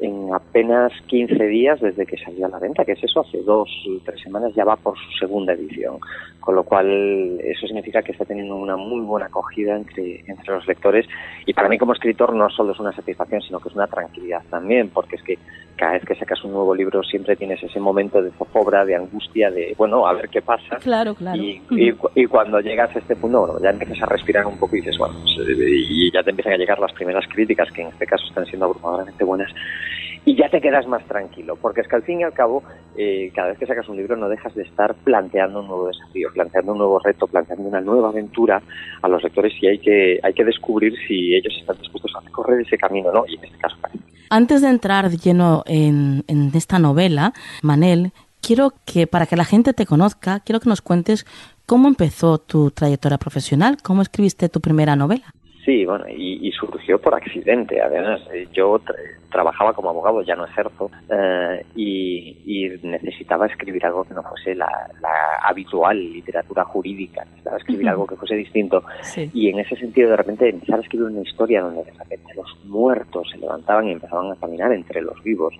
en 0.00 0.32
apenas 0.32 0.92
15 1.08 1.46
días 1.46 1.78
desde 1.80 2.06
que 2.06 2.16
salió 2.16 2.46
a 2.46 2.48
la 2.48 2.58
venta, 2.58 2.86
que 2.86 2.92
es 2.92 3.04
eso, 3.04 3.20
hace 3.20 3.42
dos 3.42 3.68
tres 4.04 4.20
semanas 4.22 4.54
ya 4.54 4.64
va 4.64 4.76
por 4.76 4.96
su 4.96 5.12
segunda 5.18 5.52
edición, 5.52 5.98
con 6.40 6.54
lo 6.54 6.64
cual 6.64 7.38
eso 7.44 7.66
significa 7.66 8.02
que 8.02 8.12
está 8.12 8.24
teniendo 8.24 8.56
una 8.56 8.76
muy 8.76 9.00
buena 9.00 9.26
acogida 9.26 9.76
entre, 9.76 10.24
entre 10.26 10.54
los 10.54 10.66
lectores 10.66 11.06
y 11.46 11.52
para 11.52 11.68
mí 11.68 11.78
como 11.78 11.92
escritor 11.92 12.34
no 12.34 12.48
solo 12.50 12.72
es 12.72 12.80
una 12.80 12.92
satisfacción, 12.92 13.42
sino 13.42 13.60
que 13.60 13.68
es 13.68 13.74
una 13.74 13.86
tranquilidad 13.86 14.42
también, 14.50 14.88
porque 14.88 15.16
es 15.16 15.22
que 15.22 15.38
cada 15.76 15.92
vez 15.92 16.04
que 16.04 16.14
sacas 16.14 16.44
un 16.44 16.52
nuevo 16.52 16.74
libro 16.74 17.02
siempre 17.02 17.36
tienes 17.36 17.62
ese 17.62 17.80
momento 17.80 18.20
de 18.20 18.30
zozobra, 18.32 18.84
de 18.84 18.96
angustia, 18.96 19.50
de, 19.50 19.74
bueno, 19.78 20.06
a 20.06 20.12
ver 20.12 20.28
qué 20.28 20.42
pasa. 20.42 20.76
Claro, 20.76 21.14
claro. 21.14 21.40
Y, 21.42 21.62
y, 21.70 21.94
y 22.14 22.26
cuando 22.26 22.60
llegas 22.60 22.94
a 22.94 22.98
este 22.98 23.16
punto, 23.16 23.40
bueno, 23.40 23.60
ya 23.62 23.70
empiezas 23.70 24.02
a 24.02 24.06
respirar 24.06 24.46
un 24.46 24.58
poco 24.58 24.76
y 24.76 24.80
dices, 24.80 24.98
bueno, 24.98 25.14
y 25.24 26.12
ya 26.12 26.22
te 26.22 26.30
empiezan 26.30 26.52
a 26.52 26.56
llegar 26.58 26.78
las 26.78 26.92
primeras 26.92 27.26
críticas, 27.28 27.70
que 27.72 27.82
en 27.82 27.88
este 27.88 28.06
caso 28.06 28.26
están 28.26 28.44
siendo 28.46 28.66
abrumadoramente 28.66 29.24
buenas, 29.24 29.50
y 30.24 30.36
ya 30.36 30.48
te 30.48 30.60
quedas 30.60 30.86
más 30.86 31.04
tranquilo, 31.06 31.56
porque 31.56 31.80
es 31.80 31.88
que 31.88 31.96
al 31.96 32.02
fin 32.02 32.20
y 32.20 32.24
al 32.24 32.32
cabo, 32.32 32.62
eh, 32.96 33.32
cada 33.34 33.48
vez 33.48 33.58
que 33.58 33.66
sacas 33.66 33.88
un 33.88 33.96
libro 33.96 34.16
no 34.16 34.28
dejas 34.28 34.54
de 34.54 34.62
estar 34.62 34.94
planteando 34.94 35.60
un 35.60 35.68
nuevo 35.68 35.86
desafío, 35.88 36.28
planteando 36.32 36.72
un 36.72 36.78
nuevo 36.78 36.98
reto, 36.98 37.26
planteando 37.26 37.66
una 37.66 37.80
nueva 37.80 38.10
aventura 38.10 38.62
a 39.02 39.08
los 39.08 39.22
lectores 39.22 39.52
y 39.60 39.66
hay 39.66 39.78
que, 39.78 40.20
hay 40.22 40.32
que 40.34 40.44
descubrir 40.44 40.94
si 41.06 41.34
ellos 41.34 41.54
están 41.58 41.78
dispuestos 41.78 42.12
a 42.16 42.20
recorrer 42.20 42.60
ese 42.60 42.76
camino, 42.76 43.10
¿no? 43.12 43.24
Y 43.26 43.36
en 43.36 43.44
este 43.44 43.58
caso. 43.58 43.76
Antes 44.28 44.62
de 44.62 44.68
entrar 44.68 45.10
lleno 45.10 45.64
en, 45.66 46.22
en 46.28 46.50
esta 46.54 46.78
novela, 46.78 47.32
Manel, 47.62 48.12
quiero 48.40 48.74
que 48.84 49.06
para 49.06 49.26
que 49.26 49.36
la 49.36 49.44
gente 49.44 49.72
te 49.72 49.86
conozca, 49.86 50.40
quiero 50.40 50.60
que 50.60 50.68
nos 50.68 50.82
cuentes 50.82 51.26
cómo 51.66 51.88
empezó 51.88 52.38
tu 52.38 52.70
trayectoria 52.70 53.18
profesional, 53.18 53.78
cómo 53.82 54.02
escribiste 54.02 54.48
tu 54.48 54.60
primera 54.60 54.96
novela. 54.96 55.32
Sí, 55.70 55.84
bueno, 55.86 56.04
y, 56.08 56.48
y 56.48 56.50
surgió 56.50 57.00
por 57.00 57.14
accidente. 57.14 57.80
Además, 57.80 58.20
yo 58.52 58.80
tra 58.80 58.96
trabajaba 59.30 59.72
como 59.72 59.90
abogado, 59.90 60.22
ya 60.22 60.34
no 60.34 60.44
ejerzo, 60.44 60.90
eh, 61.08 61.64
y, 61.76 62.36
y, 62.44 62.68
necesitaba 62.82 63.46
escribir 63.46 63.86
algo 63.86 64.02
que 64.02 64.12
no 64.12 64.24
fuese 64.24 64.56
la, 64.56 64.66
la 65.00 65.38
habitual 65.44 65.96
literatura 65.96 66.64
jurídica. 66.64 67.24
Necesitaba 67.26 67.58
escribir 67.58 67.84
uh 67.84 67.88
-huh. 67.88 67.92
algo 67.92 68.06
que 68.08 68.16
fuese 68.16 68.34
distinto. 68.34 68.82
Sí. 69.02 69.30
Y 69.32 69.48
en 69.50 69.60
ese 69.60 69.76
sentido, 69.76 70.10
de 70.10 70.16
repente, 70.16 70.48
empezar 70.48 70.80
a 70.80 70.82
escribir 70.82 71.06
una 71.06 71.20
historia 71.20 71.62
donde 71.62 71.84
de 71.84 71.92
repente 71.92 72.34
los 72.34 72.64
muertos 72.64 73.30
se 73.30 73.38
levantaban 73.38 73.86
y 73.86 73.92
empezaban 73.92 74.32
a 74.32 74.34
caminar 74.34 74.72
entre 74.72 75.00
los 75.00 75.22
vivos, 75.22 75.54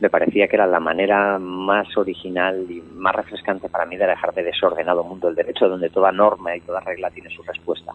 me 0.00 0.10
parecía 0.10 0.48
que 0.48 0.56
era 0.56 0.66
la 0.66 0.80
manera 0.80 1.38
más 1.38 1.96
original 1.96 2.66
y 2.68 2.82
más 2.94 3.14
refrescante 3.14 3.68
para 3.68 3.86
mí 3.86 3.96
de 3.96 4.06
dejar 4.06 4.34
de 4.34 4.42
desordenado 4.42 5.04
mundo 5.04 5.28
del 5.28 5.36
derecho, 5.36 5.68
donde 5.68 5.88
toda 5.88 6.12
norma 6.12 6.54
y 6.56 6.60
toda 6.60 6.80
regla 6.80 7.10
tiene 7.10 7.30
su 7.30 7.42
respuesta, 7.42 7.92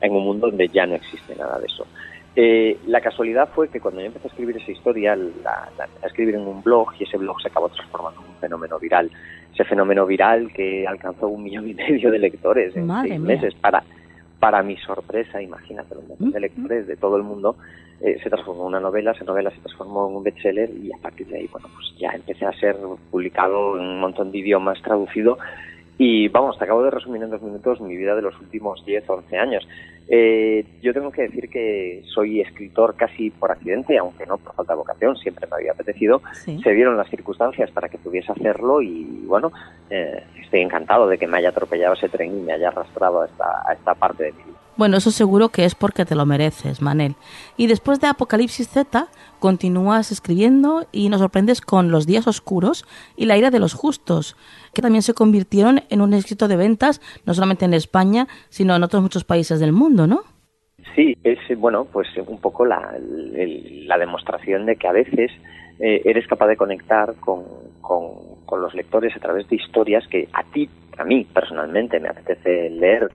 en 0.00 0.12
un 0.12 0.24
mundo 0.24 0.48
donde 0.48 0.66
ya 0.68 0.86
no 0.86 0.94
existe 0.94 1.11
nada 1.36 1.58
de 1.58 1.66
eso. 1.66 1.86
Eh, 2.34 2.78
la 2.86 3.02
casualidad 3.02 3.50
fue 3.54 3.68
que 3.68 3.78
cuando 3.78 4.00
yo 4.00 4.06
empecé 4.06 4.26
a 4.26 4.30
escribir 4.30 4.56
esa 4.56 4.72
historia, 4.72 5.14
la, 5.14 5.68
la, 5.76 5.84
empecé 5.84 6.04
a 6.04 6.08
escribir 6.08 6.34
en 6.34 6.46
un 6.46 6.62
blog 6.62 6.88
y 6.98 7.04
ese 7.04 7.18
blog 7.18 7.40
se 7.42 7.48
acabó 7.48 7.68
transformando 7.68 8.22
en 8.22 8.28
un 8.28 8.36
fenómeno 8.36 8.78
viral. 8.78 9.10
Ese 9.52 9.64
fenómeno 9.64 10.06
viral 10.06 10.50
que 10.52 10.86
alcanzó 10.86 11.28
un 11.28 11.42
millón 11.42 11.68
y 11.68 11.74
medio 11.74 12.10
de 12.10 12.18
lectores 12.18 12.74
en 12.74 12.86
Madre 12.86 13.10
seis 13.10 13.20
mía. 13.20 13.34
meses. 13.34 13.54
Para, 13.54 13.84
para 14.40 14.62
mi 14.62 14.76
sorpresa, 14.78 15.42
imagínate, 15.42 15.94
un 15.96 16.08
montón 16.08 16.30
de 16.30 16.40
lectores 16.40 16.86
de 16.86 16.96
todo 16.96 17.18
el 17.18 17.22
mundo, 17.22 17.56
eh, 18.00 18.18
se 18.22 18.30
transformó 18.30 18.62
en 18.62 18.68
una 18.68 18.80
novela, 18.80 19.12
esa 19.12 19.24
novela 19.24 19.50
se 19.50 19.60
transformó 19.60 20.08
en 20.08 20.16
un 20.16 20.22
bestseller 20.22 20.70
y 20.70 20.90
a 20.90 20.96
partir 20.96 21.26
de 21.26 21.36
ahí, 21.36 21.48
bueno, 21.52 21.68
pues 21.74 21.94
ya 21.98 22.10
empecé 22.10 22.46
a 22.46 22.52
ser 22.52 22.76
publicado 23.10 23.78
en 23.78 23.84
un 23.84 24.00
montón 24.00 24.32
de 24.32 24.38
idiomas, 24.38 24.80
traducido 24.82 25.38
y 25.98 26.26
vamos, 26.28 26.58
te 26.58 26.64
acabo 26.64 26.82
de 26.82 26.90
resumir 26.90 27.22
en 27.22 27.30
dos 27.30 27.42
minutos 27.42 27.80
mi 27.80 27.96
vida 27.96 28.16
de 28.16 28.22
los 28.22 28.36
últimos 28.40 28.84
10, 28.84 29.08
11 29.08 29.38
años. 29.38 29.68
Eh, 30.08 30.64
yo 30.82 30.92
tengo 30.92 31.10
que 31.10 31.22
decir 31.22 31.48
que 31.48 32.02
soy 32.06 32.40
escritor 32.40 32.96
casi 32.96 33.30
por 33.30 33.50
accidente, 33.50 33.96
aunque 33.98 34.26
no 34.26 34.38
por 34.38 34.54
falta 34.54 34.72
de 34.72 34.78
vocación, 34.78 35.16
siempre 35.16 35.46
me 35.46 35.56
había 35.56 35.72
apetecido. 35.72 36.22
Se 36.44 36.72
dieron 36.72 36.96
las 36.96 37.08
circunstancias 37.08 37.70
para 37.70 37.88
que 37.88 37.98
pudiese 37.98 38.32
hacerlo 38.32 38.82
y 38.82 39.24
bueno, 39.26 39.52
eh, 39.90 40.22
estoy 40.40 40.60
encantado 40.60 41.08
de 41.08 41.18
que 41.18 41.26
me 41.26 41.38
haya 41.38 41.50
atropellado 41.50 41.94
ese 41.94 42.08
tren 42.08 42.36
y 42.36 42.42
me 42.42 42.52
haya 42.52 42.68
arrastrado 42.68 43.22
a 43.22 43.26
esta, 43.26 43.62
a 43.66 43.72
esta 43.72 43.94
parte 43.94 44.24
de 44.24 44.32
mi 44.32 44.42
vida. 44.44 44.52
Bueno, 44.74 44.96
eso 44.96 45.10
seguro 45.10 45.50
que 45.50 45.66
es 45.66 45.74
porque 45.74 46.06
te 46.06 46.14
lo 46.14 46.24
mereces, 46.24 46.80
Manel. 46.80 47.14
Y 47.58 47.66
después 47.66 48.00
de 48.00 48.06
Apocalipsis 48.06 48.68
Z, 48.68 49.08
continúas 49.38 50.10
escribiendo 50.10 50.86
y 50.92 51.10
nos 51.10 51.20
sorprendes 51.20 51.60
con 51.60 51.90
Los 51.90 52.06
días 52.06 52.26
oscuros 52.26 52.86
y 53.14 53.26
La 53.26 53.36
ira 53.36 53.50
de 53.50 53.58
los 53.58 53.74
justos, 53.74 54.34
que 54.72 54.80
también 54.80 55.02
se 55.02 55.12
convirtieron 55.12 55.82
en 55.90 56.00
un 56.00 56.14
éxito 56.14 56.48
de 56.48 56.56
ventas, 56.56 57.02
no 57.26 57.34
solamente 57.34 57.66
en 57.66 57.74
España, 57.74 58.28
sino 58.48 58.74
en 58.74 58.82
otros 58.82 59.02
muchos 59.02 59.24
países 59.24 59.60
del 59.60 59.72
mundo, 59.72 59.91
¿no? 59.92 60.22
Sí, 60.94 61.16
es 61.22 61.38
bueno, 61.58 61.84
pues 61.84 62.08
un 62.26 62.40
poco 62.40 62.64
la, 62.64 62.94
la 62.98 63.98
demostración 63.98 64.66
de 64.66 64.76
que 64.76 64.88
a 64.88 64.92
veces 64.92 65.30
eh, 65.78 66.02
eres 66.04 66.26
capaz 66.26 66.48
de 66.48 66.56
conectar 66.56 67.14
con, 67.16 67.44
con, 67.80 68.44
con 68.44 68.60
los 68.60 68.74
lectores 68.74 69.14
a 69.16 69.20
través 69.20 69.48
de 69.48 69.56
historias 69.56 70.06
que 70.08 70.28
a 70.32 70.42
ti, 70.44 70.68
a 70.98 71.04
mí 71.04 71.24
personalmente, 71.24 72.00
me 72.00 72.08
apetece 72.08 72.70
leer 72.70 73.10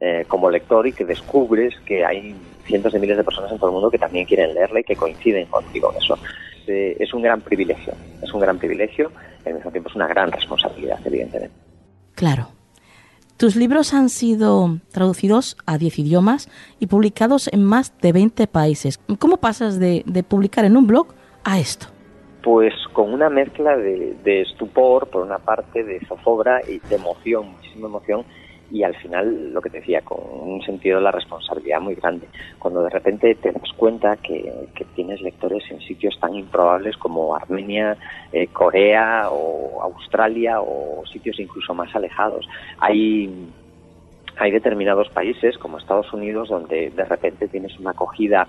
eh, 0.00 0.24
como 0.26 0.50
lector 0.50 0.86
y 0.86 0.92
que 0.92 1.04
descubres 1.04 1.74
que 1.84 2.04
hay 2.04 2.34
cientos 2.64 2.92
de 2.92 2.98
miles 2.98 3.16
de 3.16 3.24
personas 3.24 3.52
en 3.52 3.58
todo 3.58 3.70
el 3.70 3.74
mundo 3.74 3.90
que 3.90 3.98
también 3.98 4.24
quieren 4.24 4.54
leerla 4.54 4.80
y 4.80 4.84
que 4.84 4.96
coinciden 4.96 5.46
contigo 5.46 5.92
en 5.92 6.02
eso. 6.02 6.18
Eh, 6.66 6.96
es 6.98 7.12
un 7.12 7.22
gran 7.22 7.40
privilegio, 7.40 7.92
es 8.22 8.32
un 8.32 8.40
gran 8.40 8.58
privilegio 8.58 9.10
y 9.44 9.48
al 9.48 9.56
mismo 9.56 9.70
tiempo 9.70 9.88
es 9.90 9.96
una 9.96 10.06
gran 10.06 10.30
responsabilidad, 10.32 10.98
evidentemente. 11.04 11.56
Claro. 12.14 12.48
Tus 13.40 13.56
libros 13.56 13.94
han 13.94 14.10
sido 14.10 14.80
traducidos 14.92 15.56
a 15.64 15.78
10 15.78 16.00
idiomas 16.00 16.50
y 16.78 16.88
publicados 16.88 17.48
en 17.50 17.64
más 17.64 17.98
de 18.02 18.12
20 18.12 18.46
países. 18.46 19.00
¿Cómo 19.18 19.38
pasas 19.38 19.80
de, 19.80 20.04
publicar 20.28 20.66
en 20.66 20.76
un 20.76 20.86
blog 20.86 21.06
a 21.42 21.58
esto? 21.58 21.86
Pues 22.42 22.74
con 22.92 23.14
una 23.14 23.30
mezcla 23.30 23.78
de, 23.78 24.14
de, 24.24 24.42
estupor, 24.42 25.08
por 25.08 25.24
una 25.24 25.38
parte, 25.38 25.82
de 25.82 26.04
zozobra 26.06 26.60
y 26.68 26.80
de 26.80 26.96
emoción, 26.96 27.52
muchísima 27.52 27.86
emoción, 27.86 28.26
y 28.70 28.82
al 28.82 28.94
final, 28.96 29.52
lo 29.52 29.60
que 29.60 29.70
te 29.70 29.80
decía, 29.80 30.00
con 30.02 30.18
un 30.20 30.62
sentido 30.62 30.98
de 30.98 31.04
la 31.04 31.12
responsabilidad 31.12 31.80
muy 31.80 31.94
grande. 31.94 32.28
Cuando 32.58 32.82
de 32.82 32.90
repente 32.90 33.34
te 33.34 33.52
das 33.52 33.72
cuenta 33.76 34.16
que, 34.16 34.68
tienes 34.94 35.20
lectores 35.20 35.62
en 35.70 35.80
sitios 35.80 36.18
tan 36.20 36.34
improbables 36.34 36.96
como 36.96 37.34
Armenia, 37.34 37.96
eh, 38.32 38.46
Corea 38.48 39.28
o 39.30 39.82
Australia 39.82 40.60
o 40.60 41.04
sitios 41.06 41.38
incluso 41.38 41.74
más 41.74 41.94
alejados. 41.94 42.46
Hay 42.78 43.30
hay 44.36 44.50
determinados 44.52 45.10
países 45.10 45.58
como 45.58 45.76
Estados 45.76 46.12
Unidos 46.14 46.48
donde 46.48 46.90
de 46.90 47.04
repente 47.04 47.46
tienes 47.48 47.78
una 47.78 47.90
acogida 47.90 48.48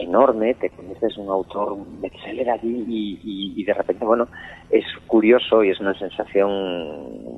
enorme, 0.00 0.54
te 0.54 0.70
conoces 0.70 1.16
un 1.18 1.28
autor 1.28 1.76
bestseller 2.00 2.50
allí 2.50 2.84
y, 2.88 3.52
y, 3.56 3.64
de 3.64 3.74
repente, 3.74 4.04
bueno, 4.04 4.28
es 4.70 4.84
curioso 5.06 5.62
y 5.62 5.70
es 5.70 5.80
una 5.80 5.94
sensación 5.94 6.50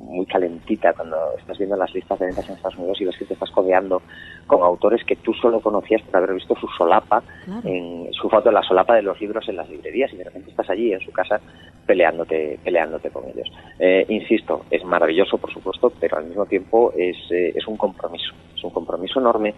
muy 0.07 0.25
calentita 0.25 0.93
cuando 0.93 1.17
estás 1.37 1.57
viendo 1.57 1.75
las 1.75 1.93
listas 1.93 2.19
de 2.19 2.27
ventas 2.27 2.47
en 2.47 2.55
Estados 2.55 2.77
Unidos 2.77 3.01
y 3.01 3.05
ves 3.05 3.17
que 3.17 3.25
te 3.25 3.33
estás 3.33 3.51
codeando 3.51 4.01
con 4.47 4.61
autores 4.61 5.03
que 5.05 5.15
tú 5.15 5.33
solo 5.33 5.59
conocías 5.59 6.01
por 6.03 6.17
haber 6.17 6.33
visto 6.33 6.55
su 6.55 6.67
solapa, 6.67 7.23
en 7.63 8.11
su 8.13 8.29
foto 8.29 8.49
en 8.49 8.55
la 8.55 8.63
solapa 8.63 8.95
de 8.95 9.01
los 9.01 9.19
libros 9.19 9.47
en 9.49 9.57
las 9.57 9.69
librerías 9.69 10.13
y 10.13 10.17
de 10.17 10.25
repente 10.25 10.51
estás 10.51 10.69
allí 10.69 10.93
en 10.93 10.99
su 10.99 11.11
casa 11.11 11.39
peleándote, 11.85 12.59
peleándote 12.63 13.09
con 13.09 13.25
ellos. 13.25 13.51
Eh, 13.79 14.05
insisto, 14.09 14.65
es 14.69 14.83
maravilloso, 14.83 15.37
por 15.37 15.51
supuesto, 15.51 15.91
pero 15.99 16.17
al 16.17 16.25
mismo 16.25 16.45
tiempo 16.45 16.93
es, 16.95 17.17
eh, 17.31 17.53
es 17.55 17.67
un 17.67 17.77
compromiso, 17.77 18.33
es 18.55 18.63
un 18.63 18.71
compromiso 18.71 19.19
enorme 19.19 19.53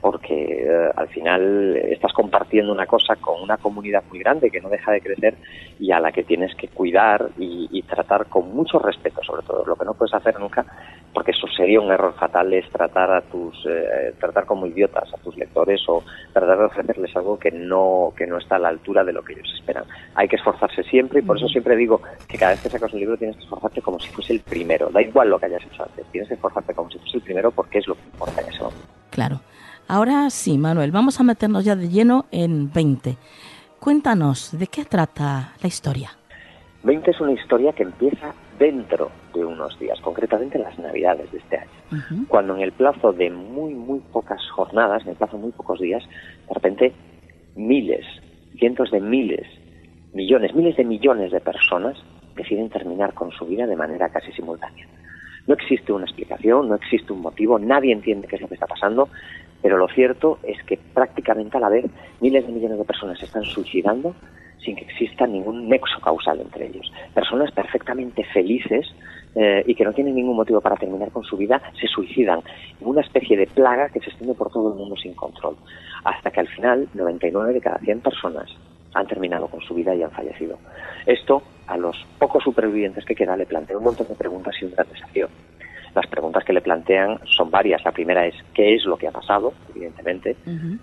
porque 0.00 0.64
eh, 0.64 0.90
al 0.96 1.08
final 1.08 1.76
estás 1.76 2.12
compartiendo 2.12 2.72
una 2.72 2.86
cosa 2.86 3.16
con 3.16 3.42
una 3.42 3.58
comunidad 3.58 4.02
muy 4.08 4.18
grande 4.18 4.50
que 4.50 4.60
no 4.60 4.68
deja 4.68 4.92
de 4.92 5.00
crecer 5.00 5.34
y 5.78 5.92
a 5.92 6.00
la 6.00 6.10
que 6.12 6.24
tienes 6.24 6.54
que 6.54 6.68
cuidar 6.68 7.30
y, 7.38 7.68
tratar 7.90 8.26
con 8.26 8.54
mucho 8.54 8.78
respeto, 8.78 9.20
sobre 9.24 9.42
todo. 9.42 9.64
Lo 9.66 9.74
que 9.74 9.84
no 9.84 9.94
puedes 9.94 10.14
hacer 10.14 10.38
nunca, 10.38 10.64
porque 11.12 11.32
eso 11.32 11.48
sería 11.48 11.80
un 11.80 11.90
error 11.90 12.14
fatal, 12.14 12.52
es 12.54 12.68
tratar 12.70 13.10
a 13.10 13.20
tus 13.22 13.66
eh, 13.66 14.14
tratar 14.20 14.46
como 14.46 14.66
idiotas 14.66 15.12
a 15.12 15.16
tus 15.16 15.36
lectores 15.36 15.82
o 15.88 16.04
tratar 16.32 16.58
de 16.58 16.64
ofrecerles 16.66 17.16
algo 17.16 17.36
que 17.36 17.50
no 17.50 18.12
que 18.16 18.28
no 18.28 18.38
está 18.38 18.56
a 18.56 18.58
la 18.60 18.68
altura 18.68 19.02
de 19.02 19.12
lo 19.12 19.24
que 19.24 19.32
ellos 19.32 19.52
esperan. 19.58 19.84
Hay 20.14 20.28
que 20.28 20.36
esforzarse 20.36 20.84
siempre 20.84 21.18
y 21.18 21.22
por 21.22 21.36
eso 21.36 21.48
siempre 21.48 21.74
digo 21.74 22.00
que 22.28 22.38
cada 22.38 22.52
vez 22.52 22.62
que 22.62 22.68
sacas 22.70 22.92
un 22.92 23.00
libro 23.00 23.16
tienes 23.16 23.36
que 23.36 23.42
esforzarte 23.42 23.82
como 23.82 23.98
si 23.98 24.08
fuese 24.10 24.34
el 24.34 24.40
primero. 24.40 24.88
Da 24.90 25.02
igual 25.02 25.30
lo 25.30 25.38
que 25.40 25.46
hayas 25.46 25.64
hecho 25.64 25.82
antes, 25.82 26.06
tienes 26.12 26.28
que 26.28 26.34
esforzarte 26.34 26.74
como 26.74 26.90
si 26.90 26.98
fuese 26.98 27.16
el 27.16 27.22
primero 27.24 27.50
porque 27.50 27.78
es 27.78 27.88
lo 27.88 27.96
que 27.96 28.04
importa 28.04 28.40
en 28.42 28.48
ese 28.48 28.62
momento. 28.62 28.86
Claro. 29.10 29.40
Ahora 29.92 30.30
sí, 30.30 30.56
Manuel, 30.56 30.92
vamos 30.92 31.18
a 31.18 31.24
meternos 31.24 31.64
ya 31.64 31.74
de 31.74 31.88
lleno 31.88 32.26
en 32.30 32.72
20. 32.72 33.16
Cuéntanos, 33.80 34.56
¿de 34.56 34.68
qué 34.68 34.84
trata 34.84 35.54
la 35.60 35.66
historia? 35.66 36.10
20 36.84 37.10
es 37.10 37.20
una 37.20 37.32
historia 37.32 37.72
que 37.72 37.82
empieza 37.82 38.32
dentro 38.56 39.10
de 39.34 39.44
unos 39.44 39.76
días, 39.80 40.00
concretamente 40.00 40.58
en 40.58 40.62
las 40.62 40.78
Navidades 40.78 41.32
de 41.32 41.38
este 41.38 41.56
año, 41.58 42.24
cuando 42.28 42.54
en 42.54 42.60
el 42.60 42.70
plazo 42.70 43.12
de 43.12 43.30
muy, 43.30 43.74
muy 43.74 43.98
pocas 44.12 44.40
jornadas, 44.50 45.02
en 45.02 45.08
el 45.08 45.16
plazo 45.16 45.38
de 45.38 45.42
muy 45.42 45.50
pocos 45.50 45.80
días, 45.80 46.04
de 46.46 46.54
repente 46.54 46.92
miles, 47.56 48.06
cientos 48.60 48.92
de 48.92 49.00
miles, 49.00 49.48
millones, 50.12 50.54
miles 50.54 50.76
de 50.76 50.84
millones 50.84 51.32
de 51.32 51.40
personas 51.40 51.96
deciden 52.36 52.70
terminar 52.70 53.12
con 53.12 53.32
su 53.32 53.44
vida 53.44 53.66
de 53.66 53.74
manera 53.74 54.08
casi 54.10 54.30
simultánea. 54.30 54.86
No 55.48 55.54
existe 55.54 55.92
una 55.92 56.04
explicación, 56.04 56.68
no 56.68 56.76
existe 56.76 57.12
un 57.12 57.22
motivo, 57.22 57.58
nadie 57.58 57.92
entiende 57.92 58.28
qué 58.28 58.36
es 58.36 58.42
lo 58.42 58.46
que 58.46 58.54
está 58.54 58.68
pasando, 58.68 59.08
pero 59.62 59.76
lo 59.76 59.88
cierto 59.88 60.38
es 60.42 60.62
que 60.64 60.78
prácticamente 60.78 61.56
a 61.56 61.60
la 61.60 61.68
vez 61.68 61.84
miles 62.20 62.46
de 62.46 62.52
millones 62.52 62.78
de 62.78 62.84
personas 62.84 63.18
se 63.18 63.26
están 63.26 63.44
suicidando 63.44 64.14
sin 64.64 64.76
que 64.76 64.84
exista 64.84 65.26
ningún 65.26 65.68
nexo 65.68 66.00
causal 66.00 66.40
entre 66.40 66.66
ellos. 66.66 66.92
Personas 67.14 67.50
perfectamente 67.52 68.24
felices 68.24 68.86
eh, 69.34 69.62
y 69.66 69.74
que 69.74 69.84
no 69.84 69.92
tienen 69.92 70.14
ningún 70.14 70.36
motivo 70.36 70.60
para 70.60 70.76
terminar 70.76 71.10
con 71.10 71.24
su 71.24 71.36
vida 71.36 71.62
se 71.80 71.86
suicidan 71.86 72.40
en 72.80 72.86
una 72.86 73.00
especie 73.00 73.36
de 73.36 73.46
plaga 73.46 73.88
que 73.88 74.00
se 74.00 74.10
extiende 74.10 74.34
por 74.34 74.50
todo 74.50 74.72
el 74.72 74.78
mundo 74.78 74.96
sin 74.96 75.14
control. 75.14 75.56
Hasta 76.04 76.30
que 76.30 76.40
al 76.40 76.48
final 76.48 76.88
99 76.94 77.54
de 77.54 77.60
cada 77.60 77.78
100 77.78 78.00
personas 78.00 78.50
han 78.92 79.06
terminado 79.06 79.46
con 79.48 79.60
su 79.60 79.74
vida 79.74 79.94
y 79.94 80.02
han 80.02 80.10
fallecido. 80.10 80.58
Esto 81.06 81.42
a 81.66 81.76
los 81.76 81.96
pocos 82.18 82.42
supervivientes 82.42 83.04
que 83.04 83.14
quedan 83.14 83.38
le 83.38 83.46
plantea 83.46 83.78
un 83.78 83.84
montón 83.84 84.08
de 84.08 84.14
preguntas 84.14 84.54
y 84.60 84.64
un 84.64 84.72
gran 84.72 84.88
desafío. 84.88 85.28
Las 85.94 86.06
preguntas 86.06 86.44
que 86.44 86.52
le 86.52 86.60
plantean 86.60 87.18
son 87.24 87.50
varias. 87.50 87.84
La 87.84 87.92
primera 87.92 88.26
es 88.26 88.34
¿qué 88.54 88.74
es 88.74 88.84
lo 88.84 88.96
que 88.96 89.08
ha 89.08 89.12
pasado? 89.12 89.52
Evidentemente. 89.74 90.36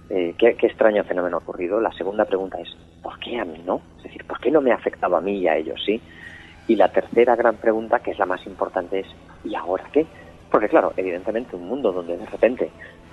Eh, 0.10 0.36
¿qué, 0.38 0.56
extraño 0.62 1.04
fenómeno 1.04 1.38
ha 1.38 1.40
ocurrido? 1.40 1.80
La 1.80 1.92
segunda 1.94 2.26
pregunta 2.26 2.60
es 2.60 2.76
¿por 3.02 3.18
qué 3.20 3.40
a 3.40 3.46
mí 3.46 3.62
no? 3.66 3.82
Es 3.98 4.04
decir, 4.04 4.26
¿por 4.26 4.40
qué 4.40 4.52
no 4.52 4.62
me 4.62 4.72
ha 4.72 4.76
afectado 4.76 5.16
a 5.16 5.22
mí 5.22 5.40
y 5.40 5.48
a 5.48 5.56
ellos 5.56 5.82
sí? 5.86 6.02
Y 6.68 6.76
la 6.76 6.90
tercera 6.90 7.36
gran 7.36 7.56
pregunta, 7.56 8.00
que 8.00 8.12
es 8.12 8.20
la 8.20 8.26
más 8.26 8.46
importante, 8.46 9.00
es 9.00 9.08
¿y 9.46 9.56
ahora 9.56 9.86
qué? 9.94 10.06
Porque 10.52 10.68
claro, 10.68 10.94
evidentemente 10.98 11.56
un 11.56 11.68
mundo 11.68 11.92
donde 11.92 12.18
de 12.18 12.26
repente 12.26 12.70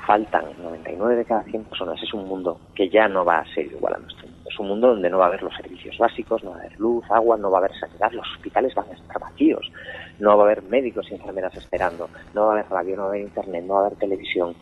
faltan 0.07 0.45
99 0.61 1.17
de 1.17 1.25
cada 1.25 1.43
100 1.45 1.65
personas 1.65 2.03
es 2.03 2.13
un 2.13 2.27
mundo 2.27 2.61
que 2.75 2.89
ya 2.89 3.09
no 3.09 3.25
va 3.25 3.39
a 3.39 3.55
ser 3.55 3.67
igual 3.67 3.95
a 3.95 3.99
nuestro. 3.99 4.34
Es 4.49 4.59
un 4.59 4.69
mundo 4.69 4.89
donde 4.89 5.09
no 5.09 5.19
va 5.19 5.25
a 5.25 5.29
haber 5.29 5.43
los 5.43 5.55
servicios 5.55 5.97
básicos, 5.99 6.45
no 6.45 6.51
va 6.51 6.57
a 6.57 6.61
haber 6.61 6.79
luz, 6.79 7.05
agua, 7.11 7.37
no 7.37 7.51
va 7.51 7.59
a 7.59 7.61
haber 7.61 7.79
sanidad, 7.79 8.13
los 8.13 8.31
hospitales 8.35 8.75
van 8.75 8.91
a 8.91 8.95
estar 8.95 9.19
vacíos, 9.19 9.71
no 10.19 10.37
va 10.37 10.43
a 10.43 10.47
haber 10.47 10.63
médicos 10.63 11.11
y 11.11 11.15
enfermeras 11.15 11.57
esperando, 11.57 12.09
no 12.35 12.47
va 12.47 12.49
a 12.49 12.53
haber 12.53 12.71
radio, 12.71 12.97
no 12.97 13.03
va 13.03 13.09
a 13.09 13.11
haber 13.11 13.23
internet, 13.23 13.65
no 13.65 13.75
va 13.75 13.81
a 13.81 13.87
haber 13.87 13.99
televisión. 13.99 14.55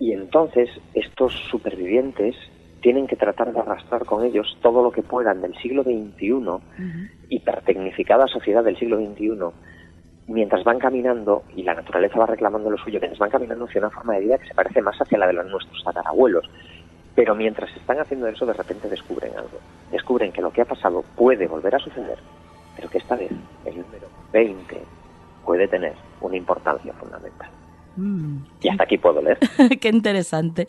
Y 0.00 0.12
entonces 0.12 0.68
estos 0.94 1.32
supervivientes 1.50 2.34
tienen 2.80 3.06
que 3.06 3.16
tratar 3.16 3.52
de 3.52 3.60
arrastrar 3.60 4.04
con 4.04 4.24
ellos 4.24 4.58
todo 4.60 4.82
lo 4.82 4.90
que 4.90 5.02
puedan 5.02 5.40
del 5.40 5.54
siglo 5.58 5.84
XXI, 5.84 6.42
hipertecnificada 7.28 8.26
sociedad 8.26 8.64
del 8.64 8.76
siglo 8.76 8.98
XXI, 8.98 9.38
mientras 10.26 10.64
van 10.64 10.78
caminando, 10.78 11.44
y 11.56 11.62
la 11.62 11.74
naturaleza 11.74 12.18
va 12.18 12.26
reclamando 12.26 12.70
lo 12.70 12.78
suyo, 12.78 12.98
mientras 13.00 13.18
van 13.18 13.30
caminando 13.30 13.64
hacia 13.64 13.80
una 13.80 13.90
forma 13.90 14.14
de 14.14 14.20
vida 14.20 14.38
que 14.38 14.48
se 14.48 14.54
parece 14.54 14.82
más 14.82 15.00
hacia 15.00 15.18
la 15.18 15.28
de 15.28 15.34
nuestros 15.34 15.82
tatarabuelos. 15.84 16.48
Pero 17.14 17.34
mientras 17.34 17.74
están 17.76 18.00
haciendo 18.00 18.26
eso, 18.26 18.46
de 18.46 18.54
repente 18.54 18.88
descubren 18.88 19.32
algo. 19.36 19.58
Descubren 19.90 20.32
que 20.32 20.40
lo 20.40 20.50
que 20.50 20.62
ha 20.62 20.64
pasado 20.64 21.04
puede 21.16 21.46
volver 21.46 21.74
a 21.74 21.78
suceder, 21.78 22.18
pero 22.74 22.88
que 22.88 22.98
esta 22.98 23.16
vez 23.16 23.30
el 23.64 23.76
número 23.76 24.08
20 24.32 24.80
puede 25.44 25.68
tener 25.68 25.94
una 26.20 26.36
importancia 26.36 26.92
fundamental. 26.94 27.50
Mm. 27.94 28.38
y 28.62 28.68
hasta 28.68 28.84
aquí 28.84 28.96
puedo 28.96 29.20
leer. 29.20 29.38
Qué 29.80 29.88
interesante. 29.88 30.66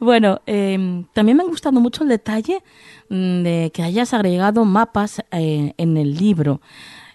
Bueno, 0.00 0.40
em, 0.46 1.04
también 1.12 1.36
me 1.36 1.44
ha 1.44 1.46
gustado 1.46 1.80
mucho 1.80 2.02
el 2.02 2.08
detalle 2.08 2.62
mm, 3.08 3.42
de 3.42 3.70
que 3.72 3.82
hayas 3.82 4.12
agregado 4.12 4.64
mapas 4.64 5.20
eh, 5.30 5.72
en 5.76 5.96
el 5.96 6.16
libro. 6.16 6.60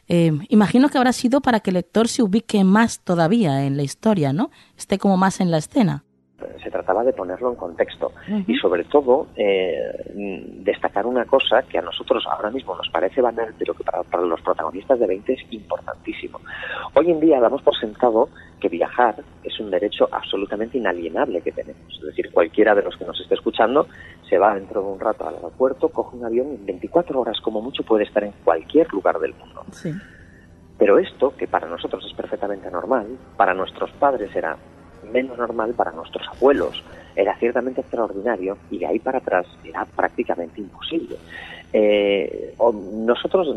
Em, 0.08 0.46
imagino 0.50 0.90
que 0.90 0.98
habrá 0.98 1.14
sido 1.14 1.42
para 1.42 1.60
que 1.60 1.72
el 1.72 1.76
lector 1.76 2.08
se 2.08 2.24
ubique 2.24 2.64
más 2.64 3.02
todavía 3.02 3.66
en 3.66 3.78
la 3.78 3.84
historia, 3.84 4.34
¿no? 4.34 4.50
Esté 4.78 4.98
como 4.98 5.18
más 5.18 5.42
en 5.42 5.52
la 5.52 5.58
escena. 5.58 6.04
Se 6.62 6.72
trataba 6.72 7.04
de 7.04 7.14
ponerlo 7.14 7.50
en 7.50 7.56
contexto 7.56 8.12
y 8.48 8.56
sobre 8.56 8.84
todo 8.84 9.28
eh, 9.36 10.12
destacar 10.64 11.06
una 11.06 11.26
cosa 11.26 11.64
que 11.64 11.78
a 11.78 11.82
nosotros 11.82 12.24
ahora 12.30 12.50
mismo 12.50 12.76
nos 12.76 12.90
parece 12.90 13.22
banal, 13.22 13.54
pero 13.58 13.74
que 13.74 13.84
para, 13.84 14.04
para, 14.04 14.24
los 14.24 14.42
protagonistas 14.42 15.00
de 15.00 15.08
20 15.08 15.34
es 15.34 15.40
importantísimo. 15.52 16.40
Hoy 16.94 17.12
en 17.12 17.20
día 17.20 17.40
damos 17.40 17.62
por 17.62 17.76
sentado 17.76 18.30
que 18.60 18.70
viajar 18.70 19.16
es 19.44 19.60
un 19.60 19.72
derecho 19.72 20.08
absolutamente 20.12 20.78
inalienable 20.78 21.42
que 21.42 21.52
tenemos. 21.52 21.94
Es 22.00 22.06
decir, 22.06 22.32
cualquiera 22.32 22.76
de 22.76 22.84
los 22.84 22.96
que 22.98 23.06
nos 23.06 23.20
esté 23.20 23.36
escuchando 23.36 23.88
se 24.30 24.38
va 24.38 24.56
dentro 24.56 24.82
de 24.82 24.88
un 24.88 25.00
rato 25.00 25.28
al 25.28 25.36
aeropuerto, 25.36 25.90
coge 25.90 26.18
un 26.18 26.26
avión 26.26 26.48
y 26.52 26.56
en 26.56 26.66
24 26.66 27.20
horas 27.20 27.40
como 27.42 27.62
mucho 27.62 27.84
puede 27.84 28.04
estar 28.04 28.24
en 28.24 28.34
cualquier 28.44 28.92
lugar 28.92 29.20
del 29.20 29.34
mundo. 29.34 29.64
Sí. 29.72 29.94
Pero 30.78 30.98
esto, 30.98 31.36
que 31.36 31.48
para 31.48 31.68
nosotros 31.68 32.06
es 32.06 32.14
perfectamente 32.14 32.72
normal, 32.72 33.08
para 33.36 33.54
nuestros 33.54 33.92
padres 33.92 34.34
era 34.34 34.58
menos 35.12 35.38
normal, 35.38 35.74
para 35.74 35.92
nuestros 35.92 36.28
abuelos 36.28 36.84
era 37.16 37.36
ciertamente 37.38 37.82
extraordinario 37.82 38.58
y 38.70 38.80
de 38.80 38.86
ahí 38.86 39.00
para 39.00 39.18
atrás 39.18 39.46
era 39.64 39.86
prácticamente 39.86 40.62
imposible. 40.62 41.18
Eh, 41.72 42.56
nosotros 42.94 43.48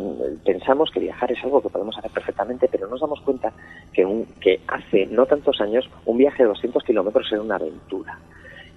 pensamos 0.45 0.91
que 0.91 1.01
viajar 1.01 1.33
es 1.33 1.43
algo 1.45 1.63
que 1.63 1.69
podemos 1.69 1.97
hacer 1.97 2.11
perfectamente, 2.11 2.69
pero 2.71 2.89
nos 2.89 3.01
damos 3.01 3.21
cuenta 3.21 3.53
que, 3.93 4.05
un, 4.05 4.27
que 4.41 4.61
hace 4.69 5.07
no 5.07 5.27
tantos 5.27 5.61
años 5.61 5.89
un 6.05 6.19
viaje 6.19 6.43
de 6.43 6.49
200 6.49 6.83
kilómetros 6.83 7.31
era 7.33 7.41
una 7.41 7.57
aventura. 7.57 8.19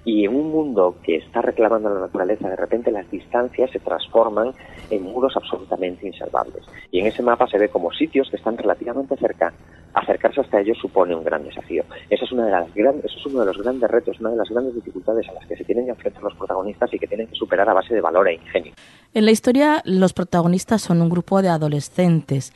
Y 0.06 0.24
en 0.24 0.36
un 0.36 0.52
mundo 0.52 0.96
que 1.04 1.18
está 1.18 1.42
reclamando 1.42 1.90
la 1.90 2.02
naturaleza, 2.02 2.48
de 2.48 2.56
repente 2.56 2.92
las 2.92 3.10
distancias 3.10 3.72
se 3.72 3.80
transforman 3.80 4.54
en 4.92 5.04
muros 5.04 5.36
absolutamente 5.36 6.08
insalvables. 6.08 6.64
Y 6.92 7.00
en 7.00 7.08
ese 7.08 7.24
mapa 7.24 7.48
se 7.48 7.58
ve 7.58 7.70
como 7.70 7.92
sitios 7.92 8.30
que 8.30 8.38
están 8.38 8.56
relativamente 8.56 9.18
cerca, 9.18 9.52
acercarse 9.96 10.42
hasta 10.42 10.62
ellos 10.62 10.78
supone 10.78 11.16
un 11.16 11.24
gran 11.24 11.44
desafío. 11.44 11.84
Eso 12.10 12.26
es, 12.26 12.32
una 12.32 12.46
de 12.46 12.52
las 12.52 12.74
gran, 12.74 13.00
eso 13.04 13.18
es 13.18 13.26
uno 13.26 13.40
de 13.40 13.46
los 13.48 13.58
grandes 13.58 13.90
retos, 13.90 14.20
una 14.20 14.30
de 14.30 14.38
las 14.38 14.50
grandes 14.50 14.76
dificultades 14.76 15.28
a 15.28 15.34
las 15.34 15.48
que 15.48 15.56
se 15.56 15.64
tienen 15.64 15.86
que 15.86 15.92
enfrentar 15.92 16.22
los 16.22 16.36
protagonistas 16.36 16.94
y 16.94 17.00
que 17.00 17.08
tienen 17.08 17.28
que 17.28 17.36
superar 17.36 17.68
a 17.68 17.74
base 17.74 17.96
de 17.96 18.02
valor 18.02 18.28
e 18.28 18.36
ingenio. 18.36 18.74
En 19.14 19.26
la 19.26 19.32
historia, 19.32 19.82
los 19.86 20.14
protagonistas 20.14 20.82
son 20.82 21.02
un 21.02 21.10
grupo 21.10 21.42
de 21.42 21.50
adolescentes, 21.50 22.54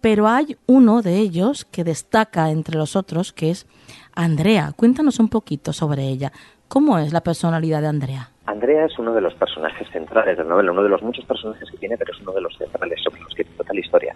pero 0.00 0.28
hay 0.28 0.56
uno 0.66 1.02
de 1.02 1.18
ellos 1.18 1.64
que 1.64 1.84
destaca 1.84 2.50
entre 2.50 2.76
los 2.76 2.96
otros, 2.96 3.32
que 3.32 3.50
es 3.50 3.66
Andrea. 4.12 4.72
Cuéntanos 4.76 5.18
un 5.18 5.28
poquito 5.28 5.72
sobre 5.72 6.04
ella. 6.04 6.32
¿Cómo 6.70 7.00
es 7.00 7.12
la 7.12 7.20
personalidad 7.20 7.80
de 7.80 7.88
Andrea? 7.88 8.28
Andrea 8.46 8.84
es 8.84 8.96
uno 8.96 9.12
de 9.12 9.20
los 9.20 9.34
personajes 9.34 9.88
centrales 9.90 10.38
de 10.38 10.44
la 10.44 10.50
novela, 10.50 10.70
uno 10.70 10.84
de 10.84 10.88
los 10.88 11.02
muchos 11.02 11.24
personajes 11.24 11.68
que 11.68 11.78
tiene, 11.78 11.98
pero 11.98 12.12
es 12.12 12.20
uno 12.20 12.30
de 12.30 12.42
los 12.42 12.56
centrales 12.56 13.00
sobre 13.02 13.20
los 13.22 13.34
que 13.34 13.42
trata 13.42 13.74
la 13.74 13.80
historia. 13.80 14.14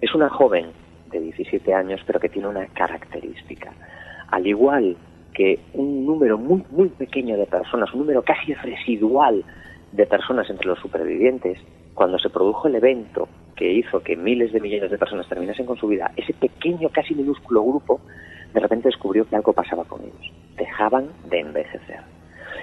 Es 0.00 0.14
una 0.14 0.28
joven 0.28 0.66
de 1.10 1.18
17 1.18 1.74
años, 1.74 2.00
pero 2.06 2.20
que 2.20 2.28
tiene 2.28 2.46
una 2.46 2.68
característica. 2.68 3.72
Al 4.30 4.46
igual 4.46 4.96
que 5.34 5.58
un 5.74 6.06
número 6.06 6.38
muy, 6.38 6.62
muy 6.70 6.88
pequeño 6.88 7.36
de 7.36 7.46
personas, 7.46 7.92
un 7.92 8.02
número 8.02 8.22
casi 8.22 8.54
residual 8.54 9.42
de 9.90 10.06
personas 10.06 10.48
entre 10.50 10.68
los 10.68 10.78
supervivientes, 10.78 11.58
cuando 11.94 12.20
se 12.20 12.30
produjo 12.30 12.68
el 12.68 12.76
evento 12.76 13.28
que 13.56 13.72
hizo 13.72 14.04
que 14.04 14.14
miles 14.14 14.52
de 14.52 14.60
millones 14.60 14.92
de 14.92 14.98
personas 14.98 15.28
terminasen 15.28 15.66
con 15.66 15.76
su 15.76 15.88
vida, 15.88 16.12
ese 16.16 16.32
pequeño, 16.32 16.90
casi 16.90 17.16
minúsculo 17.16 17.64
grupo, 17.64 18.00
de 18.52 18.60
repente 18.60 18.88
descubrió 18.88 19.26
que 19.26 19.36
algo 19.36 19.52
pasaba 19.52 19.84
con 19.84 20.02
ellos 20.02 20.32
dejaban 20.58 21.08
de 21.30 21.40
envejecer 21.40 22.00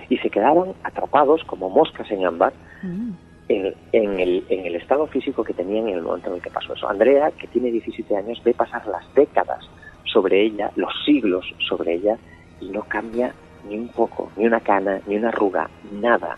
y 0.09 0.17
se 0.17 0.29
quedaban 0.29 0.73
atrapados 0.83 1.43
como 1.45 1.69
moscas 1.69 2.09
en 2.11 2.25
ámbar 2.25 2.53
mm. 2.83 3.11
en, 3.49 3.75
en, 3.91 4.19
el, 4.19 4.45
en 4.49 4.65
el 4.65 4.75
estado 4.75 5.07
físico 5.07 5.43
que 5.43 5.53
tenían 5.53 5.87
en 5.87 5.95
el 5.95 6.01
momento 6.03 6.29
en 6.29 6.35
el 6.35 6.41
que 6.41 6.49
pasó 6.49 6.73
eso. 6.73 6.87
Andrea, 6.87 7.31
que 7.31 7.47
tiene 7.47 7.71
17 7.71 8.15
años, 8.15 8.41
ve 8.43 8.53
pasar 8.53 8.85
las 8.87 9.03
décadas 9.15 9.67
sobre 10.03 10.41
ella, 10.43 10.71
los 10.75 10.91
siglos 11.05 11.45
sobre 11.67 11.95
ella, 11.95 12.17
y 12.61 12.69
no 12.69 12.83
cambia 12.83 13.33
ni 13.67 13.77
un 13.77 13.87
poco, 13.89 14.31
ni 14.37 14.45
una 14.45 14.59
cana, 14.59 15.01
ni 15.07 15.15
una 15.17 15.29
arruga, 15.29 15.69
nada. 15.91 16.35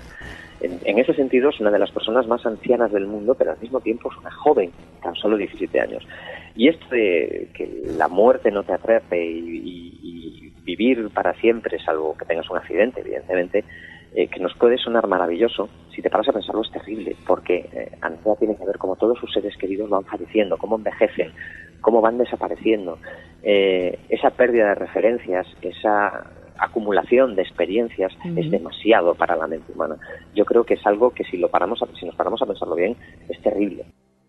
En, 0.62 0.80
en, 0.86 0.98
ese 0.98 1.14
sentido 1.14 1.50
es 1.50 1.60
una 1.60 1.70
de 1.70 1.78
las 1.78 1.92
personas 1.92 2.26
más 2.26 2.46
ancianas 2.46 2.92
del 2.92 3.06
mundo, 3.06 3.36
pero 3.36 3.52
al 3.52 3.60
mismo 3.60 3.80
tiempo 3.82 4.10
es 4.12 4.18
una 4.18 4.32
joven, 4.32 4.72
tan 5.04 5.14
solo 5.16 5.38
17 5.38 5.80
años. 5.80 6.08
Y 6.58 6.70
esto 6.70 6.88
de 6.90 7.50
que 7.54 7.84
la 7.98 8.08
muerte 8.08 8.52
no 8.52 8.64
te 8.64 8.74
atrape 8.74 9.24
y, 9.24 9.40
y, 9.40 10.00
y 10.02 10.54
vivir 10.64 11.10
para 11.14 11.34
siempre, 11.36 11.80
salvo 11.80 12.18
que 12.18 12.26
tengas 12.26 12.50
un 12.50 12.58
accidente, 12.58 13.02
evidentemente, 13.02 13.64
eh, 14.16 14.28
que 14.28 14.40
nos 14.40 14.54
puede 14.56 14.78
sonar 14.78 15.06
maravilloso, 15.06 15.70
si 15.94 16.02
te 16.02 16.10
paras 16.10 16.30
a 16.30 16.34
pensarlo 16.34 16.64
es 16.64 16.72
terrible, 16.72 17.16
porque 17.28 17.70
eh, 17.72 17.92
Andrea 18.02 18.36
tiene 18.40 18.56
que 18.56 18.66
ver 18.66 18.78
cómo 18.80 18.96
todos 18.96 19.20
sus 19.20 19.32
seres 19.32 19.56
queridos 19.58 19.90
van 19.90 20.06
falleciendo, 20.06 20.58
cómo 20.58 20.78
envejecen, 20.78 21.32
cómo 21.82 22.02
van 22.02 22.18
desapareciendo. 22.18 22.98
Eh, 23.44 24.00
esa 24.10 24.32
pérdida 24.32 24.70
de 24.70 24.76
referencias, 24.76 25.46
esa 25.62 26.32
acumulación 26.58 27.36
de 27.36 27.44
experiencias 27.44 28.12
uh 28.26 28.30
-huh. 28.30 28.44
es 28.44 28.50
demasiado 28.50 29.14
para 29.14 29.36
la 29.36 29.46
mente 29.46 29.72
humana. 29.72 29.98
Yo 30.34 30.46
creo 30.46 30.64
que 30.64 30.74
es 30.74 30.88
algo 30.88 31.12
que 31.12 31.24
si 31.26 31.38
lo 31.38 31.50
paramos 31.50 31.84
a, 31.84 31.88
si 32.00 32.06
nos 32.06 32.16
paramos 32.16 32.42
a 32.42 32.48
pensarlo 32.48 32.76
bien 32.76 32.96
es 33.30 33.40
terrible. 33.42 33.86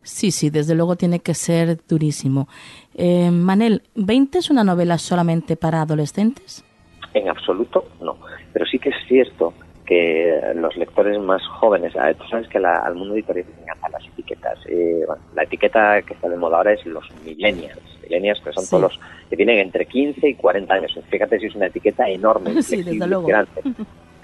Sí, 0.08 0.30
sí, 0.30 0.48
desde 0.48 0.74
luego 0.74 0.96
tiene 0.96 1.20
que 1.20 1.34
ser 1.34 1.78
durísimo. 1.86 2.48
Eh, 2.94 3.30
Manel, 3.30 3.82
¿20 3.94 4.36
es 4.36 4.50
una 4.50 4.64
novela 4.64 4.96
solamente 4.96 5.56
para 5.56 5.82
adolescentes? 5.82 6.64
En 7.12 7.28
absoluto, 7.28 7.84
no. 8.00 8.16
Pero 8.52 8.64
sí 8.64 8.78
que 8.78 8.88
es 8.88 8.96
cierto 9.06 9.52
que 9.84 10.34
los 10.54 10.76
lectores 10.76 11.18
más 11.20 11.46
jóvenes, 11.46 11.92
tú 12.18 12.24
sabes 12.28 12.48
que 12.48 12.58
la, 12.58 12.78
al 12.78 12.94
mundo 12.94 13.14
editorial 13.14 13.46
le 13.54 13.62
encantan 13.62 13.92
las 13.92 14.06
etiquetas. 14.06 14.58
Eh, 14.66 15.04
bueno, 15.06 15.22
la 15.34 15.42
etiqueta 15.42 16.00
que 16.02 16.14
está 16.14 16.28
de 16.28 16.36
moda 16.36 16.56
ahora 16.56 16.72
es 16.72 16.84
los 16.86 17.04
millennials. 17.24 17.78
Millennials 18.02 18.40
que 18.40 18.52
son 18.52 18.64
sí. 18.64 18.70
todos 18.70 18.82
los 18.84 19.00
que 19.28 19.36
tienen 19.36 19.58
entre 19.58 19.84
15 19.86 20.26
y 20.26 20.34
40 20.34 20.74
años. 20.74 20.98
Fíjate 21.10 21.38
si 21.38 21.46
es 21.46 21.54
una 21.54 21.66
etiqueta 21.66 22.08
enorme, 22.08 22.62
sí, 22.62 22.82
desde 22.82 23.06
luego. 23.06 23.26
grande. 23.26 23.62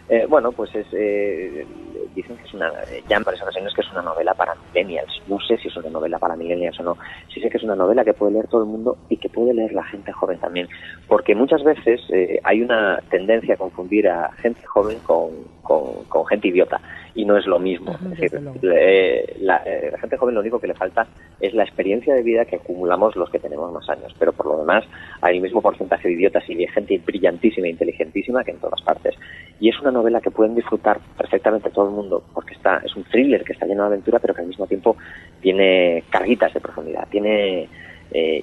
Eh, 0.06 0.26
bueno, 0.28 0.52
pues 0.52 0.74
es, 0.74 0.86
eh, 0.92 1.66
dicen 2.14 2.36
que 2.36 2.44
es 2.44 2.54
una, 2.54 2.70
ya 3.08 3.16
en 3.16 3.22
varias 3.22 3.42
ocasiones 3.42 3.74
que 3.74 3.80
es 3.80 3.90
una 3.92 4.02
novela 4.02 4.34
para 4.34 4.54
millennials. 4.54 5.22
No 5.26 5.38
sé 5.40 5.58
si 5.58 5.68
es 5.68 5.76
una 5.76 5.90
novela 5.90 6.18
para 6.18 6.36
millennials 6.36 6.78
o 6.80 6.82
no. 6.82 6.96
Sí 7.32 7.40
sé 7.40 7.50
que 7.50 7.56
es 7.56 7.62
una 7.62 7.76
novela 7.76 8.04
que 8.04 8.14
puede 8.14 8.32
leer 8.32 8.48
todo 8.48 8.62
el 8.62 8.68
mundo 8.68 8.96
y 9.08 9.16
que 9.16 9.28
puede 9.28 9.54
leer 9.54 9.72
la 9.72 9.84
gente 9.84 10.12
joven 10.12 10.38
también. 10.38 10.68
Porque 11.08 11.34
muchas 11.34 11.62
veces 11.62 12.00
eh, 12.10 12.40
hay 12.44 12.62
una 12.62 13.00
tendencia 13.10 13.54
a 13.54 13.58
confundir 13.58 14.08
a 14.08 14.32
gente 14.32 14.64
joven 14.64 14.98
con, 15.00 15.30
con, 15.62 16.04
con 16.08 16.26
gente 16.26 16.48
idiota. 16.48 16.80
Y 17.16 17.24
no 17.24 17.36
es 17.36 17.46
lo 17.46 17.60
mismo. 17.60 17.92
Es 17.92 18.10
decir, 18.10 18.40
eh, 18.62 19.36
la, 19.40 19.62
eh, 19.64 19.90
la 19.92 19.98
gente 19.98 20.16
joven 20.16 20.34
lo 20.34 20.40
único 20.40 20.58
que 20.58 20.66
le 20.66 20.74
falta 20.74 21.06
es 21.40 21.54
la 21.54 21.62
experiencia 21.62 22.12
de 22.12 22.22
vida 22.22 22.44
que 22.44 22.56
acumulamos 22.56 23.14
los 23.14 23.30
que 23.30 23.38
tenemos 23.38 23.72
más 23.72 23.88
años. 23.88 24.12
Pero 24.18 24.32
por 24.32 24.46
lo 24.46 24.58
demás 24.58 24.84
hay 25.20 25.36
el 25.36 25.42
mismo 25.42 25.62
porcentaje 25.62 26.08
de 26.08 26.14
idiotas 26.14 26.48
y 26.48 26.56
de 26.56 26.66
gente 26.68 27.00
brillantísima 27.04 27.68
e 27.68 27.70
inteligentísima 27.70 28.42
que 28.42 28.50
en 28.50 28.58
todas 28.58 28.82
partes. 28.82 29.14
Y 29.60 29.68
es 29.68 29.80
una 29.80 29.92
novela 29.92 30.20
que 30.20 30.32
pueden 30.32 30.56
disfrutar 30.56 30.98
perfectamente 31.16 31.70
todo 31.70 31.86
el 31.86 31.94
mundo 31.94 32.03
porque 32.32 32.54
está 32.54 32.78
es 32.84 32.94
un 32.96 33.04
thriller 33.04 33.44
que 33.44 33.52
está 33.52 33.66
lleno 33.66 33.82
de 33.82 33.88
aventura 33.88 34.18
pero 34.18 34.34
que 34.34 34.42
al 34.42 34.48
mismo 34.48 34.66
tiempo 34.66 34.96
tiene 35.40 36.04
carguitas 36.10 36.52
de 36.54 36.60
profundidad, 36.60 37.08
tiene 37.10 37.68
eh, 38.12 38.42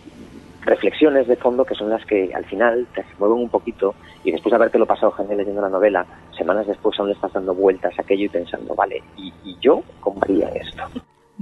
reflexiones 0.62 1.28
de 1.28 1.36
fondo 1.36 1.66
que 1.66 1.76
son 1.76 1.90
las 1.90 2.06
que 2.06 2.32
al 2.34 2.46
final 2.46 2.88
te 2.94 3.04
mueven 3.20 3.40
un 3.40 3.50
poquito 3.50 3.96
y 4.24 4.32
después 4.32 4.52
de 4.52 4.58
haberte 4.58 4.78
lo 4.78 4.86
pasado 4.86 5.12
genial 5.12 5.38
leyendo 5.38 5.62
la 5.62 5.70
novela, 5.70 6.06
semanas 6.38 6.68
después 6.68 7.00
aún 7.00 7.10
le 7.10 7.16
estás 7.16 7.34
dando 7.34 7.54
vueltas 7.54 7.98
a 7.98 8.02
aquello 8.02 8.26
y 8.26 8.30
pensando, 8.30 8.76
vale, 8.76 9.02
¿y, 9.18 9.34
y 9.44 9.58
yo 9.60 9.84
cómo 10.00 10.22
haría 10.22 10.50
esto? 10.50 10.84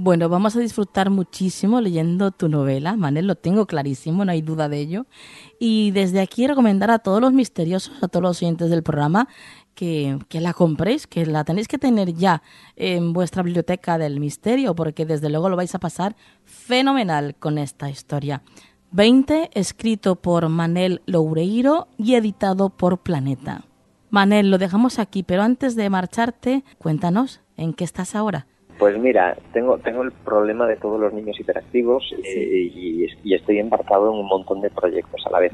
Bueno, 0.02 0.30
vamos 0.30 0.56
a 0.56 0.60
disfrutar 0.60 1.10
muchísimo 1.10 1.78
leyendo 1.82 2.30
tu 2.30 2.48
novela, 2.48 2.96
Manel, 2.96 3.26
lo 3.26 3.34
tengo 3.34 3.66
clarísimo, 3.66 4.24
no 4.24 4.32
hay 4.32 4.40
duda 4.40 4.70
de 4.70 4.78
ello. 4.78 5.04
Y 5.58 5.90
desde 5.90 6.20
aquí 6.20 6.46
recomendar 6.46 6.90
a 6.90 7.00
todos 7.00 7.20
los 7.20 7.34
misteriosos, 7.34 8.02
a 8.02 8.08
todos 8.08 8.22
los 8.22 8.42
oyentes 8.42 8.70
del 8.70 8.82
programa, 8.82 9.28
que, 9.74 10.18
que, 10.28 10.40
la 10.40 10.52
compréis, 10.52 11.06
que 11.06 11.26
la 11.26 11.44
tenéis 11.44 11.68
que 11.68 11.78
tener 11.78 12.12
ya 12.14 12.42
en 12.76 13.12
vuestra 13.12 13.42
biblioteca 13.42 13.98
del 13.98 14.20
misterio, 14.20 14.74
porque 14.74 15.06
desde 15.06 15.30
luego 15.30 15.48
lo 15.48 15.56
vais 15.56 15.74
a 15.74 15.78
pasar 15.78 16.16
fenomenal 16.44 17.34
con 17.38 17.58
esta 17.58 17.88
historia. 17.88 18.42
20, 18.92 19.50
escrito 19.54 20.16
por 20.16 20.48
Manel 20.48 21.00
Loureiro 21.06 21.86
y 21.96 22.14
editado 22.14 22.70
por 22.70 22.98
Planeta. 22.98 23.62
Manel, 24.10 24.50
lo 24.50 24.58
dejamos 24.58 24.98
aquí, 24.98 25.22
pero 25.22 25.42
antes 25.42 25.76
de 25.76 25.88
marcharte, 25.88 26.64
cuéntanos, 26.78 27.40
¿en 27.56 27.72
qué 27.72 27.84
estás 27.84 28.16
ahora? 28.16 28.46
Pues 28.80 28.98
mira, 28.98 29.36
tengo, 29.52 29.78
tengo 29.78 30.02
el 30.02 30.10
problema 30.10 30.66
de 30.66 30.76
todos 30.76 30.98
los 30.98 31.12
niños 31.12 31.38
hiperactivos 31.38 32.02
sí. 32.08 32.16
eh, 32.24 32.72
y, 32.74 33.06
y, 33.22 33.34
estoy 33.34 33.58
embarcado 33.58 34.10
en 34.10 34.18
un 34.18 34.26
montón 34.26 34.62
de 34.62 34.70
proyectos 34.70 35.22
a 35.26 35.30
la 35.30 35.38
vez. 35.38 35.52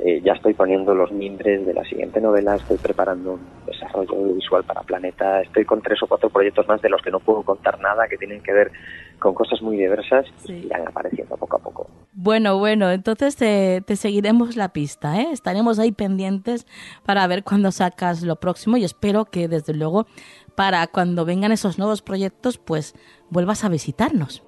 Eh, 0.00 0.20
ya 0.24 0.32
estoy 0.32 0.54
poniendo 0.54 0.92
los 0.92 1.12
mimbres 1.12 1.64
de 1.64 1.72
la 1.72 1.84
siguiente 1.84 2.20
novela, 2.20 2.56
estoy 2.56 2.78
preparando 2.78 3.34
un 3.34 3.40
desarrollo 3.64 4.34
visual 4.34 4.64
para 4.64 4.82
Planeta, 4.82 5.40
estoy 5.40 5.64
con 5.64 5.80
tres 5.82 6.02
o 6.02 6.08
cuatro 6.08 6.30
proyectos 6.30 6.66
más 6.66 6.82
de 6.82 6.88
los 6.88 7.00
que 7.00 7.12
no 7.12 7.20
puedo 7.20 7.42
contar 7.42 7.78
nada, 7.80 8.08
que 8.08 8.16
tienen 8.16 8.42
que 8.42 8.52
ver 8.52 8.72
con 9.20 9.34
cosas 9.34 9.62
muy 9.62 9.76
diversas 9.76 10.26
sí. 10.44 10.52
y 10.52 10.66
irán 10.66 10.82
apareciendo 10.88 11.36
poco 11.36 11.56
a 11.56 11.60
poco. 11.60 11.90
Bueno, 12.12 12.58
bueno, 12.58 12.90
entonces 12.90 13.36
te, 13.36 13.82
te 13.86 13.94
seguiremos 13.94 14.56
la 14.56 14.70
pista, 14.70 15.20
¿eh? 15.20 15.28
estaremos 15.30 15.78
ahí 15.78 15.92
pendientes 15.92 16.66
para 17.04 17.24
ver 17.28 17.44
cuándo 17.44 17.70
sacas 17.70 18.22
lo 18.22 18.36
próximo 18.36 18.76
y 18.76 18.84
espero 18.84 19.26
que 19.26 19.46
desde 19.46 19.74
luego 19.74 20.06
para 20.56 20.86
cuando 20.88 21.24
vengan 21.24 21.52
esos 21.52 21.78
nuevos 21.78 22.02
proyectos 22.02 22.58
pues 22.58 22.94
vuelvas 23.30 23.64
a 23.64 23.68
visitarnos. 23.68 24.42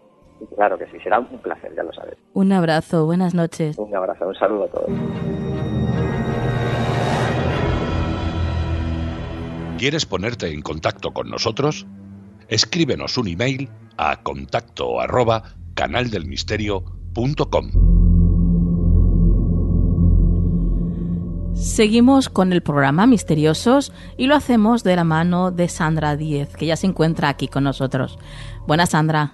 Claro 0.54 0.78
que 0.78 0.86
sí, 0.86 0.98
será 1.02 1.18
un 1.18 1.38
placer, 1.38 1.72
ya 1.74 1.82
lo 1.82 1.92
sabes. 1.92 2.16
Un 2.32 2.52
abrazo, 2.52 3.06
buenas 3.06 3.34
noches. 3.34 3.76
Un 3.78 3.94
abrazo, 3.94 4.28
un 4.28 4.34
saludo 4.34 4.64
a 4.64 4.68
todos. 4.68 4.90
¿Quieres 9.78 10.06
ponerte 10.06 10.52
en 10.52 10.62
contacto 10.62 11.12
con 11.12 11.28
nosotros? 11.28 11.86
Escríbenos 12.48 13.18
un 13.18 13.28
email 13.28 13.68
a 13.98 14.22
contacto 14.22 15.00
arroba 15.00 15.42
canaldelmisterio.com. 15.74 17.70
Seguimos 21.54 22.28
con 22.28 22.52
el 22.52 22.62
programa 22.62 23.06
Misteriosos 23.06 23.92
y 24.16 24.26
lo 24.26 24.34
hacemos 24.34 24.84
de 24.84 24.96
la 24.96 25.04
mano 25.04 25.50
de 25.50 25.68
Sandra 25.68 26.16
Díez, 26.16 26.54
que 26.54 26.66
ya 26.66 26.76
se 26.76 26.86
encuentra 26.86 27.28
aquí 27.28 27.48
con 27.48 27.64
nosotros. 27.64 28.18
Buenas, 28.66 28.90
Sandra. 28.90 29.32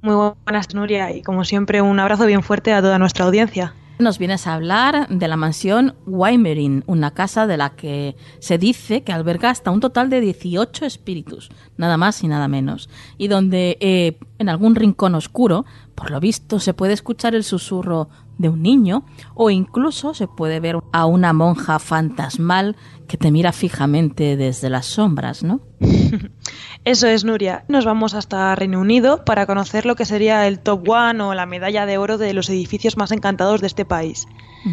Muy 0.00 0.14
buenas, 0.44 0.74
Nuria, 0.74 1.14
y 1.14 1.22
como 1.22 1.44
siempre, 1.44 1.82
un 1.82 1.98
abrazo 1.98 2.26
bien 2.26 2.42
fuerte 2.42 2.72
a 2.72 2.80
toda 2.80 2.98
nuestra 2.98 3.24
audiencia. 3.24 3.74
Nos 3.98 4.20
vienes 4.20 4.46
a 4.46 4.54
hablar 4.54 5.08
de 5.08 5.26
la 5.26 5.36
mansión 5.36 5.96
Weimerin, 6.06 6.84
una 6.86 7.10
casa 7.10 7.48
de 7.48 7.56
la 7.56 7.70
que 7.70 8.14
se 8.38 8.56
dice 8.56 9.02
que 9.02 9.10
alberga 9.10 9.50
hasta 9.50 9.72
un 9.72 9.80
total 9.80 10.08
de 10.08 10.20
18 10.20 10.86
espíritus, 10.86 11.50
nada 11.76 11.96
más 11.96 12.22
y 12.22 12.28
nada 12.28 12.46
menos, 12.46 12.88
y 13.18 13.26
donde 13.26 13.76
eh, 13.80 14.16
en 14.38 14.48
algún 14.48 14.76
rincón 14.76 15.16
oscuro, 15.16 15.66
por 15.96 16.12
lo 16.12 16.20
visto, 16.20 16.60
se 16.60 16.74
puede 16.74 16.92
escuchar 16.92 17.34
el 17.34 17.42
susurro 17.42 18.08
de 18.38 18.48
un 18.48 18.62
niño 18.62 19.04
o 19.34 19.50
incluso 19.50 20.14
se 20.14 20.28
puede 20.28 20.60
ver 20.60 20.76
a 20.92 21.06
una 21.06 21.32
monja 21.32 21.80
fantasmal 21.80 22.76
que 23.08 23.16
te 23.16 23.32
mira 23.32 23.50
fijamente 23.50 24.36
desde 24.36 24.70
las 24.70 24.86
sombras, 24.86 25.42
¿no? 25.42 25.60
Eso 26.84 27.06
es, 27.06 27.24
Nuria. 27.24 27.64
Nos 27.68 27.84
vamos 27.84 28.14
hasta 28.14 28.54
Reino 28.54 28.80
Unido 28.80 29.24
para 29.24 29.46
conocer 29.46 29.86
lo 29.86 29.96
que 29.96 30.04
sería 30.04 30.46
el 30.46 30.58
top 30.58 30.88
one 30.88 31.22
o 31.22 31.34
la 31.34 31.46
medalla 31.46 31.86
de 31.86 31.98
oro 31.98 32.18
de 32.18 32.32
los 32.32 32.48
edificios 32.48 32.96
más 32.96 33.12
encantados 33.12 33.60
de 33.60 33.66
este 33.66 33.84
país. 33.84 34.26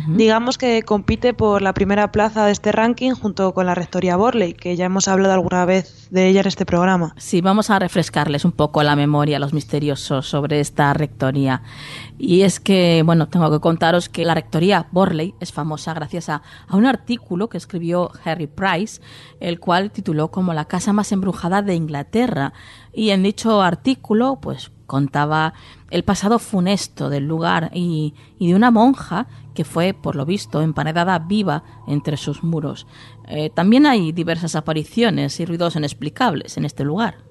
Digamos 0.08 0.58
que 0.58 0.84
compite 0.84 1.34
por 1.34 1.62
la 1.62 1.74
primera 1.74 2.12
plaza 2.12 2.46
de 2.46 2.52
este 2.52 2.72
ranking 2.72 3.12
junto 3.12 3.54
con 3.54 3.66
la 3.66 3.76
Rectoría 3.76 4.16
Borley, 4.16 4.54
que 4.54 4.76
ya 4.76 4.86
hemos 4.86 5.08
hablado 5.08 5.34
alguna 5.34 5.66
vez 5.66 6.08
de 6.12 6.28
ella 6.28 6.42
en 6.42 6.48
este 6.48 6.66
programa. 6.66 7.14
Sí, 7.18 7.42
vamos 7.42 7.70
a 7.70 7.80
refrescarles 7.80 8.46
un 8.46 8.52
poco 8.52 8.84
la 8.84 8.96
memoria 8.96 9.40
los 9.40 9.54
misteriosos 9.54 10.28
sobre 10.28 10.60
esta 10.60 10.94
rectoría. 10.94 11.62
Y 12.18 12.42
es 12.42 12.60
que, 12.60 13.04
bueno, 13.06 13.28
tengo 13.28 13.52
que 13.52 13.60
contaros 13.60 14.10
que 14.10 14.26
la 14.26 14.34
Rectoría 14.34 14.88
Borley 14.92 15.36
es 15.40 15.52
famosa 15.52 15.94
gracias 15.94 16.30
a, 16.30 16.42
a 16.68 16.76
un 16.76 16.86
artículo 16.86 17.50
que 17.50 17.58
escribió 17.58 18.12
Harry 18.24 18.48
Price, 18.48 19.02
el 19.40 19.60
cual 19.60 19.92
tituló 19.92 20.32
como 20.32 20.54
la 20.54 20.66
casa 20.66 20.94
más 20.94 21.12
embrujada 21.12 21.62
de 21.62 21.76
Inglaterra. 21.76 22.54
Y 22.94 23.10
en 23.10 23.24
dicho 23.24 23.62
artículo, 23.62 24.40
pues 24.42 24.72
contaba 24.86 25.54
el 25.90 26.04
pasado 26.04 26.40
funesto 26.40 27.10
del 27.10 27.28
lugar 27.28 27.72
y, 27.74 28.14
y, 28.38 28.50
de 28.50 28.56
una 28.56 28.72
monja 28.72 29.28
que 29.56 29.66
fue, 29.66 29.96
por 29.96 30.16
lo 30.16 30.26
visto, 30.26 30.62
emparedada 30.62 31.18
viva 31.18 31.64
entre 31.88 32.18
sus 32.18 32.44
muros. 32.44 32.86
Eh, 33.28 33.50
también 33.50 33.88
hay 33.88 34.12
diversas 34.12 34.56
apariciones 34.56 35.40
y 35.40 35.46
ruidos 35.46 35.76
inexplicables 35.76 36.58
en 36.58 36.66
este 36.66 36.84
lugar. 36.84 37.25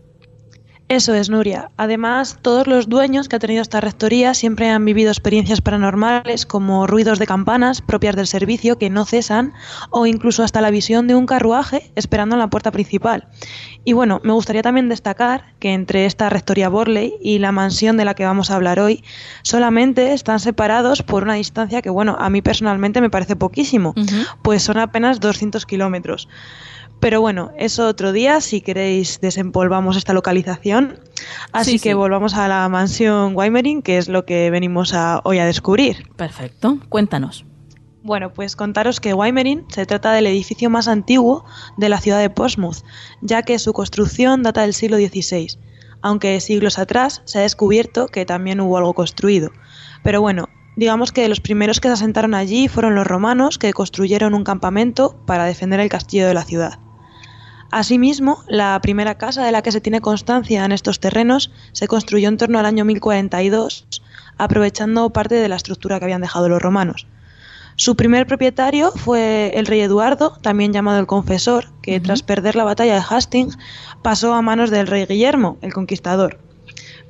Eso 0.90 1.14
es, 1.14 1.30
Nuria. 1.30 1.70
Además, 1.78 2.38
todos 2.42 2.66
los 2.66 2.90
dueños 2.90 3.28
que 3.28 3.36
ha 3.36 3.38
tenido 3.38 3.62
esta 3.62 3.80
rectoría 3.80 4.34
siempre 4.34 4.68
han 4.68 4.84
vivido 4.84 5.10
experiencias 5.10 5.62
paranormales 5.62 6.44
como 6.44 6.86
ruidos 6.86 7.18
de 7.18 7.26
campanas 7.26 7.80
propias 7.80 8.16
del 8.16 8.26
servicio 8.26 8.76
que 8.76 8.90
no 8.90 9.06
cesan 9.06 9.54
o 9.88 10.04
incluso 10.04 10.42
hasta 10.42 10.60
la 10.60 10.70
visión 10.70 11.06
de 11.06 11.14
un 11.14 11.24
carruaje 11.24 11.90
esperando 11.94 12.34
en 12.34 12.40
la 12.40 12.50
puerta 12.50 12.70
principal. 12.70 13.28
Y 13.82 13.94
bueno, 13.94 14.20
me 14.24 14.34
gustaría 14.34 14.60
también 14.60 14.90
destacar 14.90 15.54
que 15.58 15.72
entre 15.72 16.04
esta 16.04 16.28
rectoría 16.28 16.68
Borley 16.68 17.14
y 17.22 17.38
la 17.38 17.50
mansión 17.50 17.96
de 17.96 18.04
la 18.04 18.14
que 18.14 18.26
vamos 18.26 18.50
a 18.50 18.56
hablar 18.56 18.78
hoy 18.78 19.02
solamente 19.42 20.12
están 20.12 20.38
separados 20.38 21.02
por 21.02 21.22
una 21.22 21.34
distancia 21.34 21.80
que, 21.80 21.90
bueno, 21.90 22.14
a 22.18 22.28
mí 22.28 22.42
personalmente 22.42 23.00
me 23.00 23.08
parece 23.10 23.36
poquísimo, 23.36 23.94
pues 24.42 24.62
son 24.62 24.76
apenas 24.76 25.18
200 25.18 25.64
kilómetros. 25.64 26.28
Pero 27.04 27.20
bueno, 27.20 27.52
eso 27.58 27.86
otro 27.86 28.12
día, 28.12 28.40
si 28.40 28.62
queréis 28.62 29.20
desempolvamos 29.20 29.98
esta 29.98 30.14
localización. 30.14 30.73
Así 31.52 31.72
Sí, 31.72 31.78
que 31.78 31.90
sí. 31.90 31.94
volvamos 31.94 32.34
a 32.34 32.48
la 32.48 32.68
mansión 32.68 33.36
Weimering, 33.36 33.82
que 33.82 33.98
es 33.98 34.08
lo 34.08 34.24
que 34.24 34.50
venimos 34.50 34.92
a, 34.94 35.20
hoy 35.24 35.38
a 35.38 35.46
descubrir. 35.46 36.08
Perfecto, 36.16 36.78
cuéntanos. 36.88 37.44
Bueno, 38.02 38.32
pues 38.34 38.54
contaros 38.54 39.00
que 39.00 39.14
Weimering 39.14 39.64
se 39.68 39.86
trata 39.86 40.12
del 40.12 40.26
edificio 40.26 40.68
más 40.68 40.88
antiguo 40.88 41.44
de 41.78 41.88
la 41.88 42.00
ciudad 42.00 42.18
de 42.20 42.28
Portsmouth, 42.28 42.84
ya 43.22 43.42
que 43.42 43.58
su 43.58 43.72
construcción 43.72 44.42
data 44.42 44.60
del 44.60 44.74
siglo 44.74 44.98
XVI, 44.98 45.58
aunque 46.02 46.38
siglos 46.40 46.78
atrás 46.78 47.22
se 47.24 47.38
ha 47.38 47.42
descubierto 47.42 48.08
que 48.08 48.26
también 48.26 48.60
hubo 48.60 48.76
algo 48.76 48.92
construido. 48.92 49.52
Pero 50.02 50.20
bueno, 50.20 50.50
digamos 50.76 51.12
que 51.12 51.26
los 51.30 51.40
primeros 51.40 51.80
que 51.80 51.88
se 51.88 51.94
asentaron 51.94 52.34
allí 52.34 52.68
fueron 52.68 52.94
los 52.94 53.06
romanos, 53.06 53.56
que 53.56 53.72
construyeron 53.72 54.34
un 54.34 54.44
campamento 54.44 55.16
para 55.24 55.46
defender 55.46 55.80
el 55.80 55.88
castillo 55.88 56.26
de 56.26 56.34
la 56.34 56.44
ciudad. 56.44 56.78
Asimismo, 57.76 58.44
la 58.46 58.78
primera 58.80 59.16
casa 59.16 59.44
de 59.44 59.50
la 59.50 59.60
que 59.60 59.72
se 59.72 59.80
tiene 59.80 60.00
constancia 60.00 60.64
en 60.64 60.70
estos 60.70 61.00
terrenos 61.00 61.50
se 61.72 61.88
construyó 61.88 62.28
en 62.28 62.36
torno 62.36 62.60
al 62.60 62.66
año 62.66 62.84
1042, 62.84 63.84
aprovechando 64.38 65.10
parte 65.10 65.34
de 65.34 65.48
la 65.48 65.56
estructura 65.56 65.98
que 65.98 66.04
habían 66.04 66.20
dejado 66.20 66.48
los 66.48 66.62
romanos. 66.62 67.08
Su 67.74 67.96
primer 67.96 68.28
propietario 68.28 68.92
fue 68.92 69.50
el 69.56 69.66
rey 69.66 69.80
Eduardo, 69.80 70.38
también 70.40 70.72
llamado 70.72 71.00
el 71.00 71.08
Confesor, 71.08 71.72
que 71.82 71.98
tras 71.98 72.22
perder 72.22 72.54
la 72.54 72.62
batalla 72.62 72.94
de 72.94 73.04
Hastings 73.10 73.58
pasó 74.02 74.34
a 74.34 74.40
manos 74.40 74.70
del 74.70 74.86
rey 74.86 75.06
Guillermo, 75.06 75.58
el 75.60 75.72
Conquistador. 75.74 76.38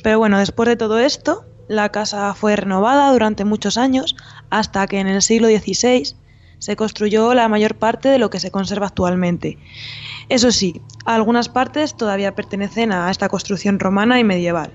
Pero 0.02 0.18
bueno, 0.18 0.38
después 0.38 0.66
de 0.66 0.76
todo 0.76 0.98
esto, 0.98 1.44
la 1.68 1.90
casa 1.90 2.32
fue 2.32 2.56
renovada 2.56 3.12
durante 3.12 3.44
muchos 3.44 3.76
años 3.76 4.16
hasta 4.48 4.86
que 4.86 5.00
en 5.00 5.08
el 5.08 5.20
siglo 5.20 5.48
XVI 5.48 6.16
se 6.64 6.76
construyó 6.76 7.34
la 7.34 7.46
mayor 7.46 7.74
parte 7.74 8.08
de 8.08 8.18
lo 8.18 8.30
que 8.30 8.40
se 8.40 8.50
conserva 8.50 8.86
actualmente. 8.86 9.58
Eso 10.30 10.50
sí, 10.50 10.80
algunas 11.04 11.50
partes 11.50 11.94
todavía 11.94 12.34
pertenecen 12.34 12.90
a 12.90 13.10
esta 13.10 13.28
construcción 13.28 13.78
romana 13.78 14.18
y 14.18 14.24
medieval. 14.24 14.72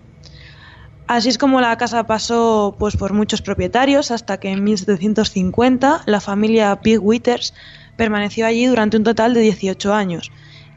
Así 1.08 1.30
es 1.30 1.40
como 1.40 1.62
la 1.62 1.76
casa 1.80 2.06
pasó 2.06 2.76
pues, 2.78 2.96
por 2.96 3.14
muchos 3.14 3.42
propietarios 3.42 4.12
hasta 4.12 4.40
que 4.40 4.52
en 4.52 4.64
1750 4.64 6.04
la 6.06 6.22
familia 6.22 6.80
Pig 6.80 7.00
Withers 7.02 7.56
permaneció 7.98 8.46
allí 8.46 8.68
durante 8.68 8.96
un 8.96 9.04
total 9.04 9.34
de 9.34 9.40
18 9.40 9.92
años. 9.92 10.32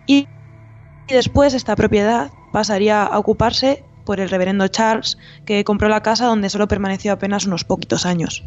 Y 0.06 0.28
después 1.08 1.52
esta 1.52 1.76
propiedad 1.76 2.30
pasaría 2.52 3.04
a 3.04 3.18
ocuparse 3.18 3.84
por 4.04 4.20
el 4.20 4.28
reverendo 4.28 4.68
Charles, 4.68 5.18
que 5.44 5.64
compró 5.64 5.88
la 5.88 6.02
casa 6.02 6.26
donde 6.26 6.50
solo 6.50 6.68
permaneció 6.68 7.12
apenas 7.12 7.46
unos 7.46 7.64
poquitos 7.64 8.06
años. 8.06 8.44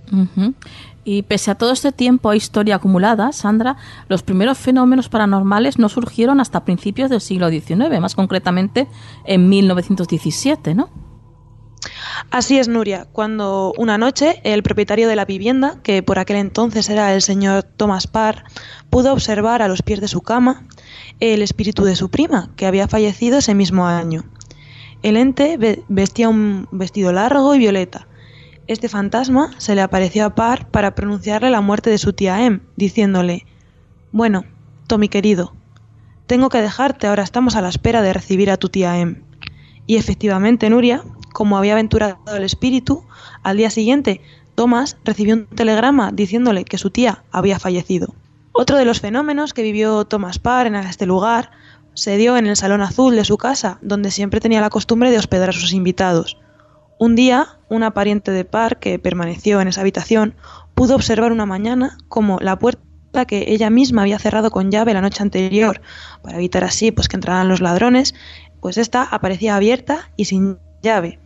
Y 1.03 1.21
pese 1.23 1.51
a 1.51 1.55
todo 1.55 1.71
este 1.71 1.91
tiempo 1.91 2.31
e 2.31 2.37
historia 2.37 2.75
acumulada, 2.75 3.31
Sandra, 3.31 3.77
los 4.07 4.23
primeros 4.23 4.57
fenómenos 4.57 5.09
paranormales 5.09 5.77
no 5.77 5.89
surgieron 5.89 6.39
hasta 6.39 6.65
principios 6.65 7.09
del 7.09 7.21
siglo 7.21 7.49
XIX, 7.49 7.99
más 7.99 8.15
concretamente 8.15 8.87
en 9.25 9.49
1917, 9.49 10.73
¿no? 10.73 10.89
Así 12.31 12.57
es, 12.57 12.67
Nuria, 12.67 13.07
cuando 13.11 13.73
una 13.77 13.97
noche 13.97 14.41
el 14.43 14.63
propietario 14.63 15.07
de 15.07 15.15
la 15.15 15.25
vivienda, 15.25 15.77
que 15.83 16.01
por 16.03 16.19
aquel 16.19 16.37
entonces 16.37 16.89
era 16.89 17.13
el 17.13 17.21
señor 17.21 17.63
Thomas 17.63 18.07
Parr, 18.07 18.43
pudo 18.89 19.13
observar 19.13 19.61
a 19.61 19.67
los 19.67 19.81
pies 19.81 20.01
de 20.01 20.07
su 20.07 20.21
cama 20.21 20.65
el 21.19 21.41
espíritu 21.41 21.83
de 21.83 21.95
su 21.95 22.09
prima, 22.09 22.49
que 22.55 22.65
había 22.65 22.87
fallecido 22.87 23.37
ese 23.37 23.53
mismo 23.53 23.85
año. 23.85 24.23
El 25.05 25.17
ente 25.17 25.57
ve- 25.57 25.83
vestía 25.87 26.29
un 26.29 26.67
vestido 26.71 27.11
largo 27.13 27.53
y 27.53 27.59
violeta. 27.59 28.07
Este 28.65 28.89
fantasma 28.89 29.51
se 29.59 29.75
le 29.75 29.81
apareció 29.83 30.25
a 30.25 30.33
Parr 30.33 30.65
para 30.71 30.95
pronunciarle 30.95 31.51
la 31.51 31.61
muerte 31.61 31.91
de 31.91 31.99
su 31.99 32.13
tía 32.13 32.43
Em, 32.43 32.61
diciéndole: 32.75 33.45
Bueno, 34.11 34.45
Tommy 34.87 35.07
querido, 35.07 35.53
tengo 36.25 36.49
que 36.49 36.59
dejarte, 36.59 37.05
ahora 37.05 37.21
estamos 37.21 37.55
a 37.55 37.61
la 37.61 37.69
espera 37.69 38.01
de 38.01 38.13
recibir 38.13 38.49
a 38.49 38.57
tu 38.57 38.69
tía 38.69 38.97
Em. 38.99 39.21
Y 39.85 39.97
efectivamente, 39.97 40.71
Nuria, 40.71 41.03
como 41.33 41.59
había 41.59 41.73
aventurado 41.73 42.17
el 42.35 42.41
espíritu, 42.43 43.03
al 43.43 43.57
día 43.57 43.69
siguiente 43.69 44.21
Thomas 44.55 44.97
recibió 45.05 45.35
un 45.35 45.45
telegrama 45.45 46.11
diciéndole 46.13 46.65
que 46.65 46.79
su 46.79 46.89
tía 46.89 47.23
había 47.31 47.59
fallecido. 47.59 48.15
Otro 48.53 48.75
de 48.75 48.85
los 48.85 49.01
fenómenos 49.01 49.53
que 49.53 49.61
vivió 49.61 50.05
Thomas 50.05 50.39
Parr 50.39 50.65
en 50.65 50.73
este 50.75 51.05
lugar 51.05 51.51
se 51.95 52.17
dio 52.17 52.37
en 52.37 52.45
el 52.45 52.55
salón 52.55 52.81
azul 52.81 53.15
de 53.15 53.25
su 53.25 53.37
casa, 53.37 53.79
donde 53.81 54.11
siempre 54.11 54.39
tenía 54.39 54.61
la 54.61 54.69
costumbre 54.69 55.09
de 55.09 55.17
hospedar 55.17 55.49
a 55.49 55.53
sus 55.53 55.73
invitados. 55.73 56.37
Un 56.99 57.15
día, 57.15 57.57
una 57.69 57.93
pariente 57.93 58.31
de 58.31 58.45
Parr 58.45 58.77
que 58.77 58.99
permaneció 58.99 59.59
en 59.59 59.67
esa 59.67 59.81
habitación 59.81 60.35
pudo 60.75 60.95
observar 60.95 61.31
una 61.31 61.45
mañana 61.45 61.97
como 62.07 62.37
la 62.39 62.59
puerta 62.59 63.25
que 63.25 63.45
ella 63.47 63.69
misma 63.69 64.01
había 64.01 64.19
cerrado 64.19 64.51
con 64.51 64.71
llave 64.71 64.93
la 64.93 65.01
noche 65.01 65.23
anterior 65.23 65.81
para 66.21 66.37
evitar 66.37 66.65
así 66.65 66.91
pues 66.91 67.07
que 67.07 67.15
entraran 67.15 67.47
los 67.47 67.61
ladrones, 67.61 68.13
pues 68.59 68.77
esta 68.77 69.03
aparecía 69.03 69.55
abierta 69.55 70.11
y 70.17 70.25
sin 70.25 70.59
llave. 70.81 71.19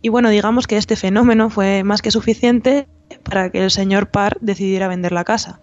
Y 0.00 0.10
bueno, 0.10 0.28
digamos 0.28 0.66
que 0.66 0.76
este 0.76 0.96
fenómeno 0.96 1.50
fue 1.50 1.82
más 1.82 2.02
que 2.02 2.10
suficiente 2.10 2.88
para 3.24 3.50
que 3.50 3.64
el 3.64 3.70
señor 3.70 4.10
Parr 4.10 4.38
decidiera 4.40 4.86
vender 4.86 5.12
la 5.12 5.24
casa. 5.24 5.60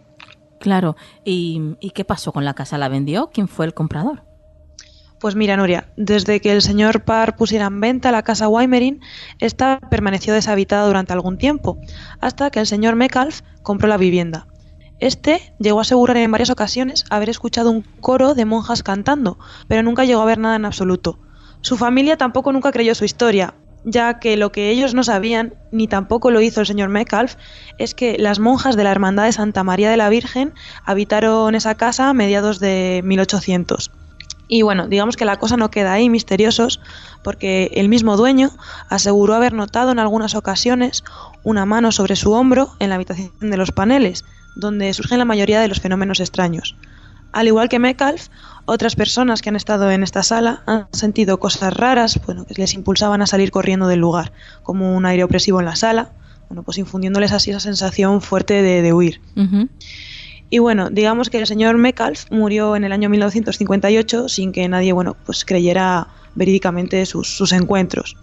Claro. 0.60 0.96
¿Y, 1.24 1.76
y 1.80 1.92
qué 1.92 2.06
pasó 2.06 2.32
con 2.32 2.44
la 2.44 2.54
casa? 2.54 2.78
¿La 2.78 2.90
vendió? 2.90 3.30
¿Quién 3.34 3.48
fue 3.48 3.66
el 3.66 3.74
comprador? 3.74 4.31
Pues 5.22 5.36
mira, 5.36 5.56
Nuria, 5.56 5.88
desde 5.98 6.42
que 6.42 6.52
el 6.52 6.64
señor 6.64 7.04
Parr 7.04 7.36
pusiera 7.36 7.68
en 7.68 7.80
venta 7.80 8.12
la 8.12 8.24
casa 8.24 8.48
Weimerin, 8.48 9.02
esta 9.38 9.80
permaneció 9.80 10.34
deshabitada 10.34 10.88
durante 10.88 11.14
algún 11.14 11.38
tiempo, 11.38 11.78
hasta 12.22 12.50
que 12.50 12.60
el 12.60 12.66
señor 12.66 12.96
Metcalf 12.96 13.42
compró 13.62 13.88
la 13.88 13.98
vivienda. 13.98 14.48
Este 15.00 15.54
llegó 15.60 15.78
a 15.78 15.84
asegurar 15.84 16.18
en 16.18 16.32
varias 16.32 16.50
ocasiones 16.50 17.06
haber 17.12 17.30
escuchado 17.30 17.70
un 17.70 17.84
coro 18.00 18.34
de 18.34 18.46
monjas 18.46 18.82
cantando, 18.82 19.38
pero 19.68 19.84
nunca 19.84 20.06
llegó 20.06 20.24
a 20.24 20.26
ver 20.26 20.40
nada 20.40 20.56
en 20.56 20.66
absoluto. 20.66 21.20
Su 21.62 21.78
familia 21.78 22.18
tampoco 22.18 22.52
nunca 22.52 22.72
creyó 22.72 22.96
su 22.96 23.06
historia, 23.06 23.54
ya 23.84 24.18
que 24.18 24.38
lo 24.38 24.52
que 24.52 24.72
ellos 24.72 24.96
no 24.96 25.04
sabían, 25.04 25.54
ni 25.72 25.88
tampoco 25.88 26.32
lo 26.32 26.42
hizo 26.42 26.62
el 26.62 26.68
señor 26.68 26.90
Metcalf, 26.90 27.36
es 27.78 27.94
que 27.94 28.18
las 28.18 28.40
monjas 28.40 28.76
de 28.76 28.86
la 28.86 28.92
Hermandad 28.92 29.26
de 29.26 29.34
Santa 29.34 29.64
María 29.64 29.92
de 29.92 29.98
la 29.98 30.10
Virgen 30.10 30.56
habitaron 30.84 31.54
esa 31.54 31.76
casa 31.76 32.10
a 32.10 32.14
mediados 32.16 32.60
de 32.60 33.02
1800. 33.04 33.92
Y 34.54 34.64
bueno, 34.64 34.90
digamos 34.90 35.16
que 35.16 35.24
la 35.24 35.40
cosa 35.40 35.56
no 35.56 35.72
queda 35.72 35.94
ahí, 35.94 36.10
misteriosos, 36.10 36.82
porque 37.24 37.72
el 37.76 37.88
mismo 37.88 38.18
dueño 38.18 38.52
aseguró 38.90 39.34
haber 39.34 39.54
notado 39.54 39.94
en 39.94 40.00
algunas 40.00 40.36
ocasiones 40.36 41.06
una 41.46 41.66
mano 41.66 41.94
sobre 41.94 42.18
su 42.18 42.34
hombro 42.34 42.74
en 42.80 42.90
la 42.90 42.96
habitación 42.96 43.32
de 43.40 43.56
los 43.56 43.72
paneles, 43.72 44.26
donde 44.58 44.94
surgen 44.94 45.20
la 45.20 45.26
mayoría 45.26 45.62
de 45.62 45.70
los 45.70 45.80
fenómenos 45.80 46.20
extraños. 46.20 46.76
Al 47.32 47.48
igual 47.48 47.70
que 47.70 47.80
Metcalf, 47.80 48.28
otras 48.66 48.98
personas 48.98 49.42
que 49.42 49.48
han 49.48 49.56
estado 49.56 49.90
en 49.90 50.04
esta 50.04 50.22
sala 50.22 50.64
han 50.66 50.88
sentido 50.92 51.40
cosas 51.40 51.74
raras, 51.74 52.20
bueno, 52.26 52.46
que 52.46 52.56
les 52.56 52.74
impulsaban 52.74 53.22
a 53.22 53.28
salir 53.28 53.52
corriendo 53.52 53.88
del 53.88 54.02
lugar, 54.02 54.34
como 54.64 54.98
un 54.98 55.06
aire 55.06 55.24
opresivo 55.24 55.62
en 55.62 55.66
la 55.68 55.78
sala, 55.78 56.12
bueno, 56.50 56.64
pues 56.64 56.78
infundiéndoles 56.78 57.32
así 57.32 57.52
esa 57.52 57.62
sensación 57.62 58.20
fuerte 58.22 58.62
de, 58.62 58.92
huir. 58.92 59.22
Y 60.54 60.60
bueno, 60.60 60.90
digamos 60.90 61.30
que 61.30 61.40
el 61.40 61.48
señor 61.48 61.78
Metcalf 61.78 62.30
murió 62.30 62.76
en 62.76 62.84
el 62.84 62.92
año 62.92 63.10
1958 63.10 64.28
sin 64.28 64.52
que 64.52 64.68
nadie, 64.68 64.92
bueno, 64.92 65.16
pues 65.26 65.46
creyera 65.46 66.10
verídicamente 66.36 67.06
sus, 67.06 67.30
sus 67.30 67.54
encuentros. 67.54 68.18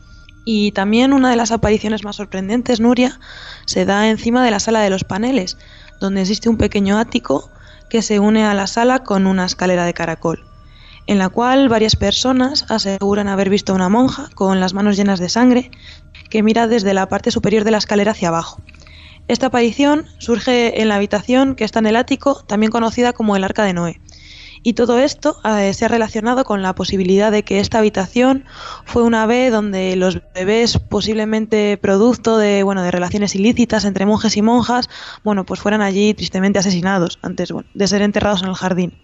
Y 0.45 0.73
también 0.73 1.15
una 1.15 1.31
de 1.31 1.37
las 1.37 1.53
apariciones 1.53 2.05
más 2.05 2.17
sorprendentes, 2.17 2.81
Nuria, 2.81 3.19
se 3.65 3.87
da 3.87 4.11
encima 4.11 4.45
de 4.45 4.51
la 4.51 4.61
sala 4.61 4.81
de 4.81 4.91
los 4.91 5.05
paneles, 5.05 5.57
donde 6.01 6.21
existe 6.21 6.51
un 6.51 6.59
pequeño 6.59 6.99
ático 6.99 7.51
que 7.89 8.03
se 8.03 8.21
une 8.21 8.45
a 8.45 8.53
la 8.53 8.67
sala 8.67 9.05
con 9.05 9.27
una 9.27 9.47
escalera 9.47 9.87
de 9.87 9.95
caracol, 9.95 10.45
en 11.07 11.17
la 11.17 11.31
cual 11.31 11.71
varias 11.71 11.97
personas 11.97 12.67
aseguran 12.69 13.29
haber 13.29 13.49
visto 13.49 13.73
a 13.73 13.77
una 13.77 13.89
monja 13.89 14.29
con 14.35 14.61
las 14.61 14.75
manos 14.75 14.99
llenas 14.99 15.19
de 15.19 15.31
sangre 15.31 15.71
que 16.29 16.43
mira 16.43 16.69
desde 16.69 16.93
la 16.93 17.09
parte 17.09 17.31
superior 17.31 17.65
de 17.65 17.71
la 17.71 17.79
escalera 17.79 18.11
hacia 18.11 18.29
abajo. 18.29 18.61
Esta 19.29 19.47
aparición 19.47 20.07
surge 20.19 20.81
en 20.81 20.89
la 20.89 20.97
habitación 20.97 21.55
que 21.55 21.65
está 21.65 21.79
en 21.79 21.87
el 21.87 21.97
ático, 21.97 22.43
también 22.47 22.73
conocida 22.73 23.13
como 23.13 23.37
el 23.37 23.45
Arca 23.45 23.65
de 23.65 23.75
Noé, 23.75 24.01
y 24.63 24.73
todo 24.73 24.99
esto 24.99 25.37
eh, 25.45 25.73
se 25.75 25.85
ha 25.85 25.89
relacionado 25.89 26.45
con 26.45 26.63
la 26.63 26.75
posibilidad 26.75 27.31
de 27.31 27.43
que 27.43 27.61
esta 27.61 27.79
habitación 27.79 28.45
fue 28.85 29.03
una 29.03 29.27
vez 29.27 29.53
donde 29.53 29.97
los 29.97 30.21
bebés, 30.35 30.79
posiblemente 30.79 31.79
producto 31.81 32.39
de, 32.39 32.63
bueno, 32.63 32.83
de 32.83 32.91
relaciones 32.91 33.35
ilícitas 33.35 33.85
entre 33.85 34.07
monjes 34.07 34.37
y 34.37 34.43
monjas, 34.43 34.89
bueno, 35.25 35.45
pues 35.45 35.61
fueran 35.61 35.81
allí 35.81 36.15
tristemente 36.15 36.59
asesinados 36.59 37.19
antes 37.23 37.53
de 37.75 37.89
ser 37.89 38.03
enterrados 38.03 38.43
en 38.43 38.49
el 38.49 38.55
jardín. 38.55 38.95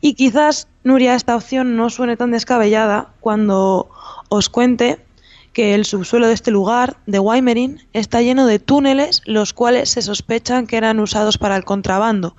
Y 0.00 0.14
quizás, 0.14 0.68
Nuria, 0.82 1.14
esta 1.14 1.36
opción 1.36 1.76
no 1.76 1.90
suene 1.90 2.16
tan 2.16 2.30
descabellada 2.30 3.08
cuando 3.20 3.90
os 4.28 4.48
cuente 4.48 5.04
que 5.54 5.74
el 5.74 5.86
subsuelo 5.86 6.26
de 6.26 6.34
este 6.34 6.50
lugar, 6.50 6.98
de 7.06 7.18
Weimerin, 7.18 7.80
está 7.94 8.20
lleno 8.20 8.44
de 8.46 8.58
túneles, 8.58 9.22
los 9.24 9.54
cuales 9.54 9.88
se 9.88 10.02
sospechan 10.02 10.66
que 10.66 10.76
eran 10.76 11.00
usados 11.00 11.38
para 11.38 11.56
el 11.56 11.64
contrabando 11.64 12.36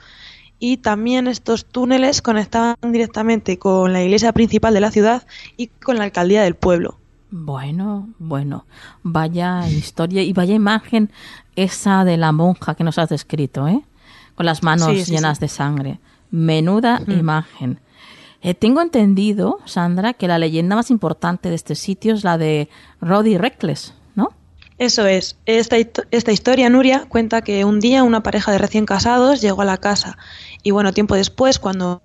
y 0.60 0.78
también 0.78 1.28
estos 1.28 1.66
túneles 1.66 2.22
conectaban 2.22 2.76
directamente 2.82 3.60
con 3.60 3.94
la 3.94 4.04
iglesia 4.04 4.32
principal 4.34 4.74
de 4.74 4.80
la 4.80 4.92
ciudad 4.92 5.28
y 5.58 5.68
con 5.68 5.98
la 5.98 6.06
alcaldía 6.06 6.44
del 6.44 6.56
pueblo. 6.56 6.98
Bueno, 7.32 8.10
bueno, 8.18 8.66
vaya 9.04 9.68
historia 9.68 10.24
y 10.24 10.32
vaya 10.32 10.56
imagen 10.56 11.12
esa 11.56 12.06
de 12.06 12.18
la 12.18 12.32
monja 12.32 12.76
que 12.76 12.84
nos 12.84 12.98
has 12.98 13.10
descrito, 13.10 13.68
¿eh? 13.68 13.82
Con 14.36 14.46
las 14.46 14.64
manos 14.64 15.08
llenas 15.08 15.40
de 15.40 15.48
sangre. 15.48 16.00
Menuda 16.32 17.02
imagen. 17.08 17.80
Eh, 18.46 18.54
tengo 18.54 18.80
entendido, 18.80 19.58
Sandra, 19.66 20.14
que 20.14 20.28
la 20.28 20.38
leyenda 20.38 20.76
más 20.76 20.92
importante 20.92 21.50
de 21.50 21.56
este 21.56 21.74
sitio 21.74 22.14
es 22.14 22.24
la 22.24 22.38
de 22.38 22.70
Roddy 23.02 23.40
Reckless, 23.40 23.96
¿no? 24.14 24.34
Eso 24.78 25.08
es. 25.08 25.40
Esta, 25.48 25.78
esta 26.12 26.32
historia, 26.32 26.70
Nuria, 26.70 27.06
cuenta 27.10 27.42
que 27.42 27.66
un 27.66 27.80
día 27.80 28.04
una 28.04 28.22
pareja 28.22 28.52
de 28.52 28.60
recién 28.60 28.86
casados 28.86 29.42
llegó 29.42 29.64
a 29.64 29.66
la 29.66 29.78
casa 29.78 30.20
y 30.62 30.70
bueno, 30.70 30.94
tiempo 30.94 31.16
después, 31.16 31.58
cuando 31.58 32.04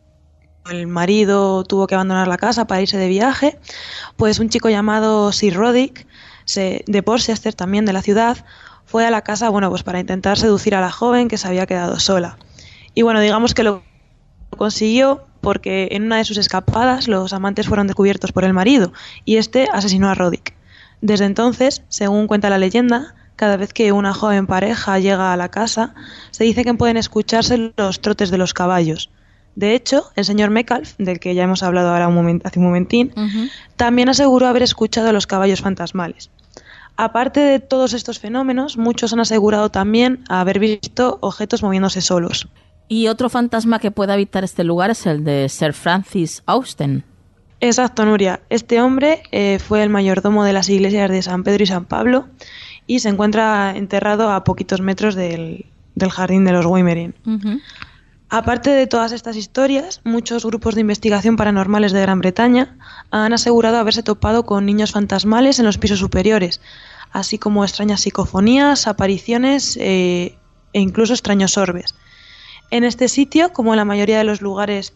el 0.70 0.86
marido 0.86 1.62
tuvo 1.64 1.86
que 1.86 1.94
abandonar 1.94 2.26
la 2.26 2.38
casa 2.38 2.66
para 2.66 2.80
irse 2.80 2.96
de 2.96 3.08
viaje, 3.08 3.58
pues 4.16 4.38
un 4.38 4.48
chico 4.48 4.70
llamado 4.70 5.32
Sir 5.32 5.52
Roddick, 5.52 6.06
de 6.54 7.02
Porchester 7.02 7.52
también 7.52 7.84
de 7.84 7.92
la 7.92 8.00
ciudad, 8.00 8.46
fue 8.86 9.04
a 9.04 9.10
la 9.10 9.20
casa, 9.20 9.50
bueno, 9.50 9.68
pues 9.68 9.82
para 9.82 10.00
intentar 10.00 10.38
seducir 10.38 10.74
a 10.74 10.80
la 10.80 10.90
joven 10.90 11.28
que 11.28 11.36
se 11.36 11.48
había 11.48 11.66
quedado 11.66 12.00
sola. 12.00 12.38
Y 12.94 13.02
bueno, 13.02 13.20
digamos 13.20 13.52
que 13.52 13.62
lo 13.62 13.82
consiguió 14.56 15.26
porque 15.40 15.88
en 15.92 16.04
una 16.04 16.18
de 16.18 16.24
sus 16.24 16.36
escapadas 16.36 17.08
los 17.08 17.32
amantes 17.32 17.66
fueron 17.66 17.86
descubiertos 17.86 18.32
por 18.32 18.44
el 18.44 18.52
marido 18.52 18.92
y 19.24 19.36
este 19.36 19.68
asesinó 19.72 20.08
a 20.08 20.14
Roddick. 20.14 20.54
Desde 21.00 21.24
entonces, 21.24 21.82
según 21.88 22.26
cuenta 22.26 22.50
la 22.50 22.58
leyenda, 22.58 23.14
cada 23.36 23.56
vez 23.56 23.72
que 23.72 23.92
una 23.92 24.12
joven 24.12 24.46
pareja 24.46 24.98
llega 24.98 25.32
a 25.32 25.36
la 25.36 25.48
casa, 25.48 25.94
se 26.30 26.44
dice 26.44 26.62
que 26.62 26.74
pueden 26.74 26.98
escucharse 26.98 27.72
los 27.76 28.00
trotes 28.00 28.30
de 28.30 28.36
los 28.36 28.52
caballos. 28.52 29.10
De 29.56 29.74
hecho, 29.74 30.10
el 30.14 30.24
señor 30.24 30.50
Mecalf, 30.50 30.94
del 30.98 31.18
que 31.18 31.34
ya 31.34 31.44
hemos 31.44 31.62
hablado 31.62 31.88
ahora 31.88 32.08
un 32.08 32.42
hace 32.44 32.58
un 32.58 32.66
momentín, 32.66 33.12
también 33.76 34.08
aseguró 34.08 34.46
haber 34.46 34.62
escuchado 34.62 35.08
a 35.08 35.12
los 35.12 35.26
caballos 35.26 35.60
fantasmales. 35.60 36.30
Aparte 36.96 37.40
de 37.40 37.60
todos 37.60 37.94
estos 37.94 38.18
fenómenos, 38.18 38.76
muchos 38.76 39.14
han 39.14 39.20
asegurado 39.20 39.70
también 39.70 40.22
haber 40.28 40.58
visto 40.58 41.16
objetos 41.22 41.62
moviéndose 41.62 42.02
solos. 42.02 42.46
Y 42.92 43.06
otro 43.06 43.30
fantasma 43.30 43.78
que 43.78 43.92
puede 43.92 44.12
habitar 44.12 44.42
este 44.42 44.64
lugar 44.64 44.90
es 44.90 45.06
el 45.06 45.22
de 45.22 45.48
Sir 45.48 45.74
Francis 45.74 46.42
Austen. 46.44 47.04
Exacto, 47.60 48.04
Nuria. 48.04 48.40
Este 48.50 48.80
hombre 48.80 49.22
eh, 49.30 49.60
fue 49.60 49.84
el 49.84 49.90
mayordomo 49.90 50.42
de 50.42 50.52
las 50.52 50.68
iglesias 50.68 51.08
de 51.08 51.22
San 51.22 51.44
Pedro 51.44 51.62
y 51.62 51.66
San 51.68 51.84
Pablo 51.84 52.26
y 52.88 52.98
se 52.98 53.08
encuentra 53.08 53.76
enterrado 53.76 54.32
a 54.32 54.42
poquitos 54.42 54.80
metros 54.80 55.14
del, 55.14 55.66
jardín 56.10 56.44
de 56.44 56.50
los 56.50 56.66
Weimerin. 56.66 57.14
Aparte 58.28 58.70
de 58.70 58.88
todas 58.88 59.12
estas 59.12 59.36
historias, 59.36 60.00
muchos 60.02 60.44
grupos 60.44 60.74
de 60.74 60.80
investigación 60.80 61.36
paranormales 61.36 61.92
de 61.92 62.00
Gran 62.00 62.18
Bretaña 62.18 62.76
han 63.12 63.32
asegurado 63.32 63.76
haberse 63.76 64.02
topado 64.02 64.44
con 64.44 64.66
niños 64.66 64.90
fantasmales 64.90 65.60
en 65.60 65.64
los 65.64 65.78
pisos 65.78 66.00
superiores, 66.00 66.60
así 67.12 67.38
como 67.38 67.62
extrañas 67.62 68.00
psicofonías, 68.00 68.88
apariciones 68.88 69.76
eh, 69.80 70.34
e 70.72 70.80
incluso 70.80 71.12
extraños 71.12 71.56
orbes. 71.56 71.94
En 72.70 72.84
este 72.84 73.08
sitio, 73.08 73.52
como 73.52 73.72
en 73.72 73.78
la 73.78 73.84
mayoría 73.84 74.18
de 74.18 74.24
los 74.24 74.42
lugares 74.42 74.92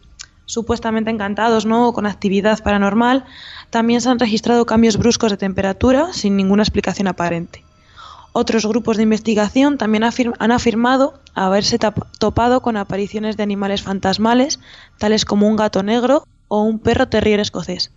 supuestamente 0.46 1.10
encantados 1.10 1.66
¿no? 1.66 1.92
con 1.92 2.06
actividad 2.06 2.62
paranormal, 2.62 3.24
también 3.70 4.00
se 4.00 4.08
han 4.08 4.18
registrado 4.18 4.66
cambios 4.66 4.96
bruscos 4.96 5.30
de 5.30 5.36
temperatura 5.36 6.12
sin 6.12 6.36
ninguna 6.36 6.62
explicación 6.62 7.08
aparente. 7.08 7.64
Otros 8.32 8.66
grupos 8.66 8.96
de 8.96 9.04
investigación 9.04 9.78
también 9.78 10.04
han 10.04 10.52
afirmado 10.52 11.20
haberse 11.34 11.78
topado 12.18 12.62
con 12.62 12.76
apariciones 12.76 13.36
de 13.36 13.44
animales 13.44 13.82
fantasmales, 13.82 14.58
tales 14.98 15.24
como 15.24 15.48
un 15.48 15.56
gato 15.56 15.82
negro 15.82 16.26
o 16.48 16.62
un 16.62 16.80
perro 16.80 17.08
terrier 17.08 17.38
escocés. 17.38 17.92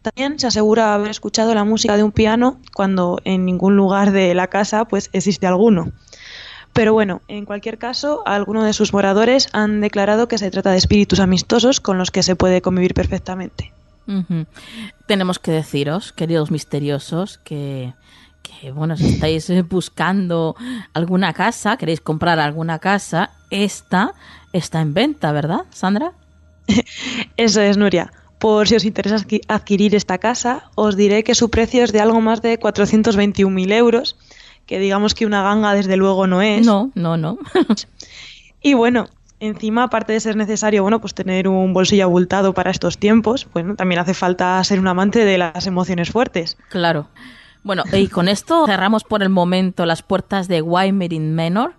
También 0.00 0.38
se 0.38 0.46
asegura 0.46 0.94
haber 0.94 1.10
escuchado 1.10 1.54
la 1.54 1.64
música 1.64 1.96
de 1.96 2.04
un 2.04 2.12
piano 2.12 2.58
cuando 2.74 3.20
en 3.24 3.44
ningún 3.44 3.76
lugar 3.76 4.12
de 4.12 4.34
la 4.34 4.46
casa 4.46 4.86
pues 4.86 5.10
existe 5.12 5.46
alguno. 5.46 5.92
Pero 6.76 6.92
bueno, 6.92 7.22
en 7.26 7.46
cualquier 7.46 7.78
caso, 7.78 8.22
algunos 8.26 8.64
de 8.64 8.72
sus 8.72 8.92
moradores 8.92 9.48
han 9.52 9.80
declarado 9.80 10.28
que 10.28 10.38
se 10.38 10.50
trata 10.50 10.70
de 10.70 10.76
espíritus 10.76 11.20
amistosos 11.20 11.80
con 11.80 11.96
los 11.96 12.10
que 12.10 12.22
se 12.22 12.36
puede 12.36 12.60
convivir 12.60 12.94
perfectamente. 12.94 13.72
Tenemos 15.06 15.40
que 15.40 15.50
deciros, 15.50 16.12
queridos 16.12 16.52
misteriosos, 16.52 17.38
que 17.38 17.92
que 18.60 18.70
bueno, 18.70 18.96
si 18.96 19.06
estáis 19.08 19.50
eh, 19.50 19.62
buscando 19.62 20.54
alguna 20.94 21.32
casa, 21.32 21.76
queréis 21.76 22.00
comprar 22.00 22.38
alguna 22.38 22.78
casa, 22.78 23.30
esta 23.50 24.14
está 24.52 24.80
en 24.80 24.94
venta, 24.94 25.32
¿verdad, 25.32 25.64
Sandra? 25.70 26.12
Eso 27.36 27.60
es, 27.60 27.76
Nuria. 27.76 28.12
Por 28.38 28.68
si 28.68 28.76
os 28.76 28.84
interesa 28.84 29.16
adquirir 29.48 29.94
esta 29.94 30.18
casa, 30.18 30.70
os 30.74 30.96
diré 30.96 31.24
que 31.24 31.34
su 31.34 31.50
precio 31.50 31.82
es 31.84 31.92
de 31.92 32.00
algo 32.00 32.20
más 32.20 32.42
de 32.42 32.60
421.000 32.60 33.72
euros, 33.72 34.16
que 34.66 34.78
digamos 34.78 35.14
que 35.14 35.26
una 35.26 35.42
ganga 35.42 35.72
desde 35.72 35.96
luego 35.96 36.26
no 36.26 36.42
es. 36.42 36.66
No, 36.66 36.90
no, 36.94 37.16
no. 37.16 37.38
y 38.62 38.74
bueno, 38.74 39.08
encima, 39.40 39.84
aparte 39.84 40.12
de 40.12 40.20
ser 40.20 40.36
necesario, 40.36 40.82
bueno, 40.82 41.00
pues 41.00 41.14
tener 41.14 41.48
un 41.48 41.72
bolsillo 41.72 42.04
abultado 42.04 42.52
para 42.52 42.70
estos 42.70 42.98
tiempos, 42.98 43.46
bueno, 43.52 43.76
también 43.76 44.00
hace 44.00 44.14
falta 44.14 44.62
ser 44.64 44.80
un 44.80 44.88
amante 44.88 45.24
de 45.24 45.38
las 45.38 45.66
emociones 45.66 46.10
fuertes. 46.10 46.56
Claro. 46.68 47.08
Bueno, 47.62 47.82
y 47.92 48.08
con 48.08 48.28
esto 48.28 48.64
cerramos 48.66 49.02
por 49.02 49.22
el 49.22 49.28
momento 49.28 49.86
las 49.86 50.02
puertas 50.02 50.46
de 50.46 50.62
Weimerin 50.62 51.34
Menor, 51.34 51.74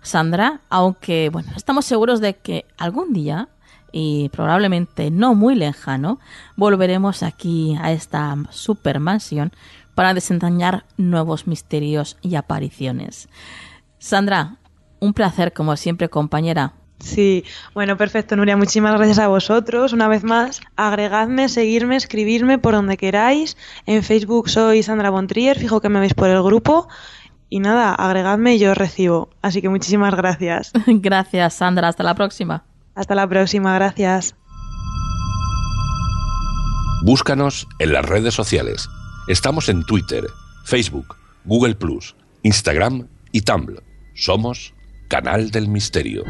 Sandra, 0.00 0.60
aunque 0.70 1.28
bueno, 1.30 1.52
estamos 1.56 1.84
seguros 1.84 2.20
de 2.20 2.36
que 2.36 2.64
algún 2.78 3.12
día 3.12 3.48
y 3.92 4.30
probablemente 4.30 5.10
no 5.10 5.34
muy 5.34 5.54
lejano, 5.54 6.18
volveremos 6.56 7.22
aquí 7.22 7.76
a 7.80 7.92
esta 7.92 8.36
supermansión 8.50 9.52
para 9.96 10.14
desentrañar 10.14 10.84
nuevos 10.98 11.48
misterios 11.48 12.18
y 12.22 12.36
apariciones. 12.36 13.28
Sandra, 13.98 14.58
Un 14.98 15.12
placer, 15.12 15.52
como 15.52 15.76
siempre, 15.76 16.08
compañera. 16.08 16.72
Sí, 17.00 17.44
bueno, 17.74 17.98
perfecto, 17.98 18.34
Nuria. 18.34 18.56
Muchísimas 18.56 18.94
gracias 18.94 19.18
a 19.18 19.28
vosotros. 19.28 19.92
Una 19.92 20.08
vez 20.08 20.24
más, 20.24 20.62
agregadme, 20.74 21.50
seguirme, 21.50 21.96
escribirme 21.96 22.58
por 22.58 22.72
donde 22.72 22.96
queráis. 22.96 23.58
En 23.84 24.02
Facebook 24.02 24.48
soy 24.48 24.82
Sandra 24.82 25.10
Bontrier, 25.10 25.58
fijo 25.58 25.82
que 25.82 25.90
me 25.90 26.00
veis 26.00 26.14
por 26.14 26.30
el 26.30 26.42
grupo. 26.42 26.88
Y 27.50 27.60
nada, 27.60 27.94
agregadme 27.94 28.54
y 28.54 28.58
yo 28.58 28.70
os 28.70 28.78
recibo. 28.78 29.28
Así 29.42 29.60
que 29.60 29.68
muchísimas 29.68 30.14
gracias. 30.14 30.72
gracias, 30.86 31.54
Sandra. 31.54 31.88
Hasta 31.88 32.02
la 32.02 32.14
próxima. 32.14 32.64
Hasta 32.94 33.14
la 33.14 33.28
próxima, 33.28 33.74
gracias. 33.74 34.34
Búscanos 37.02 37.68
en 37.78 37.92
las 37.92 38.06
redes 38.06 38.32
sociales. 38.32 38.88
Estamos 39.28 39.68
en 39.68 39.82
Twitter, 39.82 40.24
Facebook, 40.66 41.16
Google 41.46 41.74
Instagram 42.44 43.08
y 43.32 43.40
Tumblr. 43.40 43.82
Somos 44.14 44.72
Canal 45.08 45.50
del 45.50 45.66
Misterio. 45.66 46.22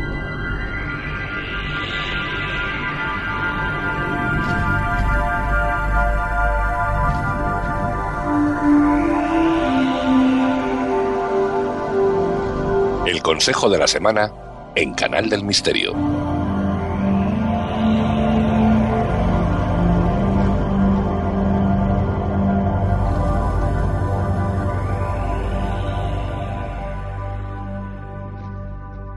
El 13.06 13.20
consejo 13.20 13.68
de 13.68 13.76
la 13.76 13.88
semana 13.88 14.32
en 14.74 14.94
Canal 14.94 15.28
del 15.28 15.44
Misterio. 15.44 16.15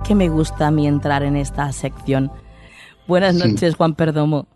Que 0.10 0.16
me 0.16 0.28
gusta 0.28 0.66
a 0.66 0.72
mí 0.72 0.88
entrar 0.88 1.22
en 1.22 1.36
esta 1.36 1.72
sección. 1.72 2.32
Buenas 3.08 3.36
noches, 3.36 3.76
Juan 3.76 3.94
Perdomo. 3.94 4.48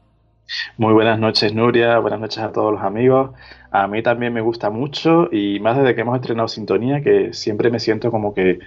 Muy 0.80 0.94
buenas 0.94 1.20
noches, 1.20 1.54
Nuria. 1.54 2.00
Buenas 2.00 2.20
noches 2.20 2.40
a 2.40 2.52
todos 2.52 2.74
los 2.74 2.82
amigos. 2.82 3.36
A 3.70 3.86
mí 3.86 4.02
también 4.02 4.34
me 4.34 4.42
gusta 4.42 4.72
mucho 4.72 5.30
y 5.32 5.60
más 5.60 5.78
desde 5.78 5.94
que 5.94 6.02
hemos 6.02 6.16
estrenado 6.16 6.48
Sintonía, 6.48 7.04
que 7.04 7.34
siempre 7.34 7.70
me 7.70 7.80
siento 7.80 8.10
como 8.10 8.34
que 8.34 8.58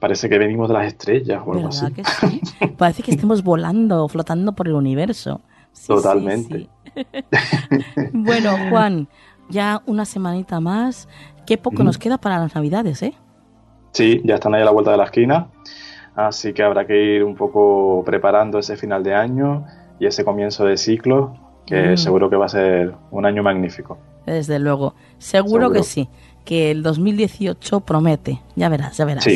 parece 0.00 0.30
que 0.30 0.38
venimos 0.38 0.68
de 0.68 0.74
las 0.74 0.86
estrellas 0.86 1.42
o 1.44 1.52
algo 1.52 1.68
así. 1.68 1.84
Parece 2.78 3.02
que 3.02 3.10
estemos 3.10 3.44
volando, 3.44 4.08
flotando 4.08 4.54
por 4.54 4.68
el 4.68 4.74
universo. 4.74 5.42
Totalmente. 5.86 6.66
bueno, 8.14 8.56
Juan, 8.70 9.06
ya 9.50 9.82
una 9.84 10.06
semanita 10.06 10.60
más. 10.60 11.10
Qué 11.44 11.58
poco 11.58 11.84
nos 11.84 11.98
queda 11.98 12.16
para 12.16 12.38
las 12.38 12.54
Navidades, 12.54 13.02
¿eh? 13.02 13.12
Sí, 13.90 14.22
ya 14.24 14.36
están 14.36 14.54
ahí 14.54 14.62
a 14.62 14.64
la 14.64 14.70
vuelta 14.70 14.92
de 14.92 14.96
la 14.96 15.04
esquina. 15.04 15.48
Así 16.14 16.52
que 16.52 16.62
habrá 16.62 16.86
que 16.86 17.02
ir 17.02 17.24
un 17.24 17.34
poco 17.34 18.02
preparando 18.04 18.58
ese 18.58 18.76
final 18.76 19.02
de 19.02 19.14
año 19.14 19.64
y 19.98 20.06
ese 20.06 20.24
comienzo 20.24 20.64
de 20.64 20.76
ciclo, 20.76 21.34
que 21.66 21.92
mm. 21.92 21.96
seguro 21.96 22.28
que 22.28 22.36
va 22.36 22.46
a 22.46 22.50
ser 22.50 22.92
un 23.10 23.24
año 23.24 23.42
magnífico. 23.42 23.98
Desde 24.26 24.58
luego, 24.58 24.94
seguro, 25.18 25.70
que 25.70 25.82
sí, 25.82 26.08
que 26.44 26.70
el 26.70 26.82
2018 26.82 27.80
promete, 27.80 28.40
ya 28.56 28.68
verás, 28.68 28.96
ya 28.96 29.04
verás. 29.04 29.26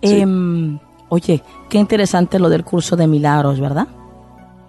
Em, 0.00 0.78
oye, 1.08 1.42
qué 1.68 1.78
interesante 1.78 2.38
lo 2.38 2.48
del 2.48 2.64
curso 2.64 2.96
de 2.96 3.06
milagros, 3.06 3.60
¿verdad? 3.60 3.86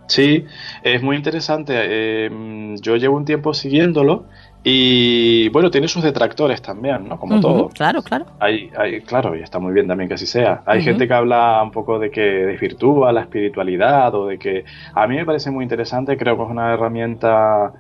Sí, 0.08 0.46
es 0.84 1.04
muy 1.04 1.16
interesante. 1.16 2.26
Em, 2.26 2.76
yo 2.78 2.96
llevo 2.96 3.16
un 3.16 3.26
tiempo 3.26 3.54
siguiéndolo 3.54 4.26
y 4.64 5.48
bueno, 5.50 5.72
tiene 5.72 5.88
sus 5.88 6.04
detractores 6.04 6.62
también, 6.62 7.08
¿no? 7.08 7.18
Como 7.18 7.40
todo. 7.40 7.70
Claro, 7.70 8.02
claro. 8.02 8.26
Hay, 8.40 8.70
hay, 8.78 9.02
claro, 9.02 9.36
y 9.36 9.42
está 9.42 9.58
muy 9.58 9.72
bien 9.74 9.88
también 9.88 10.10
que 10.10 10.16
así 10.16 10.26
sea. 10.26 10.64
Hay 10.66 10.82
gente 10.82 11.08
que 11.08 11.14
habla 11.14 11.62
un 11.64 11.72
poco 11.72 11.98
de 11.98 12.12
que 12.12 12.22
desvirtúa 12.22 13.14
la 13.14 13.22
espiritualidad 13.22 14.14
o 14.16 14.28
de 14.28 14.38
que 14.38 14.66
a 14.94 15.08
mí 15.08 15.16
me 15.16 15.26
parece 15.26 15.50
muy 15.50 15.64
interesante, 15.64 16.18
creo 16.18 16.36
que 16.36 16.44
es 16.44 16.50
una 16.50 16.74
herramienta 16.74 17.72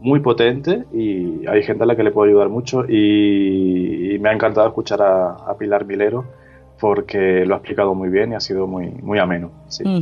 muy 0.00 0.20
potente 0.20 0.84
y 0.94 1.46
hay 1.46 1.62
gente 1.62 1.82
a 1.82 1.86
la 1.86 1.96
que 1.96 2.04
le 2.04 2.10
puede 2.10 2.30
ayudar 2.30 2.48
mucho 2.48 2.84
y, 2.88 4.16
me 4.20 4.30
ha 4.30 4.32
encantado 4.32 4.66
escuchar 4.66 5.00
a, 5.00 5.54
Pilar 5.58 5.84
Milero 5.84 6.24
porque 6.80 7.44
lo 7.44 7.54
ha 7.54 7.58
explicado 7.58 7.94
muy 7.94 8.08
bien 8.08 8.32
y 8.32 8.34
ha 8.34 8.40
sido 8.40 8.66
muy, 8.66 8.88
muy 8.88 9.18
ameno. 9.18 9.50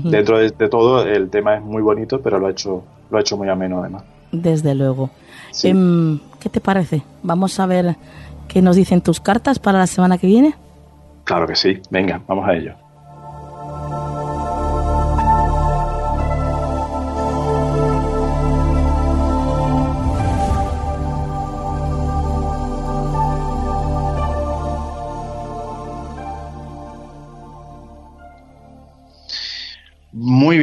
Dentro 0.04 0.38
de, 0.38 0.50
de, 0.50 0.68
todo 0.68 1.06
el 1.06 1.28
tema 1.30 1.56
es 1.56 1.62
muy 1.62 1.82
bonito, 1.82 2.22
pero 2.22 2.38
lo 2.38 2.46
ha 2.46 2.50
hecho, 2.50 2.82
lo 3.10 3.18
ha 3.18 3.20
hecho 3.20 3.36
muy 3.36 3.48
ameno 3.48 3.80
además. 3.80 4.04
Desde 4.42 4.74
luego. 4.74 5.10
Em, 5.62 6.18
¿Qué 6.40 6.48
te 6.48 6.60
parece? 6.60 7.02
Vamos 7.22 7.58
a 7.60 7.66
ver 7.66 7.96
qué 8.48 8.62
nos 8.62 8.76
dicen 8.76 9.00
tus 9.00 9.20
cartas 9.20 9.58
para 9.58 9.78
la 9.78 9.86
semana 9.86 10.18
que 10.18 10.26
viene. 10.26 10.54
Claro 11.24 11.46
que 11.46 11.56
sí. 11.56 11.80
Venga, 11.90 12.22
vamos 12.26 12.48
a 12.48 12.54
ello. 12.54 12.74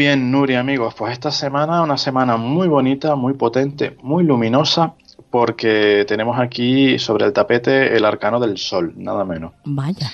Bien, 0.04 0.32
Nuria, 0.32 0.60
amigos. 0.60 0.94
Pues 0.96 1.14
esta 1.14 1.32
semana, 1.32 1.82
una 1.82 1.96
semana 1.96 2.36
muy 2.36 2.68
bonita, 2.68 3.16
muy 3.16 3.36
potente, 3.36 3.96
muy 4.02 4.26
luminosa, 4.26 4.96
porque 5.30 6.04
tenemos 6.06 6.38
aquí 6.42 7.00
sobre 7.00 7.26
el 7.26 7.32
tapete 7.32 7.96
el 7.96 8.04
arcano 8.04 8.38
del 8.42 8.58
sol, 8.58 8.92
nada 8.98 9.24
menos. 9.24 9.54
Vaya. 9.64 10.12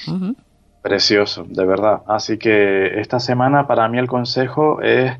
Precioso, 0.83 1.43
de 1.49 1.65
verdad. 1.65 2.03
Así 2.05 2.37
que 2.37 2.99
esta 2.99 3.19
semana 3.19 3.65
para 3.65 3.87
mí 3.87 3.97
el 3.97 4.07
consejo 4.07 4.79
es 4.83 5.11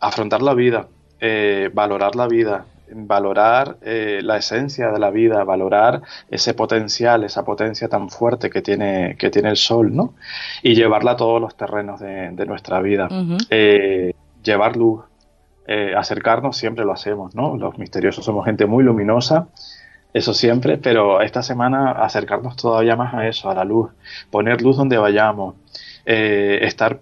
afrontar 0.00 0.40
la 0.40 0.54
vida, 0.54 0.88
eh, 1.20 1.70
valorar 1.74 2.16
la 2.16 2.28
vida, 2.28 2.64
valorar 2.94 3.76
eh, 3.82 4.20
la 4.22 4.36
esencia 4.36 4.90
de 4.90 4.98
la 4.98 5.10
vida, 5.10 5.44
valorar 5.44 6.02
ese 6.30 6.54
potencial, 6.54 7.24
esa 7.24 7.44
potencia 7.44 7.88
tan 7.88 8.10
fuerte 8.10 8.50
que 8.50 8.62
tiene, 8.62 9.16
que 9.18 9.30
tiene 9.30 9.50
el 9.50 9.56
sol, 9.56 9.94
¿no? 9.94 10.14
Y 10.62 10.74
llevarla 10.74 11.12
a 11.12 11.16
todos 11.16 11.40
los 11.40 11.56
terrenos 11.56 12.00
de, 12.00 12.46
nuestra 12.46 12.80
vida. 12.80 13.08
Eh, 13.50 14.14
llevar 14.42 14.76
luz, 14.76 15.04
eh, 15.66 15.92
acercarnos, 15.96 16.56
siempre 16.56 16.84
lo 16.84 16.92
hacemos, 16.92 17.34
¿no? 17.34 17.56
Los 17.56 17.78
misteriosos 17.78 18.24
somos 18.24 18.44
gente 18.44 18.66
muy 18.66 18.84
luminosa, 18.84 19.48
eso 20.14 20.32
siempre, 20.32 20.78
pero 20.78 21.20
esta 21.20 21.42
semana 21.42 21.92
acercarnos 21.92 22.56
todavía 22.56 22.96
más 22.96 23.12
a 23.12 23.28
eso, 23.28 23.50
a 23.50 23.54
la 23.54 23.64
luz, 23.64 23.90
poner 24.30 24.62
luz 24.62 24.76
donde 24.76 24.96
vayamos. 24.96 25.54
estar 26.06 27.00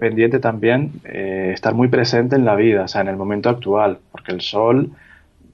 pendiente 0.00 0.38
también, 0.38 1.02
estar 1.04 1.74
muy 1.74 1.88
presente 1.88 2.36
en 2.36 2.46
la 2.46 2.54
vida, 2.54 2.84
o 2.84 2.88
sea, 2.88 3.02
en 3.02 3.08
el 3.08 3.16
momento 3.16 3.50
actual, 3.50 3.98
porque 4.10 4.32
el 4.32 4.40
sol 4.40 4.90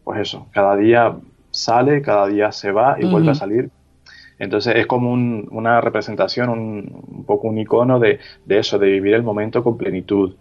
pues 0.05 0.21
eso, 0.21 0.47
cada 0.53 0.77
día 0.77 1.17
sale, 1.51 2.03
cada 2.03 2.27
día 2.27 2.53
se 2.53 2.73
va 2.73 2.97
y 3.01 3.07
vuelve 3.07 3.31
a 3.31 3.35
salir. 3.35 3.71
Entonces 4.39 4.77
es 4.77 4.87
como 4.87 5.13
una 5.13 5.81
representación, 5.81 6.51
un, 6.51 7.25
poco 7.27 7.49
un 7.49 7.59
icono 7.59 7.99
de, 8.01 8.19
eso, 8.49 8.79
de 8.79 8.89
vivir 8.89 9.15
el 9.15 9.23
momento 9.23 9.63
con 9.63 9.79
plenitud. 9.79 10.37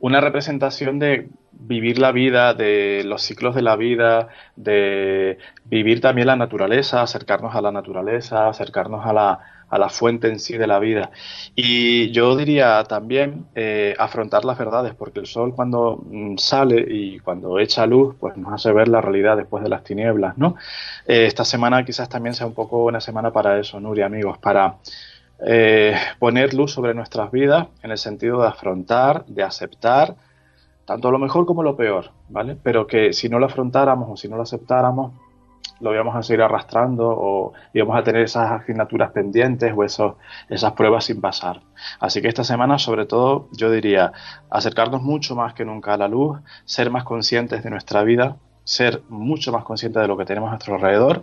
Una 0.00 0.20
representación 0.20 0.98
de 0.98 1.28
vivir 1.52 1.98
la 1.98 2.12
vida, 2.12 2.54
de 2.54 3.02
los 3.04 3.22
ciclos 3.22 3.54
de 3.54 3.62
la 3.62 3.76
vida, 3.76 4.28
de 4.56 5.38
vivir 5.64 6.00
también 6.00 6.26
la 6.26 6.36
naturaleza, 6.36 7.02
acercarnos 7.02 7.54
a 7.54 7.60
la 7.60 7.72
naturaleza, 7.72 8.48
acercarnos 8.48 9.06
a 9.06 9.12
la, 9.12 9.55
a 9.68 9.78
la 9.78 9.88
fuente 9.88 10.28
en 10.28 10.38
sí 10.38 10.56
de 10.56 10.66
la 10.66 10.78
vida. 10.78 11.10
Y 11.54 12.10
yo 12.12 12.36
diría 12.36 12.84
también 12.84 13.46
eh, 13.54 13.94
afrontar 13.98 14.44
las 14.44 14.58
verdades, 14.58 14.94
porque 14.94 15.20
el 15.20 15.26
sol 15.26 15.54
cuando 15.54 16.02
mm, 16.04 16.36
sale 16.36 16.86
y 16.88 17.18
cuando 17.18 17.58
echa 17.58 17.86
luz, 17.86 18.14
pues 18.18 18.36
nos 18.36 18.52
hace 18.52 18.72
ver 18.72 18.88
la 18.88 19.00
realidad 19.00 19.36
después 19.36 19.62
de 19.62 19.68
las 19.68 19.84
tinieblas, 19.84 20.38
¿no? 20.38 20.56
Eh, 21.06 21.26
esta 21.26 21.44
semana 21.44 21.84
quizás 21.84 22.08
también 22.08 22.34
sea 22.34 22.46
un 22.46 22.54
poco 22.54 22.84
una 22.84 23.00
semana 23.00 23.32
para 23.32 23.58
eso, 23.58 23.80
Nuria, 23.80 24.06
amigos, 24.06 24.38
para 24.38 24.76
eh, 25.44 25.94
poner 26.18 26.54
luz 26.54 26.72
sobre 26.72 26.94
nuestras 26.94 27.30
vidas 27.30 27.68
en 27.82 27.90
el 27.90 27.98
sentido 27.98 28.40
de 28.40 28.48
afrontar, 28.48 29.26
de 29.26 29.42
aceptar, 29.42 30.14
tanto 30.84 31.10
lo 31.10 31.18
mejor 31.18 31.46
como 31.46 31.62
lo 31.62 31.76
peor, 31.76 32.12
¿vale? 32.28 32.56
Pero 32.62 32.86
que 32.86 33.12
si 33.12 33.28
no 33.28 33.38
lo 33.38 33.46
afrontáramos 33.46 34.08
o 34.10 34.16
si 34.16 34.28
no 34.28 34.36
lo 34.36 34.42
aceptáramos, 34.42 35.12
lo 35.80 35.94
íbamos 35.94 36.16
a 36.16 36.22
seguir 36.22 36.42
arrastrando 36.42 37.08
o 37.08 37.52
íbamos 37.74 37.96
a 37.98 38.02
tener 38.02 38.22
esas 38.22 38.50
asignaturas 38.50 39.10
pendientes 39.12 39.72
o 39.76 39.84
esos, 39.84 40.14
esas 40.48 40.72
pruebas 40.72 41.04
sin 41.04 41.20
pasar. 41.20 41.60
Así 42.00 42.22
que 42.22 42.28
esta 42.28 42.44
semana, 42.44 42.78
sobre 42.78 43.06
todo, 43.06 43.48
yo 43.52 43.70
diría 43.70 44.12
acercarnos 44.50 45.02
mucho 45.02 45.34
más 45.36 45.54
que 45.54 45.64
nunca 45.64 45.94
a 45.94 45.96
la 45.96 46.08
luz, 46.08 46.38
ser 46.64 46.90
más 46.90 47.04
conscientes 47.04 47.62
de 47.62 47.70
nuestra 47.70 48.02
vida, 48.02 48.36
ser 48.64 49.02
mucho 49.08 49.52
más 49.52 49.64
conscientes 49.64 50.02
de 50.02 50.08
lo 50.08 50.16
que 50.16 50.24
tenemos 50.24 50.48
a 50.48 50.52
nuestro 50.52 50.74
alrededor 50.74 51.22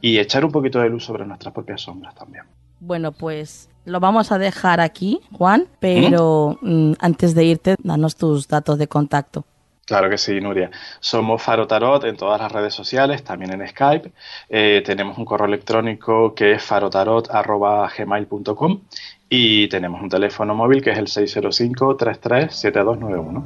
y 0.00 0.18
echar 0.18 0.44
un 0.44 0.52
poquito 0.52 0.80
de 0.80 0.88
luz 0.88 1.04
sobre 1.04 1.24
nuestras 1.24 1.54
propias 1.54 1.82
sombras 1.82 2.14
también. 2.14 2.44
Bueno, 2.80 3.12
pues 3.12 3.70
lo 3.84 4.00
vamos 4.00 4.32
a 4.32 4.38
dejar 4.38 4.80
aquí, 4.80 5.20
Juan, 5.32 5.66
pero 5.80 6.58
mm, 6.60 6.92
antes 6.98 7.34
de 7.34 7.44
irte, 7.44 7.76
danos 7.82 8.16
tus 8.16 8.48
datos 8.48 8.78
de 8.78 8.88
contacto. 8.88 9.44
Claro 9.86 10.08
que 10.08 10.16
sí, 10.16 10.40
Nuria. 10.40 10.70
Somos 11.00 11.42
Faro 11.42 11.66
Tarot 11.66 12.04
en 12.04 12.16
todas 12.16 12.40
las 12.40 12.50
redes 12.50 12.72
sociales, 12.72 13.22
también 13.22 13.52
en 13.52 13.68
Skype. 13.68 14.12
Eh, 14.48 14.82
tenemos 14.84 15.18
un 15.18 15.26
correo 15.26 15.46
electrónico 15.46 16.34
que 16.34 16.52
es 16.52 16.62
farotarot.gmail.com 16.62 18.80
y 19.28 19.68
tenemos 19.68 20.00
un 20.00 20.08
teléfono 20.08 20.54
móvil 20.54 20.82
que 20.82 20.92
es 20.92 20.98
el 20.98 21.06
605-337291. 21.06 23.42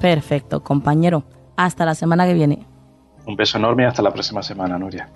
Perfecto, 0.00 0.62
compañero. 0.62 1.24
Hasta 1.56 1.84
la 1.84 1.94
semana 1.94 2.26
que 2.26 2.32
viene. 2.34 2.64
Un 3.26 3.36
beso 3.36 3.58
enorme 3.58 3.82
y 3.82 3.86
hasta 3.86 4.02
la 4.02 4.12
próxima 4.12 4.42
semana, 4.42 4.78
Nuria. 4.78 5.10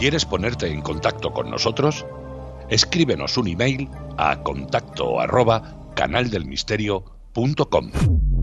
¿Quieres 0.00 0.24
ponerte 0.26 0.66
en 0.66 0.82
contacto 0.82 1.32
con 1.32 1.48
nosotros? 1.50 2.04
Escríbenos 2.68 3.38
un 3.38 3.48
email 3.48 3.88
a 4.18 4.42
contacto 4.42 5.20
arroba 5.20 5.62
canaldelmisterio.com. 5.94 8.33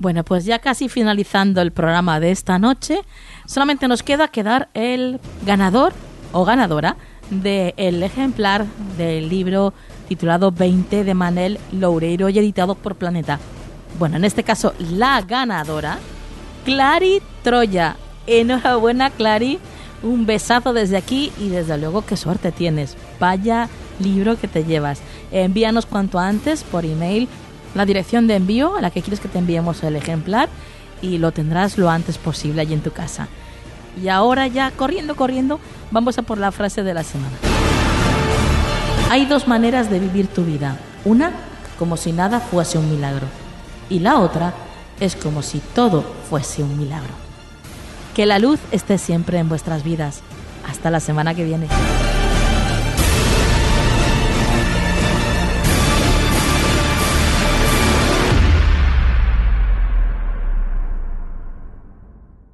Bueno, 0.00 0.24
pues 0.24 0.46
ya 0.46 0.58
casi 0.60 0.88
finalizando 0.88 1.60
el 1.60 1.72
programa 1.72 2.20
de 2.20 2.30
esta 2.30 2.58
noche, 2.58 3.02
solamente 3.44 3.86
nos 3.86 4.02
queda 4.02 4.28
quedar 4.28 4.70
el 4.72 5.20
ganador 5.44 5.92
o 6.32 6.46
ganadora 6.46 6.96
del 7.28 8.02
ejemplar 8.02 8.64
del 8.96 9.28
libro 9.28 9.74
titulado 10.08 10.52
20 10.52 11.04
de 11.04 11.14
Manel 11.14 11.60
Loureiro 11.70 12.30
y 12.30 12.38
editado 12.38 12.76
por 12.76 12.96
Planeta. 12.96 13.38
Bueno, 13.98 14.16
en 14.16 14.24
este 14.24 14.42
caso 14.42 14.72
la 14.78 15.20
ganadora, 15.20 15.98
Clary 16.64 17.20
Troya. 17.42 17.96
Enhorabuena, 18.26 19.10
Clary. 19.10 19.58
Un 20.02 20.24
besazo 20.24 20.72
desde 20.72 20.96
aquí 20.96 21.30
y 21.38 21.50
desde 21.50 21.76
luego 21.76 22.06
qué 22.06 22.16
suerte 22.16 22.52
tienes. 22.52 22.96
Vaya 23.18 23.68
libro 23.98 24.38
que 24.40 24.48
te 24.48 24.64
llevas. 24.64 25.02
Envíanos 25.30 25.84
cuanto 25.84 26.18
antes 26.18 26.64
por 26.64 26.86
email 26.86 27.28
la 27.74 27.86
dirección 27.86 28.26
de 28.26 28.36
envío 28.36 28.76
a 28.76 28.80
la 28.80 28.90
que 28.90 29.02
quieres 29.02 29.20
que 29.20 29.28
te 29.28 29.38
enviemos 29.38 29.82
el 29.82 29.96
ejemplar 29.96 30.48
y 31.02 31.18
lo 31.18 31.32
tendrás 31.32 31.78
lo 31.78 31.90
antes 31.90 32.18
posible 32.18 32.60
allí 32.60 32.74
en 32.74 32.82
tu 32.82 32.92
casa. 32.92 33.28
Y 34.02 34.08
ahora 34.08 34.46
ya, 34.46 34.70
corriendo, 34.70 35.16
corriendo, 35.16 35.60
vamos 35.90 36.18
a 36.18 36.22
por 36.22 36.38
la 36.38 36.52
frase 36.52 36.82
de 36.82 36.94
la 36.94 37.02
semana. 37.02 37.36
Hay 39.10 39.26
dos 39.26 39.48
maneras 39.48 39.90
de 39.90 39.98
vivir 39.98 40.28
tu 40.28 40.44
vida. 40.44 40.78
Una, 41.04 41.32
como 41.78 41.96
si 41.96 42.12
nada 42.12 42.40
fuese 42.40 42.78
un 42.78 42.90
milagro. 42.90 43.26
Y 43.88 43.98
la 43.98 44.20
otra 44.20 44.54
es 45.00 45.16
como 45.16 45.42
si 45.42 45.58
todo 45.58 46.04
fuese 46.28 46.62
un 46.62 46.78
milagro. 46.78 47.12
Que 48.14 48.26
la 48.26 48.38
luz 48.38 48.60
esté 48.70 48.98
siempre 48.98 49.38
en 49.38 49.48
vuestras 49.48 49.82
vidas. 49.82 50.20
Hasta 50.68 50.90
la 50.90 51.00
semana 51.00 51.34
que 51.34 51.44
viene. 51.44 51.66